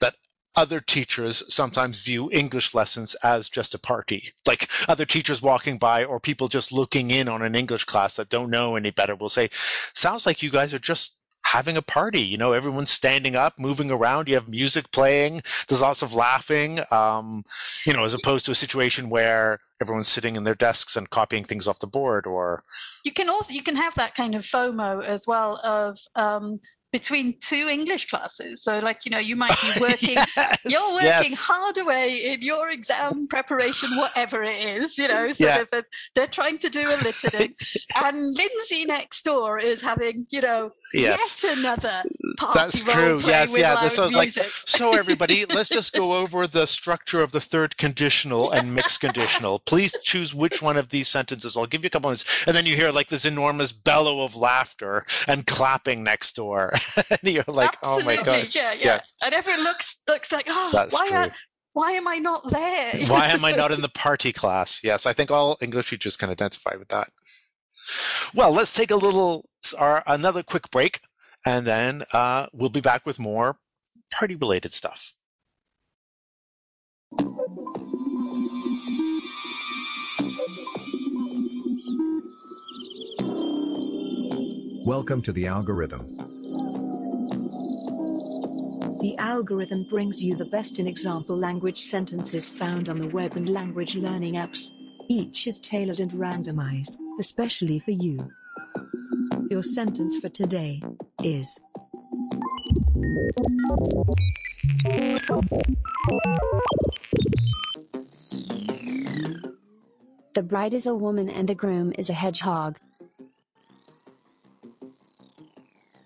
that 0.00 0.14
other 0.56 0.80
teachers 0.80 1.42
sometimes 1.52 2.02
view 2.02 2.30
English 2.32 2.74
lessons 2.74 3.14
as 3.22 3.48
just 3.48 3.74
a 3.74 3.78
party, 3.78 4.30
like 4.46 4.68
other 4.88 5.04
teachers 5.04 5.42
walking 5.42 5.78
by 5.78 6.04
or 6.04 6.18
people 6.18 6.48
just 6.48 6.72
looking 6.72 7.10
in 7.10 7.28
on 7.28 7.42
an 7.42 7.54
English 7.54 7.84
class 7.84 8.16
that 8.16 8.28
don't 8.30 8.50
know 8.50 8.76
any 8.76 8.90
better 8.90 9.14
will 9.14 9.28
say, 9.28 9.48
"Sounds 9.52 10.26
like 10.26 10.42
you 10.42 10.50
guys 10.50 10.72
are 10.74 10.78
just." 10.78 11.16
Having 11.44 11.76
a 11.76 11.82
party 11.82 12.20
you 12.20 12.36
know 12.36 12.52
everyone's 12.52 12.90
standing 12.90 13.34
up 13.34 13.54
moving 13.58 13.90
around 13.90 14.28
you 14.28 14.34
have 14.34 14.48
music 14.48 14.90
playing 14.92 15.40
there's 15.68 15.80
lots 15.80 16.02
of 16.02 16.14
laughing 16.14 16.78
um, 16.90 17.42
you 17.86 17.92
know, 17.92 18.04
as 18.04 18.14
opposed 18.14 18.44
to 18.46 18.50
a 18.50 18.54
situation 18.54 19.08
where 19.08 19.58
everyone's 19.80 20.08
sitting 20.08 20.36
in 20.36 20.44
their 20.44 20.54
desks 20.54 20.96
and 20.96 21.10
copying 21.10 21.44
things 21.44 21.66
off 21.66 21.78
the 21.78 21.86
board 21.86 22.26
or 22.26 22.62
you 23.04 23.12
can 23.12 23.28
also 23.28 23.52
you 23.52 23.62
can 23.62 23.76
have 23.76 23.94
that 23.94 24.14
kind 24.14 24.34
of 24.34 24.42
FOMO 24.42 25.04
as 25.04 25.26
well 25.26 25.60
of 25.64 25.98
um, 26.16 26.58
between 26.92 27.34
two 27.40 27.68
English 27.68 28.08
classes. 28.08 28.62
So, 28.62 28.78
like 28.80 29.04
you 29.04 29.10
know, 29.10 29.18
you 29.18 29.36
might 29.36 29.56
be 29.62 29.72
working. 29.80 30.16
Yes, 30.36 30.58
You're 30.64 30.94
working 30.94 31.06
yes. 31.06 31.40
hard 31.40 31.78
away 31.78 32.20
in 32.32 32.42
your 32.42 32.70
exam 32.70 33.28
preparation, 33.28 33.90
whatever 33.96 34.42
it 34.42 34.50
is, 34.64 34.98
you 34.98 35.08
know, 35.08 35.26
sort 35.28 35.40
Yeah. 35.40 35.60
of, 35.60 35.68
and 35.72 35.84
they're 36.14 36.26
trying 36.26 36.58
to 36.58 36.68
do 36.68 36.80
a 36.80 36.96
listening. 37.04 37.54
and 38.04 38.36
Lindsay 38.36 38.84
next 38.86 39.22
door 39.24 39.58
is 39.58 39.80
having, 39.82 40.26
you 40.30 40.40
know, 40.40 40.68
Yes. 40.94 41.42
yet 41.44 41.58
another 41.58 42.02
party 42.38 42.58
That's 42.58 42.82
role 42.82 42.94
true. 42.94 43.20
Yes, 43.24 43.56
yeah. 43.56 43.76
This 43.82 43.98
was 43.98 44.14
like 44.14 44.30
so 44.32 44.98
everybody, 44.98 45.44
let's 45.46 45.68
just 45.68 45.92
go 45.92 46.14
over 46.14 46.46
the 46.46 46.66
structure 46.66 47.22
of 47.22 47.32
the 47.32 47.40
third 47.40 47.76
conditional 47.76 48.50
and 48.50 48.74
mixed 48.74 49.00
conditional. 49.06 49.58
Please 49.60 49.94
choose 50.02 50.34
which 50.34 50.60
one 50.62 50.76
of 50.76 50.88
these 50.88 51.08
sentences. 51.08 51.56
I'll 51.56 51.66
give 51.66 51.82
you 51.84 51.88
a 51.88 51.90
couple 51.90 52.10
of 52.10 52.12
minutes. 52.12 52.44
And 52.46 52.56
then 52.56 52.66
you 52.66 52.76
hear 52.76 52.90
like 52.90 53.08
this 53.08 53.24
enormous 53.24 53.72
bellow 53.72 54.24
of 54.24 54.34
laughter 54.36 55.04
and 55.28 55.46
clapping 55.46 56.02
next 56.02 56.34
door. 56.36 56.72
and 57.10 57.34
you're 57.34 57.44
like, 57.46 57.76
oh 57.82 58.02
my 58.04 58.14
Absolutely, 58.16 58.24
god. 58.24 58.54
yeah, 58.54 58.72
yeah, 58.72 58.84
Yeah. 58.84 59.00
And 59.24 59.34
everyone 59.34 59.64
looks 59.64 60.02
looks 60.08 60.32
like, 60.32 60.46
oh, 60.48 60.70
That's 60.72 60.94
why 60.94 61.08
true. 61.08 61.16
are, 61.18 61.30
why 61.72 61.92
am 61.92 62.08
I 62.08 62.18
not 62.18 62.50
there? 62.50 62.92
Why 63.06 63.28
am 63.28 63.44
I 63.44 63.52
not 63.52 63.70
in 63.70 63.80
the 63.80 63.88
party 63.88 64.32
class? 64.32 64.80
Yes, 64.82 65.06
I 65.06 65.12
think 65.12 65.30
all 65.30 65.56
English 65.62 65.90
teachers 65.90 66.16
can 66.16 66.28
identify 66.28 66.74
with 66.76 66.88
that. 66.88 67.08
Well, 68.34 68.52
let's 68.52 68.74
take 68.74 68.90
a 68.90 68.96
little, 68.96 69.48
our, 69.78 70.02
another 70.06 70.42
quick 70.42 70.70
break, 70.70 71.00
and 71.46 71.66
then 71.66 72.02
uh, 72.12 72.46
we'll 72.52 72.70
be 72.70 72.80
back 72.80 73.06
with 73.06 73.20
more 73.20 73.58
party 74.12 74.34
related 74.34 74.72
stuff. 74.72 75.14
Welcome 84.86 85.22
to 85.22 85.32
the 85.32 85.46
algorithm. 85.46 86.00
The 89.00 89.16
algorithm 89.16 89.84
brings 89.84 90.22
you 90.22 90.34
the 90.34 90.44
best 90.44 90.78
in 90.78 90.86
example 90.86 91.34
language 91.34 91.80
sentences 91.80 92.50
found 92.50 92.90
on 92.90 92.98
the 92.98 93.08
web 93.08 93.34
and 93.34 93.48
language 93.48 93.96
learning 93.96 94.34
apps. 94.34 94.70
Each 95.08 95.46
is 95.46 95.58
tailored 95.58 96.00
and 96.00 96.10
randomized, 96.10 96.92
especially 97.18 97.78
for 97.78 97.92
you. 97.92 98.18
Your 99.50 99.62
sentence 99.62 100.18
for 100.18 100.28
today 100.28 100.82
is 101.24 101.58
The 110.34 110.42
bride 110.42 110.74
is 110.74 110.84
a 110.84 110.94
woman 110.94 111.30
and 111.30 111.48
the 111.48 111.54
groom 111.54 111.92
is 111.96 112.10
a 112.10 112.14
hedgehog. 112.14 112.78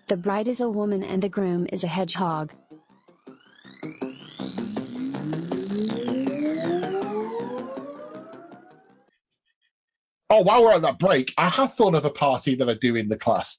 The 0.07 0.17
bride 0.17 0.47
is 0.47 0.61
a 0.61 0.69
woman 0.69 1.03
and 1.03 1.21
the 1.21 1.29
groom 1.29 1.67
is 1.73 1.83
a 1.83 1.87
hedgehog. 1.87 2.53
Oh, 10.35 10.41
while 10.41 10.63
we're 10.65 10.73
on 10.73 10.81
that 10.81 10.99
break, 10.99 11.33
I 11.37 11.47
have 11.47 11.73
thought 11.75 11.95
of 11.95 12.03
a 12.03 12.09
party 12.09 12.55
that 12.55 12.69
I 12.69 12.73
do 12.73 12.97
in 12.97 13.07
the 13.07 13.15
class. 13.15 13.57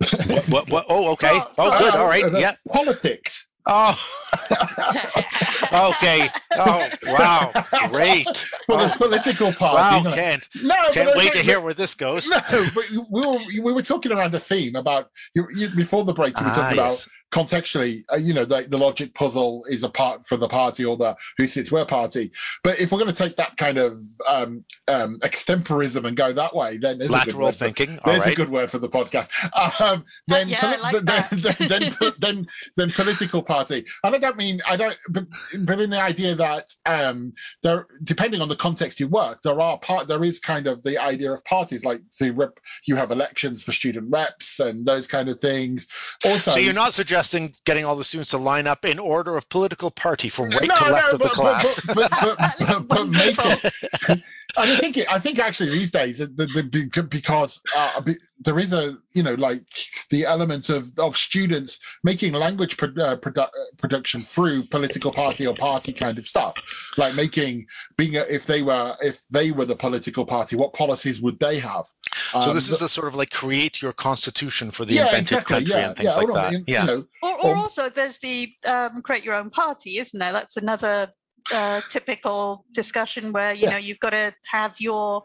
what, 0.00 0.44
what, 0.48 0.70
what? 0.70 0.86
Oh, 0.88 1.12
okay. 1.12 1.38
Oh, 1.58 1.78
good. 1.78 1.94
All 1.94 2.08
right. 2.08 2.24
Uh, 2.24 2.36
Yeah. 2.36 2.50
Politics. 2.68 3.46
Oh. 3.68 3.94
okay. 5.72 6.26
Oh, 6.56 6.88
wow. 7.06 7.52
Great. 7.88 8.36
For 8.66 8.74
Oh, 8.76 8.86
the 8.88 8.94
political 8.96 9.52
party. 9.52 9.76
wow, 9.76 9.98
isn't 10.00 10.12
it? 10.12 10.14
Ken. 10.14 10.40
No, 10.64 10.74
Can't 10.92 11.08
but- 11.08 11.16
wait 11.16 11.32
to 11.32 11.38
hear 11.40 11.60
where 11.60 11.74
this 11.74 11.94
goes. 11.94 12.28
No, 12.28 12.38
but 12.50 12.84
we 13.10 13.26
were 13.26 13.38
we 13.62 13.72
were 13.72 13.82
talking 13.82 14.12
around 14.12 14.32
the 14.32 14.40
theme 14.40 14.76
about 14.76 15.08
you, 15.34 15.46
you, 15.54 15.68
before 15.76 16.04
the 16.04 16.12
break. 16.14 16.38
You 16.38 16.44
were 16.46 16.52
Ah, 16.52 16.54
talking 16.56 16.78
about 16.78 16.90
yes. 16.92 17.08
contextually, 17.32 18.02
uh, 18.12 18.16
you 18.16 18.32
know, 18.34 18.44
like 18.44 18.70
the 18.70 18.78
logic 18.78 19.14
puzzle 19.14 19.64
is 19.68 19.82
a 19.84 19.88
part 19.88 20.26
for 20.26 20.36
the 20.36 20.48
party 20.48 20.84
or 20.84 20.96
the 20.96 21.16
who 21.38 21.46
sits 21.46 21.70
where 21.72 21.84
party. 21.84 22.30
But 22.62 22.78
if 22.78 22.92
we're 22.92 22.98
going 23.00 23.12
to 23.12 23.22
take 23.22 23.36
that 23.36 23.56
kind 23.56 23.78
of 23.78 23.98
um, 24.28 24.64
um, 24.88 25.18
extemporism 25.22 26.04
and 26.06 26.16
go 26.16 26.32
that 26.32 26.54
way, 26.54 26.78
then 26.78 26.98
there's 26.98 27.10
a 27.10 27.14
good 27.14 27.26
Lateral 27.26 27.42
word 27.44 27.54
for- 27.54 27.64
thinking. 27.64 27.98
All 28.04 28.12
There's 28.12 28.26
a 28.32 28.34
good 28.34 28.50
word 28.50 28.70
for 28.70 28.78
the 28.78 28.88
podcast. 28.88 29.28
Um, 29.84 30.04
then, 30.28 30.48
yeah, 30.48 30.58
I 30.62 30.80
like 30.80 31.04
then, 31.04 31.26
then, 31.40 31.58
then, 31.68 31.82
then, 32.20 32.46
then 32.76 32.90
political 32.90 33.42
party. 33.42 33.84
And 34.04 34.14
I 34.14 34.18
don't 34.24 34.36
mean 34.36 34.60
I 34.66 34.76
don't, 34.76 34.96
but, 35.10 35.24
but 35.66 35.80
in 35.80 35.90
the 35.90 36.00
idea 36.00 36.34
that 36.34 36.72
um, 36.86 37.32
there, 37.62 37.86
depending 38.02 38.40
on 38.40 38.48
the 38.48 38.56
context 38.56 38.98
you 39.00 39.08
work, 39.08 39.42
there 39.42 39.60
are 39.60 39.78
part. 39.78 40.08
There 40.08 40.24
is 40.24 40.40
kind 40.40 40.66
of 40.66 40.82
the 40.82 40.98
idea 41.00 41.32
of 41.32 41.44
parties, 41.44 41.84
like 41.84 42.00
the 42.18 42.30
rep, 42.30 42.58
you 42.86 42.96
have 42.96 43.10
elections 43.10 43.62
for 43.62 43.72
student 43.72 44.10
reps 44.10 44.60
and 44.60 44.86
those 44.86 45.06
kind 45.06 45.28
of 45.28 45.40
things. 45.40 45.86
Also, 46.24 46.50
So 46.52 46.60
you're 46.60 46.72
not 46.74 46.94
suggesting 46.94 47.52
getting 47.64 47.84
all 47.84 47.96
the 47.96 48.04
students 48.04 48.30
to 48.30 48.38
line 48.38 48.66
up 48.66 48.84
in 48.84 48.98
order 48.98 49.36
of 49.36 49.48
political 49.48 49.90
party 49.90 50.28
from 50.28 50.50
right 50.50 50.66
No, 50.68 50.74
to 50.74 50.84
no, 50.86 50.90
left 50.92 51.12
of 51.12 51.18
the 51.20 51.24
but- 51.24 51.36
but- 51.36 51.40
class. 51.40 51.80
But, 51.86 51.96
but, 51.96 52.10
but, 52.38 52.58
but, 52.68 52.88
but 52.88 53.08
make 53.08 53.36
it. 53.38 54.20
And 54.56 54.70
I 54.70 54.76
think 54.76 54.96
it, 54.96 55.06
I 55.10 55.18
think 55.18 55.38
actually 55.38 55.70
these 55.70 55.90
days 55.90 56.18
the, 56.18 56.26
the, 56.28 57.02
because 57.10 57.60
uh, 57.76 58.02
there 58.40 58.58
is 58.58 58.72
a 58.72 58.96
you 59.12 59.22
know 59.22 59.34
like 59.34 59.62
the 60.10 60.24
element 60.24 60.68
of, 60.68 60.90
of 60.98 61.16
students 61.16 61.78
making 62.02 62.32
language 62.34 62.76
pro- 62.76 62.88
uh, 62.90 63.16
produ- 63.16 63.38
uh, 63.38 63.48
production 63.78 64.20
through 64.20 64.62
political 64.70 65.10
party 65.12 65.46
or 65.46 65.54
party 65.54 65.92
kind 65.92 66.18
of 66.18 66.26
stuff 66.26 66.54
like 66.98 67.14
making 67.16 67.66
being 67.96 68.16
a, 68.16 68.20
if 68.22 68.46
they 68.46 68.62
were 68.62 68.94
if 69.00 69.22
they 69.30 69.50
were 69.50 69.64
the 69.64 69.76
political 69.76 70.24
party 70.24 70.56
what 70.56 70.72
policies 70.72 71.20
would 71.20 71.38
they 71.40 71.58
have 71.58 71.84
so 72.14 72.40
Um, 72.50 72.54
this 72.54 72.68
is 72.68 72.82
a 72.82 72.88
sort 72.88 73.06
of 73.08 73.14
like 73.14 73.30
create 73.30 73.80
your 73.82 73.92
constitution 73.92 74.70
for 74.70 74.84
the 74.84 74.94
yeah, 74.94 75.04
invented 75.06 75.38
exactly, 75.38 75.54
country 75.54 75.80
yeah, 75.80 75.86
and 75.88 75.96
things 75.96 76.16
yeah, 76.16 76.22
like 76.22 76.34
that. 76.34 76.52
you- 76.52 76.64
yeah. 76.66 76.80
you 76.80 76.86
know, 76.86 77.04
Or, 77.22 77.32
or 77.44 77.50
Or- 77.50 77.56
also, 77.56 77.88
there's 77.88 78.18
the 78.18 78.52
um, 78.66 79.02
create 79.02 79.24
your 79.24 79.34
own 79.34 79.50
party, 79.50 79.98
isn't 79.98 80.18
there? 80.18 80.32
That's 80.32 80.56
another 80.56 81.08
uh, 81.52 81.80
typical 81.88 82.64
discussion 82.72 83.32
where 83.32 83.52
you 83.52 83.62
Yeah. 83.64 83.70
know 83.70 83.76
you've 83.76 84.00
got 84.00 84.10
to 84.10 84.34
have 84.52 84.76
your 84.80 85.24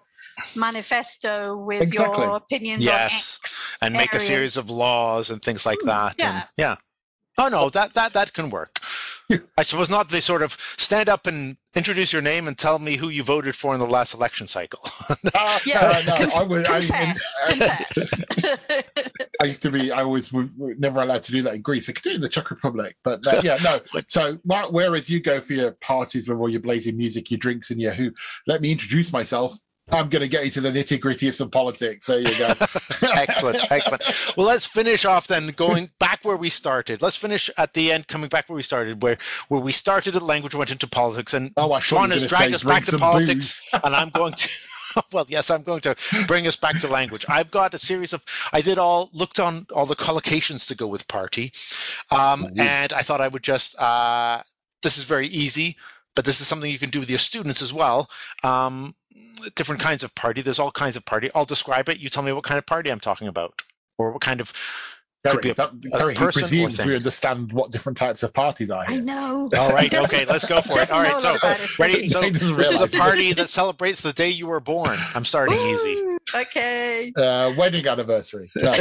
manifesto 0.56 1.56
with 1.56 1.82
Exactly. 1.84 2.26
your 2.26 2.36
opinions 2.36 2.84
Yes. 2.86 3.12
on 3.12 3.40
X. 3.44 3.78
and 3.82 3.94
make 3.94 4.14
a 4.14 4.20
series 4.20 4.58
of 4.58 4.70
laws 4.70 5.30
and 5.30 5.42
things 5.42 5.66
like 5.66 5.80
Hmm, 5.82 5.88
that. 5.88 6.16
yeah. 6.18 6.34
And, 6.34 6.44
yeah. 6.58 6.76
Oh 7.38 7.48
no, 7.48 7.70
that 7.70 7.94
that 7.94 8.14
that 8.14 8.34
can 8.34 8.50
work. 8.50 8.80
I 9.58 9.64
suppose 9.64 9.90
not. 9.90 10.10
They 10.10 10.20
sort 10.22 10.42
of 10.42 10.54
stand 10.78 11.08
up 11.08 11.28
and 11.28 11.58
introduce 11.76 12.12
your 12.12 12.22
name 12.22 12.48
and 12.48 12.58
tell 12.58 12.80
me 12.80 12.96
who 12.98 13.10
you 13.10 13.24
voted 13.24 13.56
for 13.56 13.74
in 13.74 13.80
the 13.80 13.86
last 13.88 14.14
election 14.14 14.48
cycle. 14.48 14.80
uh, 15.34 15.60
Yeah, 15.66 16.02
no, 16.08 16.18
no, 16.26 16.30
I 16.36 16.44
would. 16.44 16.68
I, 16.68 16.80
confess, 16.80 17.40
uh, 17.44 17.48
confess. 17.50 18.24
I 19.42 19.46
used 19.46 19.62
to 19.62 19.72
be. 19.72 19.92
I 19.92 20.02
always 20.04 20.30
w- 20.30 20.50
w- 20.58 20.76
never 20.80 21.02
allowed 21.02 21.24
to 21.24 21.32
do 21.32 21.42
that 21.44 21.54
in 21.56 21.62
Greece. 21.62 21.90
I 21.90 21.94
could 21.94 22.04
do 22.04 22.10
it 22.12 22.16
in 22.18 22.22
the 22.22 22.30
Czech 22.30 22.50
Republic, 22.50 22.96
but 23.04 23.26
uh, 23.28 23.42
yeah, 23.44 23.58
no. 23.64 23.78
So 24.08 24.36
wh- 24.50 24.72
whereas 24.72 25.10
you 25.10 25.20
go 25.20 25.40
for 25.40 25.54
your 25.54 25.72
parties 25.82 26.28
with 26.28 26.40
all 26.40 26.50
your 26.50 26.62
blazing 26.62 26.98
music, 26.98 27.30
your 27.32 27.38
drinks, 27.38 27.70
and 27.72 27.80
your 27.80 27.94
who, 27.94 28.12
let 28.48 28.62
me 28.62 28.72
introduce 28.72 29.12
myself. 29.14 29.58
I'm 29.92 30.10
going 30.10 30.22
to 30.22 30.28
get 30.28 30.44
into 30.44 30.62
the 30.62 30.70
nitty 30.70 31.00
gritty 31.00 31.28
of 31.28 31.36
some 31.36 31.50
politics. 31.50 32.08
There 32.08 32.20
you 32.20 32.38
go. 32.38 32.48
excellent, 33.16 33.72
excellent. 33.72 34.38
Well, 34.38 34.48
let's 34.48 34.66
finish 34.66 35.06
off 35.06 35.28
then, 35.28 35.48
going 35.50 35.90
back 36.00 36.24
where 36.24 36.38
we 36.38 36.50
started. 36.50 37.02
Let's 37.02 37.16
finish 37.16 37.50
at 37.58 37.74
the 37.74 37.92
end, 37.92 38.08
coming 38.08 38.30
back 38.30 38.50
where 38.50 38.56
we 38.56 38.64
started, 38.64 39.02
where 39.02 39.18
where 39.48 39.62
we 39.62 39.72
started 39.72 40.16
at 40.16 40.22
language, 40.22 40.56
went 40.56 40.72
into 40.72 40.88
politics, 40.88 41.34
and 41.34 41.52
Oh, 41.58 41.72
I 41.72 41.80
thought 41.80 41.82
you 41.82 41.98
Sean 41.98 42.12
has 42.12 42.28
dragged 42.28 42.54
us 42.54 42.64
back 42.64 42.84
to 42.86 42.98
politics, 42.98 43.68
and 43.84 43.96
I'm 43.96 44.10
going 44.10 44.34
to. 44.34 44.50
Well, 45.14 45.26
yes, 45.28 45.52
I'm 45.52 45.62
going 45.62 45.82
to 45.82 45.96
bring 46.26 46.48
us 46.48 46.56
back 46.56 46.80
to 46.80 46.88
language. 46.88 47.24
I've 47.30 47.52
got 47.52 47.76
a 47.76 47.78
series 47.78 48.12
of. 48.12 48.26
I 48.52 48.62
did 48.62 48.80
all 48.80 49.12
looked 49.14 49.40
on 49.40 49.68
all 49.76 49.86
the 49.86 49.96
collocations 49.96 50.68
to 50.68 50.76
go 50.76 50.88
with 50.88 51.08
party, 51.08 51.52
um, 52.10 52.48
and 52.58 52.92
I 52.92 53.02
thought 53.02 53.22
I 53.22 53.28
would 53.28 53.44
just. 53.44 53.80
Uh, 53.80 54.42
this 54.82 54.98
is 54.98 55.04
very 55.04 55.28
easy, 55.28 55.78
but 56.16 56.26
this 56.26 56.42
is 56.42 56.48
something 56.48 56.72
you 56.72 56.80
can 56.80 56.90
do 56.90 57.00
with 57.00 57.10
your 57.10 57.20
students 57.20 57.62
as 57.62 57.72
well. 57.72 58.10
Um, 58.44 58.96
different 59.56 59.82
kinds 59.82 60.04
of 60.04 60.14
party. 60.16 60.42
There's 60.42 60.60
all 60.60 60.72
kinds 60.72 60.96
of 60.96 61.06
party. 61.06 61.30
I'll 61.36 61.46
describe 61.46 61.90
it. 61.90 62.00
You 62.00 62.10
tell 62.10 62.24
me 62.24 62.32
what 62.32 62.44
kind 62.44 62.58
of 62.58 62.66
party 62.66 62.92
I'm 62.92 63.00
talking 63.00 63.28
about, 63.28 63.62
or 63.98 64.12
what 64.12 64.22
kind 64.22 64.40
of. 64.42 64.54
Could 65.30 65.42
be 65.42 65.50
a- 65.50 65.54
that, 65.56 65.72
a 65.72 65.98
Gary, 65.98 66.14
he 66.14 66.18
person 66.18 66.40
or 66.46 66.48
presumes 66.48 66.86
we 66.86 66.96
understand 66.96 67.52
what 67.52 67.72
different 67.72 67.98
types 67.98 68.24
of 68.24 68.34
parties 68.34 68.72
are 68.72 68.86
I 68.88 69.00
know. 69.02 69.50
All 69.58 69.72
right. 69.72 69.94
Okay. 69.94 70.24
Let's 70.26 70.46
go 70.46 70.62
for 70.62 70.72
it. 70.74 70.88
Doesn't 70.88 70.96
All 70.96 71.04
know 71.04 71.10
right. 71.10 71.18
a 71.18 71.22
So 71.22 71.30
lot 71.32 71.38
about 71.40 71.60
it, 71.60 71.80
ready. 71.80 72.08
So 72.10 72.22
this 72.30 72.72
is 72.72 72.82
a 72.82 72.88
party 72.88 73.34
that 73.34 73.50
celebrates 73.50 74.00
the 74.00 74.14
day 74.14 74.30
you 74.30 74.48
were 74.48 74.62
born. 74.62 74.98
I'm 75.14 75.26
starting 75.26 75.60
easy. 75.60 75.98
Okay. 76.34 77.12
Uh, 77.18 77.54
wedding 77.58 77.86
anniversary. 77.86 78.48
No. 78.56 78.74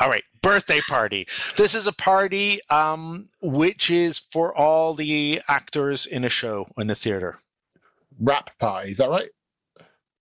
All 0.00 0.08
right, 0.08 0.22
birthday 0.40 0.80
party. 0.88 1.26
This 1.56 1.74
is 1.74 1.86
a 1.86 1.92
party 1.92 2.58
um, 2.70 3.28
which 3.42 3.90
is 3.90 4.18
for 4.18 4.56
all 4.56 4.94
the 4.94 5.40
actors 5.48 6.06
in 6.06 6.24
a 6.24 6.28
show 6.30 6.66
in 6.78 6.86
the 6.86 6.94
theater. 6.94 7.36
Rap 8.20 8.50
party. 8.58 8.92
Is 8.92 8.98
that 8.98 9.08
right? 9.08 9.28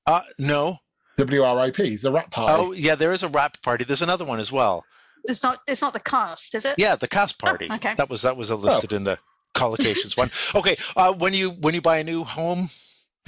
Uh, 0.07 0.21
no. 0.39 0.75
WRIP 1.17 1.79
is 1.79 2.05
a 2.05 2.11
wrap 2.11 2.31
party. 2.31 2.51
Oh, 2.55 2.71
yeah, 2.71 2.95
there 2.95 3.11
is 3.11 3.23
a 3.23 3.27
wrap 3.27 3.61
party. 3.61 3.83
There's 3.83 4.01
another 4.01 4.25
one 4.25 4.39
as 4.39 4.51
well. 4.51 4.85
It's 5.25 5.43
not. 5.43 5.59
It's 5.67 5.81
not 5.81 5.91
the 5.93 5.99
cast, 5.99 6.55
is 6.55 6.63
it? 6.63 6.75
Yeah, 6.77 6.95
the 6.95 7.07
cast 7.07 7.39
party. 7.39 7.67
Oh, 7.69 7.75
okay. 7.75 7.93
That 7.97 8.09
was 8.09 8.21
that 8.21 8.37
was 8.37 8.49
a 8.49 8.55
listed 8.55 8.93
in 8.93 9.03
the 9.03 9.19
collocations 9.53 10.15
one. 10.15 10.29
Okay, 10.55 10.77
uh, 10.95 11.13
when 11.13 11.33
you 11.33 11.51
when 11.51 11.73
you 11.73 11.81
buy 11.81 11.97
a 11.97 12.03
new 12.05 12.23
home, 12.23 12.65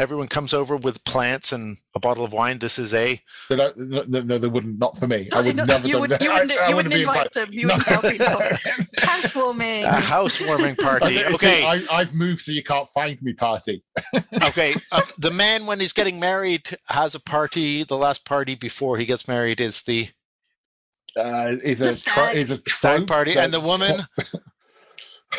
everyone 0.01 0.27
comes 0.27 0.53
over 0.53 0.75
with 0.75 1.03
plants 1.05 1.51
and 1.53 1.77
a 1.95 1.99
bottle 1.99 2.25
of 2.25 2.33
wine. 2.33 2.57
This 2.59 2.79
is 2.79 2.93
a 2.93 3.21
They 3.49 3.55
no, 3.55 3.71
no, 3.77 4.03
no, 4.21 4.37
they 4.37 4.47
wouldn't. 4.47 4.79
Not 4.79 4.97
for 4.97 5.07
me. 5.07 5.29
I 5.33 5.41
would 5.41 5.55
no, 5.55 5.65
never. 5.65 5.87
You, 5.87 5.99
would, 5.99 6.09
you 6.19 6.31
wouldn't, 6.31 6.51
I- 6.51 6.65
I 6.65 6.69
you 6.69 6.75
wouldn't 6.75 6.95
invite 6.95 7.31
them. 7.33 7.49
You 7.51 7.67
wouldn't 7.67 7.85
tell 7.85 8.01
people. 8.11 8.41
Housewarming. 8.99 9.83
a 9.85 9.91
housewarming 9.93 10.75
party. 10.75 11.19
I- 11.23 11.31
Okay, 11.31 11.63
I, 11.65 11.81
I've 11.91 12.13
moved, 12.13 12.41
so 12.41 12.51
you 12.51 12.63
can't 12.63 12.89
find 12.91 13.21
me. 13.21 13.33
Party. 13.33 13.83
okay. 14.43 14.73
Uh, 14.91 15.01
the 15.17 15.31
man 15.31 15.65
when 15.65 15.79
he's 15.79 15.93
getting 15.93 16.19
married 16.19 16.69
has 16.89 17.15
a 17.15 17.19
party. 17.19 17.83
The 17.83 17.97
last 17.97 18.25
party 18.25 18.55
before 18.55 18.97
he 18.97 19.05
gets 19.05 19.27
married 19.27 19.61
is 19.61 19.83
the 19.83 20.09
Uh, 21.15 21.55
is 21.63 21.79
The 21.79 21.87
a 21.89 21.91
stag. 21.91 22.37
is 22.37 22.51
a 22.51 22.59
stag 22.67 23.07
party, 23.07 23.33
that- 23.35 23.45
and 23.45 23.53
the 23.53 23.59
woman. 23.61 23.93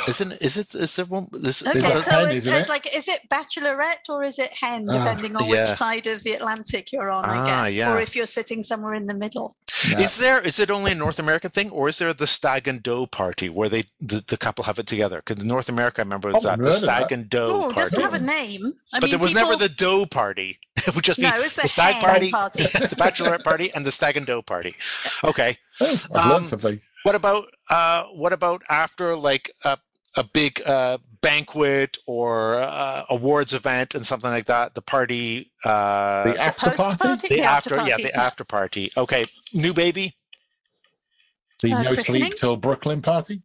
Isn't 0.09 0.33
is 0.40 0.57
it 0.57 0.74
is 0.74 0.96
there 0.96 1.05
one 1.05 1.26
this 1.33 1.62
Okay, 1.62 1.72
is 1.72 1.81
so 1.81 1.87
a 1.87 1.98
it- 1.98 2.05
hen, 2.07 2.28
it- 2.31 2.37
isn't 2.38 2.52
it's 2.52 2.68
it? 2.68 2.72
like, 2.72 2.94
is 2.96 3.09
it 3.09 3.20
bachelorette 3.31 4.09
or 4.09 4.24
is 4.24 4.38
it 4.38 4.50
hen, 4.59 4.87
Ah, 4.88 4.98
depending 4.98 5.37
on 5.37 5.46
yeah. 5.48 5.68
which 5.68 5.78
side 5.78 6.07
of 6.07 6.22
the 6.24 6.33
Atlantic 6.33 6.92
you're 6.92 7.11
on, 7.11 7.22
Ah, 7.26 7.33
I 7.64 7.66
guess, 7.68 7.74
yeah. 7.76 7.92
or 7.94 8.00
if 8.00 8.16
you're 8.16 8.24
sitting 8.26 8.62
somewhere 8.62 8.94
in 8.94 9.07
the 9.07 9.14
middle. 9.14 9.55
Yeah. 9.90 10.00
Is 10.00 10.16
there 10.18 10.40
is 10.46 10.59
it 10.61 10.70
only 10.70 10.92
a 10.92 10.94
North 10.94 11.18
American 11.18 11.50
thing, 11.50 11.68
or 11.70 11.88
is 11.88 11.98
there 11.98 12.12
the 12.14 12.26
stag 12.26 12.68
and 12.68 12.83
doe 12.83 13.05
party 13.07 13.48
where 13.48 13.68
they 13.68 13.83
the, 14.00 14.24
the 14.26 14.37
couple 14.37 14.64
have 14.64 14.78
it 14.78 14.87
together? 14.87 15.20
Because 15.24 15.44
North 15.44 15.68
America, 15.68 16.00
I 16.00 16.05
remember 16.05 16.28
it 16.31 16.35
was 16.35 16.46
Oh, 16.46 16.50
that 16.50 16.62
the 16.62 16.72
stag 16.72 17.09
that. 17.09 17.12
and 17.12 17.28
doe 17.28 17.64
Oh, 17.64 17.68
it 17.68 17.74
doesn't 17.74 18.00
party. 18.00 18.14
have 18.14 18.22
a 18.22 18.24
name. 18.24 18.72
I 18.92 19.00
but 19.00 19.02
mean, 19.02 19.11
there 19.11 19.18
was 19.18 19.35
never 19.35 19.57
the 19.57 19.68
doe 19.68 20.07
party. 20.07 20.59
It 20.86 20.95
would 20.97 21.05
just 21.05 21.18
be 21.20 21.24
No, 21.30 21.32
it's 21.36 21.55
the 21.57 21.62
the 21.62 21.68
stag 21.68 22.03
party, 22.03 22.30
party. 22.30 22.62
the 22.62 22.97
bachelorette 22.97 23.45
party, 23.45 23.70
and 23.74 23.84
the 23.86 23.93
stag 23.93 24.16
and 24.16 24.26
doe 24.26 24.40
party. 24.43 24.74
Okay. 25.24 25.57
Oh, 25.80 25.86
I've 26.14 26.26
learned 26.26 26.45
Um, 26.45 26.49
something. 26.49 26.80
What 27.05 27.14
about 27.14 27.44
uh, 27.70 28.05
what 28.14 28.32
about 28.32 28.62
after 28.70 29.16
like 29.16 29.50
a 29.64 29.78
a 30.16 30.24
big 30.24 30.61
uh, 30.66 30.98
banquet 31.22 31.96
or 32.07 32.55
uh, 32.57 33.03
awards 33.11 33.53
event 33.55 33.94
and 33.94 34.05
something 34.07 34.30
like 34.30 34.46
that? 34.46 34.74
The 34.74 34.82
party, 34.82 35.50
uh, 35.64 36.32
The 36.32 36.40
after 36.40 36.70
party. 36.70 36.96
party? 36.98 37.28
the 37.28 37.34
The 37.36 37.42
after, 37.42 37.76
after 37.76 37.88
yeah, 37.88 37.96
the 37.96 38.14
after 38.16 38.44
party. 38.44 38.90
Okay, 38.96 39.26
new 39.53 39.74
baby. 39.74 40.12
The 41.62 41.72
Uh, 41.72 41.82
no 41.82 41.94
christening? 41.94 42.22
sleep 42.22 42.36
till 42.36 42.57
Brooklyn 42.57 43.03
party. 43.03 43.42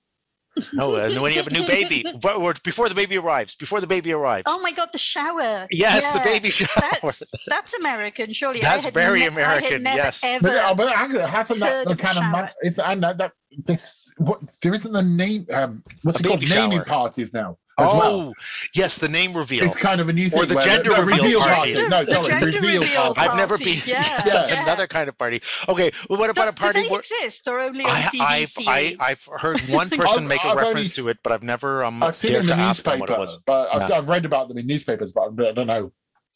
No, 0.73 0.95
and 0.95 1.21
when 1.21 1.31
you 1.31 1.37
have 1.37 1.47
a 1.47 1.51
new 1.53 1.65
baby, 1.67 2.03
or 2.23 2.31
or 2.33 2.53
before 2.63 2.89
the 2.89 2.95
baby 2.95 3.17
arrives, 3.17 3.55
before 3.55 3.81
the 3.81 3.87
baby 3.87 4.11
arrives. 4.13 4.43
Oh 4.47 4.59
my 4.61 4.71
God, 4.71 4.89
the 4.91 4.97
shower. 4.97 5.67
yes, 5.71 6.11
the 6.11 6.19
baby 6.23 6.49
shower. 6.59 6.69
That's, 7.01 7.45
that's 7.47 7.73
American, 7.75 8.33
surely. 8.33 8.59
That's 8.61 8.83
I 8.85 8.87
had 8.87 8.93
very 8.93 9.19
ne- 9.19 9.25
I 9.25 9.29
American, 9.29 9.71
had 9.71 9.81
never, 9.83 9.97
yes. 9.97 10.23
Ever, 10.23 10.47
But, 10.47 10.55
uh, 10.57 10.75
but 10.75 10.95
hang 10.95 11.17
on, 11.17 11.29
hasn't 11.29 11.59
that 11.59 11.87
the 11.87 11.95
kind 11.95 12.17
of 12.17 12.23
shower. 12.23 12.31
man, 12.31 12.49
is 12.63 12.79
and 12.79 13.03
that, 13.03 13.17
that 13.17 13.31
this 13.65 13.91
what 14.17 14.39
there 14.61 14.73
isn't 14.73 14.91
the 14.91 15.01
name 15.03 15.45
um 15.51 15.83
what's 16.03 16.19
A 16.19 16.23
it 16.23 16.27
called 16.27 16.39
baby 16.39 16.51
naming 16.53 16.83
parties 16.83 17.33
now 17.33 17.51
as 17.51 17.57
oh, 17.77 17.97
well. 17.99 18.33
yes, 18.73 18.97
the 18.97 19.09
name 19.09 19.33
reveal. 19.33 19.65
It's 19.65 19.77
kind 19.77 20.01
of 20.01 20.09
a 20.09 20.13
new 20.13 20.29
thing. 20.29 20.39
Or 20.39 20.45
the 20.45 20.55
where 20.55 20.63
gender 20.63 20.91
no, 20.91 21.03
reveal 21.03 21.39
party. 21.39 21.73
No, 21.73 22.03
The 22.03 22.05
gender 22.29 22.45
reveal, 22.45 22.81
reveal 22.81 23.13
party. 23.13 23.19
I've 23.19 23.37
never 23.37 23.57
been. 23.57 23.67
yeah, 23.85 24.01
yes, 24.01 24.33
that's 24.33 24.51
yeah. 24.51 24.63
another 24.63 24.87
kind 24.87 25.09
of 25.09 25.17
party. 25.17 25.41
Okay, 25.69 25.91
well, 26.09 26.19
what 26.19 26.29
about 26.29 26.45
do, 26.45 26.49
a 26.49 26.53
party 26.53 26.83
do 26.83 26.89
they 26.89 26.95
exist 26.95 27.47
or 27.47 27.59
only 27.59 27.83
on 27.83 27.89
I, 27.91 27.93
TV 27.93 28.19
I've, 28.21 28.67
I, 28.67 28.83
series? 28.83 28.99
I've 28.99 29.27
heard 29.41 29.61
one 29.69 29.89
person 29.89 30.27
make 30.27 30.43
a 30.43 30.47
I've 30.47 30.57
reference 30.57 30.97
only- 30.97 31.07
to 31.07 31.07
it, 31.09 31.19
but 31.23 31.31
I've 31.31 31.43
never 31.43 31.83
um, 31.83 32.01
I've 32.03 32.15
seen 32.15 32.31
dared 32.31 32.47
to 32.47 32.53
ask 32.55 32.83
them 32.83 32.99
what 32.99 33.09
it 33.09 33.17
was. 33.17 33.37
but 33.45 33.73
I've, 33.73 33.89
Yeah. 33.89 33.97
I've 33.97 34.09
read 34.09 34.25
about 34.25 34.47
them 34.49 34.57
in 34.57 34.67
newspapers, 34.67 35.11
but 35.11 35.29
I 35.39 35.51
don't 35.51 35.67
know 35.67 35.91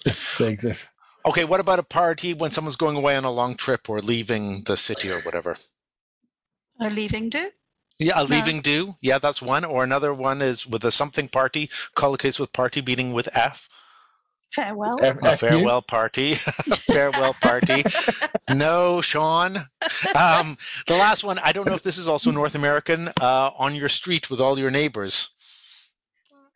if 0.06 0.38
they 0.38 0.50
exist. 0.52 0.88
Okay, 1.26 1.46
what 1.46 1.60
about 1.60 1.78
a 1.78 1.84
party 1.84 2.34
when 2.34 2.50
someone's 2.52 2.76
going 2.76 2.96
away 2.98 3.16
on 3.16 3.24
a 3.24 3.32
long 3.32 3.56
trip 3.56 3.88
or 3.90 4.02
leaving 4.02 4.64
the 4.64 4.76
city 4.76 5.12
or 5.12 5.22
whatever? 5.22 5.56
A 6.80 6.90
leaving 6.90 7.30
do? 7.30 7.52
Yeah, 8.02 8.22
a 8.22 8.24
leaving 8.24 8.62
do. 8.62 8.94
Yeah, 9.00 9.20
that's 9.20 9.42
one. 9.44 9.64
Or 9.64 9.84
another 9.84 10.12
one 10.14 10.42
is 10.42 10.66
with 10.66 10.84
a 10.84 10.92
something 10.92 11.28
party, 11.28 11.68
collocates 11.96 12.40
with 12.40 12.52
party 12.52 12.82
beating 12.82 13.14
with 13.14 13.30
F. 13.38 13.70
Farewell. 14.52 14.98
F- 15.02 15.18
A 15.24 15.28
F 15.28 15.42
you? 15.44 15.50
farewell 15.50 15.82
party. 15.84 16.34
farewell 16.92 17.36
party. 17.42 17.84
No, 18.54 19.02
Sean. 19.02 19.56
Um, 20.16 20.58
the 20.88 20.98
last 20.98 21.24
one, 21.24 21.40
I 21.44 21.52
don't 21.54 21.68
know 21.68 21.76
if 21.76 21.84
this 21.84 21.98
is 22.00 22.08
also 22.08 22.32
North 22.32 22.56
American, 22.56 23.10
uh, 23.22 23.52
on 23.58 23.76
your 23.76 23.88
street 23.88 24.30
with 24.32 24.42
all 24.42 24.58
your 24.60 24.72
neighbors. 24.72 25.30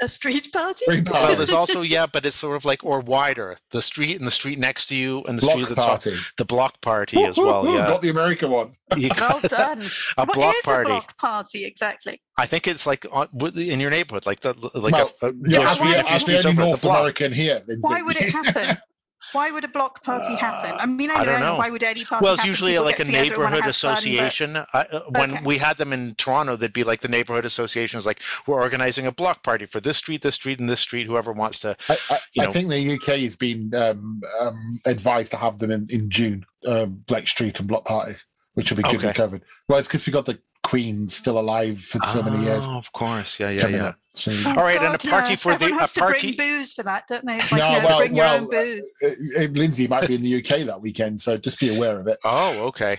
A 0.01 0.07
street 0.09 0.51
party? 0.51 0.83
Street 0.83 1.09
Well, 1.09 1.35
there's 1.37 1.53
also, 1.53 1.81
yeah, 1.81 2.05
but 2.05 2.25
it's 2.25 2.35
sort 2.35 2.57
of 2.57 2.65
like, 2.65 2.83
or 2.83 2.99
wider, 2.99 3.55
the 3.71 3.81
street 3.81 4.17
and 4.17 4.27
the 4.27 4.31
street 4.31 4.59
next 4.59 4.87
to 4.87 4.95
you 4.95 5.23
and 5.23 5.37
the 5.37 5.43
street 5.43 5.63
at 5.63 5.69
the 5.69 5.75
top. 5.75 6.03
The 6.37 6.43
block 6.45 6.81
party 6.81 7.23
as 7.23 7.37
well, 7.37 7.63
Woo-hoo-hoo, 7.63 7.77
yeah. 7.79 7.87
Not 7.87 8.01
the 8.01 8.09
American 8.09 8.51
one. 8.51 8.73
You 8.97 9.09
Well 9.17 9.39
got 9.41 9.41
done. 9.43 9.79
a 10.17 10.25
What 10.25 10.33
block 10.33 10.55
is 10.55 10.61
party. 10.63 10.89
a 10.89 10.93
block 10.95 11.17
party 11.17 11.63
exactly? 11.65 12.21
I 12.37 12.45
think 12.45 12.67
it's 12.67 12.85
like 12.85 13.05
uh, 13.05 13.25
on, 13.39 13.57
in 13.57 13.79
your 13.79 13.89
neighborhood, 13.89 14.25
like 14.25 14.41
the 14.41 14.53
like 14.81 14.91
Well, 14.93 15.11
a, 15.23 15.27
a 15.27 15.33
Yeah, 15.45 15.59
your 15.59 15.69
street 15.69 15.91
the, 15.93 15.99
a 15.99 16.03
few 16.03 16.15
as 16.15 16.23
the 16.25 16.37
streets 16.39 16.45
over 16.45 16.55
the 16.61 16.67
North 16.67 16.81
block. 16.81 16.99
American 16.99 17.31
here. 17.31 17.63
Lindsay. 17.65 17.87
Why 17.87 18.01
would 18.01 18.17
it 18.17 18.29
happen? 18.29 18.77
Why 19.33 19.51
would 19.51 19.63
a 19.63 19.67
block 19.67 20.03
party 20.03 20.35
happen? 20.35 20.71
I 20.79 20.85
mean, 20.85 21.11
I, 21.11 21.15
I 21.15 21.25
don't 21.25 21.39
know, 21.39 21.53
know. 21.53 21.57
why 21.57 21.69
would 21.69 21.83
any 21.83 22.03
party 22.05 22.23
Well, 22.23 22.33
it's 22.33 22.41
happen? 22.43 22.51
usually 22.51 22.71
People 22.73 22.85
like 22.85 22.99
a 22.99 23.03
together 23.05 23.17
and 23.17 23.27
wanna 23.27 23.29
neighborhood 23.29 23.63
have 23.65 23.75
fun, 23.75 23.91
but- 23.91 23.97
association. 23.99 24.55
uh, 24.55 24.65
uh, 24.73 24.99
when 25.09 25.31
Okay. 25.33 25.41
we 25.45 25.57
had 25.57 25.77
them 25.77 25.91
in 25.93 26.15
Toronto, 26.15 26.55
they'd 26.55 26.71
be 26.73 26.83
like 26.83 27.01
the 27.01 27.07
neighborhood 27.07 27.45
associations, 27.45 28.05
like 28.05 28.21
we're 28.47 28.61
organizing 28.61 29.05
a 29.07 29.11
block 29.11 29.43
party 29.43 29.65
for 29.65 29.79
this 29.79 29.97
street, 29.97 30.21
this 30.21 30.35
street, 30.35 30.59
and 30.59 30.69
this 30.69 30.79
street. 30.79 31.07
Whoever 31.07 31.31
wants 31.33 31.59
to. 31.59 31.75
I, 31.89 31.97
I, 32.11 32.17
you 32.35 32.43
I 32.43 32.47
think 32.47 32.69
the 32.69 32.93
UK 32.95 33.19
has 33.21 33.35
been 33.35 33.73
um, 33.75 34.21
um, 34.39 34.79
advised 34.85 35.31
to 35.31 35.37
have 35.37 35.57
them 35.59 35.71
in, 35.71 35.87
in 35.89 36.09
June, 36.09 36.45
um, 36.65 37.03
like 37.09 37.27
street 37.27 37.59
and 37.59 37.67
block 37.67 37.85
parties, 37.85 38.25
which 38.53 38.69
will 38.71 38.77
be 38.77 38.83
good 38.83 38.95
Okay. 38.95 39.07
and 39.07 39.15
covered. 39.15 39.41
Well, 39.67 39.79
it's 39.79 39.87
because 39.87 40.05
we 40.05 40.13
got 40.13 40.25
the 40.25 40.39
Queen 40.65 41.07
still 41.09 41.39
alive 41.39 41.81
for 41.81 41.99
so 41.99 42.21
many 42.29 42.43
years. 42.43 42.59
Oh, 42.61 42.77
of 42.77 42.91
course, 42.91 43.39
yeah, 43.39 43.49
yeah, 43.49 43.67
yeah. 43.67 43.93
So, 44.13 44.31
Oh, 44.45 44.49
All 44.57 44.63
right, 44.63 44.81
and 44.81 44.95
a 44.95 44.97
party 44.97 45.31
yeah. 45.33 45.35
for 45.37 45.55
the- 45.55 45.65
Everyone 45.65 45.83
a 45.83 45.87
to 45.87 45.99
party- 45.99 46.35
bring 46.35 46.57
booze 46.59 46.73
for 46.73 46.83
that, 46.83 47.05
don't 47.07 47.25
they? 47.25 47.37
Like, 47.37 47.51
No, 47.51 47.57
you 47.57 47.81
know, 47.81 47.85
well- 47.87 47.97
bring 47.99 48.15
your 48.15 48.25
well, 48.25 48.41
own 48.43 48.49
booze. 48.49 48.97
uh, 49.03 49.07
uh, 49.07 49.41
Lindsay 49.51 49.87
might 49.87 50.07
be 50.07 50.15
in 50.15 50.21
the 50.21 50.35
UK 50.37 50.63
that 50.65 50.81
weekend, 50.81 51.19
so 51.21 51.37
just 51.37 51.59
be 51.59 51.75
aware 51.75 51.99
of 51.99 52.07
it. 52.07 52.17
Oh, 52.23 52.59
okay. 52.67 52.97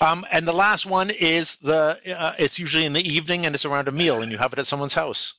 Um, 0.00 0.24
and 0.32 0.46
the 0.46 0.52
last 0.52 0.86
one 0.86 1.10
is 1.20 1.56
the. 1.56 1.98
Uh, 2.18 2.32
it's 2.38 2.58
usually 2.58 2.84
in 2.86 2.92
the 2.92 3.00
evening, 3.02 3.44
and 3.46 3.54
it's 3.54 3.64
around 3.64 3.88
a 3.88 3.92
meal, 3.92 4.22
and 4.22 4.30
you 4.30 4.38
have 4.38 4.52
it 4.52 4.58
at 4.58 4.66
someone's 4.66 4.94
house. 4.94 5.34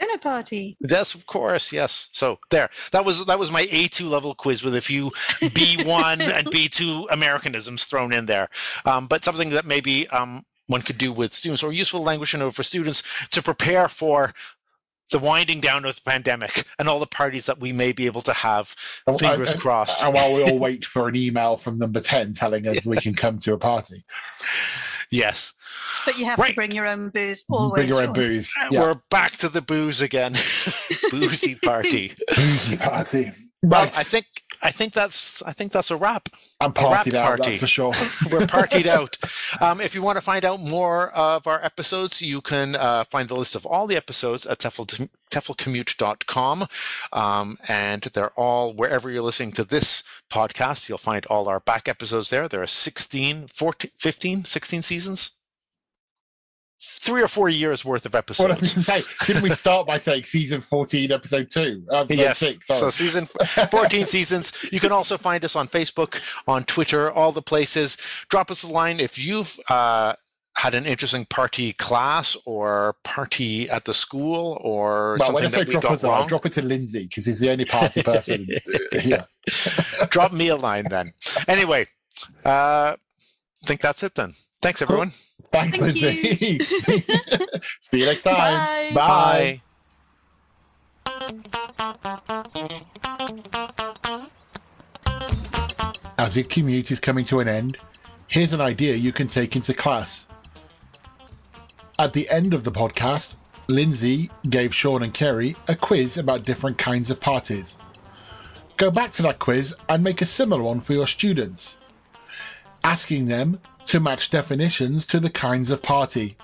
Dinner 0.00 0.16
party. 0.18 0.78
Yes, 0.80 1.14
of 1.14 1.26
course. 1.26 1.72
Yes. 1.74 2.08
So 2.12 2.38
there, 2.50 2.70
that 2.92 3.04
was 3.04 3.26
that 3.26 3.38
was 3.38 3.52
my 3.52 3.66
A 3.70 3.86
two 3.86 4.08
level 4.08 4.34
quiz 4.34 4.64
with 4.64 4.74
a 4.74 4.80
few 4.80 5.10
B 5.54 5.76
one 5.84 6.20
and 6.36 6.50
B 6.50 6.68
two 6.68 7.06
Americanisms 7.12 7.84
thrown 7.84 8.12
in 8.14 8.24
there, 8.24 8.48
um, 8.86 9.06
but 9.06 9.22
something 9.24 9.50
that 9.50 9.66
maybe 9.66 10.08
um, 10.08 10.42
one 10.70 10.82
could 10.82 10.98
do 10.98 11.12
with 11.12 11.34
students 11.34 11.62
or 11.62 11.72
useful 11.72 12.02
language 12.02 12.30
to 12.30 12.38
know 12.38 12.50
for 12.50 12.62
students 12.62 13.02
to 13.28 13.42
prepare 13.42 13.88
for 13.88 14.32
the 15.10 15.18
winding 15.18 15.60
down 15.60 15.84
of 15.84 15.96
the 15.96 16.02
pandemic 16.08 16.62
and 16.78 16.88
all 16.88 17.00
the 17.00 17.06
parties 17.06 17.46
that 17.46 17.58
we 17.58 17.72
may 17.72 17.90
be 17.92 18.06
able 18.06 18.20
to 18.20 18.32
have. 18.32 18.74
Oh, 19.08 19.18
fingers 19.18 19.50
and- 19.50 19.60
crossed. 19.60 20.02
And 20.04 20.14
while 20.14 20.32
we 20.34 20.44
all 20.44 20.58
wait 20.68 20.84
for 20.84 21.08
an 21.08 21.16
email 21.16 21.56
from 21.56 21.78
number 21.78 22.00
10 22.00 22.34
telling 22.34 22.66
us 22.68 22.86
we 22.86 22.96
can 22.98 23.12
come 23.14 23.38
to 23.40 23.52
a 23.54 23.58
party, 23.58 24.04
Yes, 25.12 25.52
But 26.06 26.16
you 26.18 26.24
have 26.26 26.38
Right. 26.38 26.50
to 26.50 26.54
bring 26.54 26.70
your 26.70 26.86
own 26.86 27.08
booze 27.10 27.42
always. 27.50 27.72
bring 27.74 27.88
your 27.88 27.98
own 28.00 28.06
Sean. 28.06 28.14
booze. 28.14 28.52
Yeah. 28.70 28.80
we're 28.80 29.00
back 29.10 29.32
to 29.38 29.48
the 29.48 29.60
booze 29.60 30.00
again. 30.00 30.32
Boozy 31.10 31.56
party. 31.56 32.12
Boozy 32.28 32.76
party. 32.76 33.32
Well, 33.64 33.82
I 33.96 34.04
think 34.04 34.26
I 34.62 34.70
think 34.70 34.92
that's 34.92 35.42
I 35.42 35.52
think 35.52 35.72
that's 35.72 35.90
a 35.90 35.96
wrap. 35.96 36.28
I'm 36.60 36.72
partied 36.72 37.14
out, 37.14 37.24
party. 37.24 37.42
that's 37.42 37.58
for 37.58 37.66
sure. 37.66 37.88
We're 38.30 38.46
partied 38.46 38.86
out. 38.86 39.16
Um, 39.60 39.80
if 39.80 39.94
you 39.94 40.02
want 40.02 40.16
to 40.18 40.22
find 40.22 40.44
out 40.44 40.60
more 40.60 41.10
of 41.16 41.46
our 41.46 41.64
episodes, 41.64 42.20
you 42.20 42.40
can 42.40 42.76
uh, 42.76 43.04
find 43.04 43.28
the 43.28 43.36
list 43.36 43.54
of 43.54 43.64
all 43.64 43.86
the 43.86 43.96
episodes 43.96 44.46
at 44.46 44.58
tefl, 44.58 45.08
teflcommute.com. 45.30 46.66
Um, 47.12 47.56
and 47.68 48.02
they're 48.02 48.32
all 48.36 48.74
wherever 48.74 49.10
you're 49.10 49.22
listening 49.22 49.52
to 49.52 49.64
this 49.64 50.02
podcast. 50.30 50.88
You'll 50.88 50.98
find 50.98 51.24
all 51.26 51.48
our 51.48 51.60
back 51.60 51.88
episodes 51.88 52.30
there. 52.30 52.48
There 52.48 52.62
are 52.62 52.66
16, 52.66 53.46
14, 53.48 53.90
15, 53.96 54.40
16 54.42 54.82
seasons. 54.82 55.30
Three 56.82 57.22
or 57.22 57.28
four 57.28 57.50
years 57.50 57.84
worth 57.84 58.06
of 58.06 58.14
What 58.14 58.24
I 58.40 58.44
was 58.54 58.76
episodes. 58.76 58.86
say, 58.86 59.02
didn't 59.26 59.42
we 59.42 59.50
start 59.50 59.86
by 59.86 59.98
saying 59.98 60.24
season 60.24 60.62
14, 60.62 61.12
episode 61.12 61.50
2? 61.50 61.84
Episode 61.92 62.18
Yes. 62.18 62.38
six, 62.38 62.66
So 62.68 62.88
season 62.88 63.26
14 63.26 64.06
seasons. 64.06 64.52
You 64.72 64.80
can 64.80 64.90
also 64.90 65.18
find 65.18 65.44
us 65.44 65.56
on 65.56 65.66
Facebook, 65.68 66.20
on 66.48 66.64
Twitter, 66.64 67.10
all 67.10 67.32
the 67.32 67.42
places. 67.42 67.98
Drop 68.30 68.50
us 68.50 68.62
a 68.62 68.66
line 68.68 68.98
if 68.98 69.18
you've 69.22 69.58
uh, 69.68 70.14
had 70.56 70.72
an 70.74 70.86
interesting 70.86 71.26
party 71.26 71.74
class 71.74 72.34
or 72.46 72.96
party 73.04 73.68
at 73.68 73.84
the 73.84 73.92
school 73.92 74.58
or 74.62 75.18
well, 75.20 75.26
something 75.38 75.50
that 75.50 75.66
we 75.66 75.72
drop 75.72 75.82
got 75.82 75.92
us, 75.92 76.04
I'll 76.04 76.10
wrong. 76.12 76.28
drop 76.28 76.46
it 76.46 76.52
to 76.52 76.62
Lindsay 76.62 77.02
because 77.04 77.26
he's 77.26 77.40
the 77.40 77.50
only 77.50 77.66
party 77.66 78.02
person 78.04 78.46
here. 79.02 79.26
Drop 80.08 80.32
me 80.32 80.48
a 80.48 80.56
line 80.56 80.84
then. 80.88 81.12
Anyway, 81.46 81.86
uh, 82.46 82.94
I 82.96 83.66
think 83.66 83.82
that's 83.82 84.02
it 84.02 84.14
then. 84.14 84.32
Thanks, 84.62 84.80
everyone. 84.80 85.10
Thanks, 85.52 85.78
Thank 85.78 86.00
Lindsay. 86.00 86.58
See 87.80 87.98
you 87.98 88.06
next 88.06 88.22
time. 88.22 88.94
Bye. 88.94 89.60
As 96.18 96.36
your 96.36 96.44
commute 96.44 96.90
is 96.90 97.00
coming 97.00 97.24
to 97.26 97.40
an 97.40 97.48
end, 97.48 97.78
here's 98.28 98.52
an 98.52 98.60
idea 98.60 98.94
you 98.94 99.12
can 99.12 99.26
take 99.26 99.56
into 99.56 99.74
class. 99.74 100.26
At 101.98 102.12
the 102.12 102.28
end 102.30 102.54
of 102.54 102.64
the 102.64 102.70
podcast, 102.70 103.34
Lindsay 103.68 104.30
gave 104.48 104.74
Sean 104.74 105.02
and 105.02 105.12
Kerry 105.12 105.56
a 105.66 105.74
quiz 105.74 106.16
about 106.16 106.44
different 106.44 106.78
kinds 106.78 107.10
of 107.10 107.20
parties. 107.20 107.78
Go 108.76 108.90
back 108.90 109.12
to 109.12 109.22
that 109.22 109.38
quiz 109.38 109.74
and 109.88 110.02
make 110.02 110.22
a 110.22 110.26
similar 110.26 110.62
one 110.62 110.80
for 110.80 110.92
your 110.92 111.06
students, 111.06 111.76
asking 112.84 113.26
them 113.26 113.60
to 113.86 114.00
match 114.00 114.30
definitions 114.30 115.06
to 115.06 115.20
the 115.20 115.30
kinds 115.30 115.70
of 115.70 115.82
party. 115.82 116.36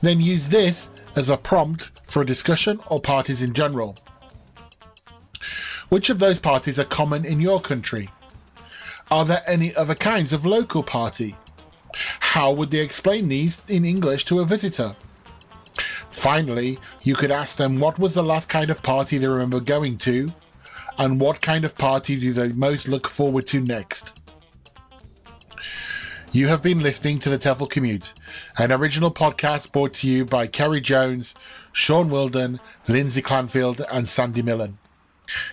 Then 0.00 0.20
use 0.20 0.48
this 0.48 0.90
as 1.14 1.30
a 1.30 1.36
prompt 1.36 1.90
for 2.04 2.22
a 2.22 2.26
discussion 2.26 2.80
or 2.88 3.00
parties 3.00 3.42
in 3.42 3.52
general. 3.52 3.96
Which 5.88 6.10
of 6.10 6.18
those 6.18 6.38
parties 6.38 6.78
are 6.78 6.84
common 6.84 7.24
in 7.24 7.40
your 7.40 7.60
country? 7.60 8.08
Are 9.10 9.24
there 9.24 9.42
any 9.46 9.74
other 9.74 9.94
kinds 9.94 10.32
of 10.32 10.46
local 10.46 10.82
party? 10.82 11.36
How 11.94 12.50
would 12.52 12.70
they 12.70 12.78
explain 12.78 13.28
these 13.28 13.60
in 13.68 13.84
English 13.84 14.24
to 14.26 14.40
a 14.40 14.46
visitor? 14.46 14.96
Finally, 16.10 16.78
you 17.02 17.14
could 17.14 17.30
ask 17.30 17.56
them 17.56 17.78
what 17.78 17.98
was 17.98 18.14
the 18.14 18.22
last 18.22 18.48
kind 18.48 18.70
of 18.70 18.82
party 18.82 19.18
they 19.18 19.26
remember 19.26 19.60
going 19.60 19.98
to, 19.98 20.32
and 20.98 21.20
what 21.20 21.40
kind 21.40 21.64
of 21.64 21.76
party 21.76 22.18
do 22.18 22.32
they 22.32 22.48
most 22.52 22.88
look 22.88 23.08
forward 23.08 23.46
to 23.48 23.60
next. 23.60 24.12
You 26.34 26.48
have 26.48 26.62
been 26.62 26.78
listening 26.80 27.18
to 27.20 27.28
the 27.28 27.38
TEFL 27.38 27.68
Commute, 27.68 28.14
an 28.56 28.72
original 28.72 29.10
podcast 29.10 29.70
brought 29.70 29.92
to 29.94 30.06
you 30.08 30.24
by 30.24 30.46
Kerry 30.46 30.80
Jones, 30.80 31.34
Sean 31.74 32.08
Wilden, 32.08 32.58
Lindsay 32.88 33.20
Clandfield, 33.20 33.84
and 33.92 34.08
Sandy 34.08 34.40
Millin. 34.40 34.78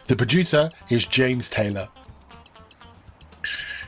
The 0.07 0.15
producer 0.15 0.71
is 0.89 1.05
James 1.05 1.49
Taylor. 1.49 1.89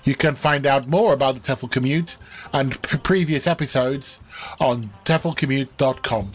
You 0.03 0.15
can 0.15 0.35
find 0.35 0.65
out 0.65 0.89
more 0.89 1.13
about 1.13 1.35
the 1.35 1.41
TEFL 1.41 1.71
Commute 1.71 2.17
and 2.51 2.81
p- 2.81 2.97
previous 2.97 3.47
episodes 3.47 4.19
on 4.59 4.89
teflcommute.com. 5.05 6.31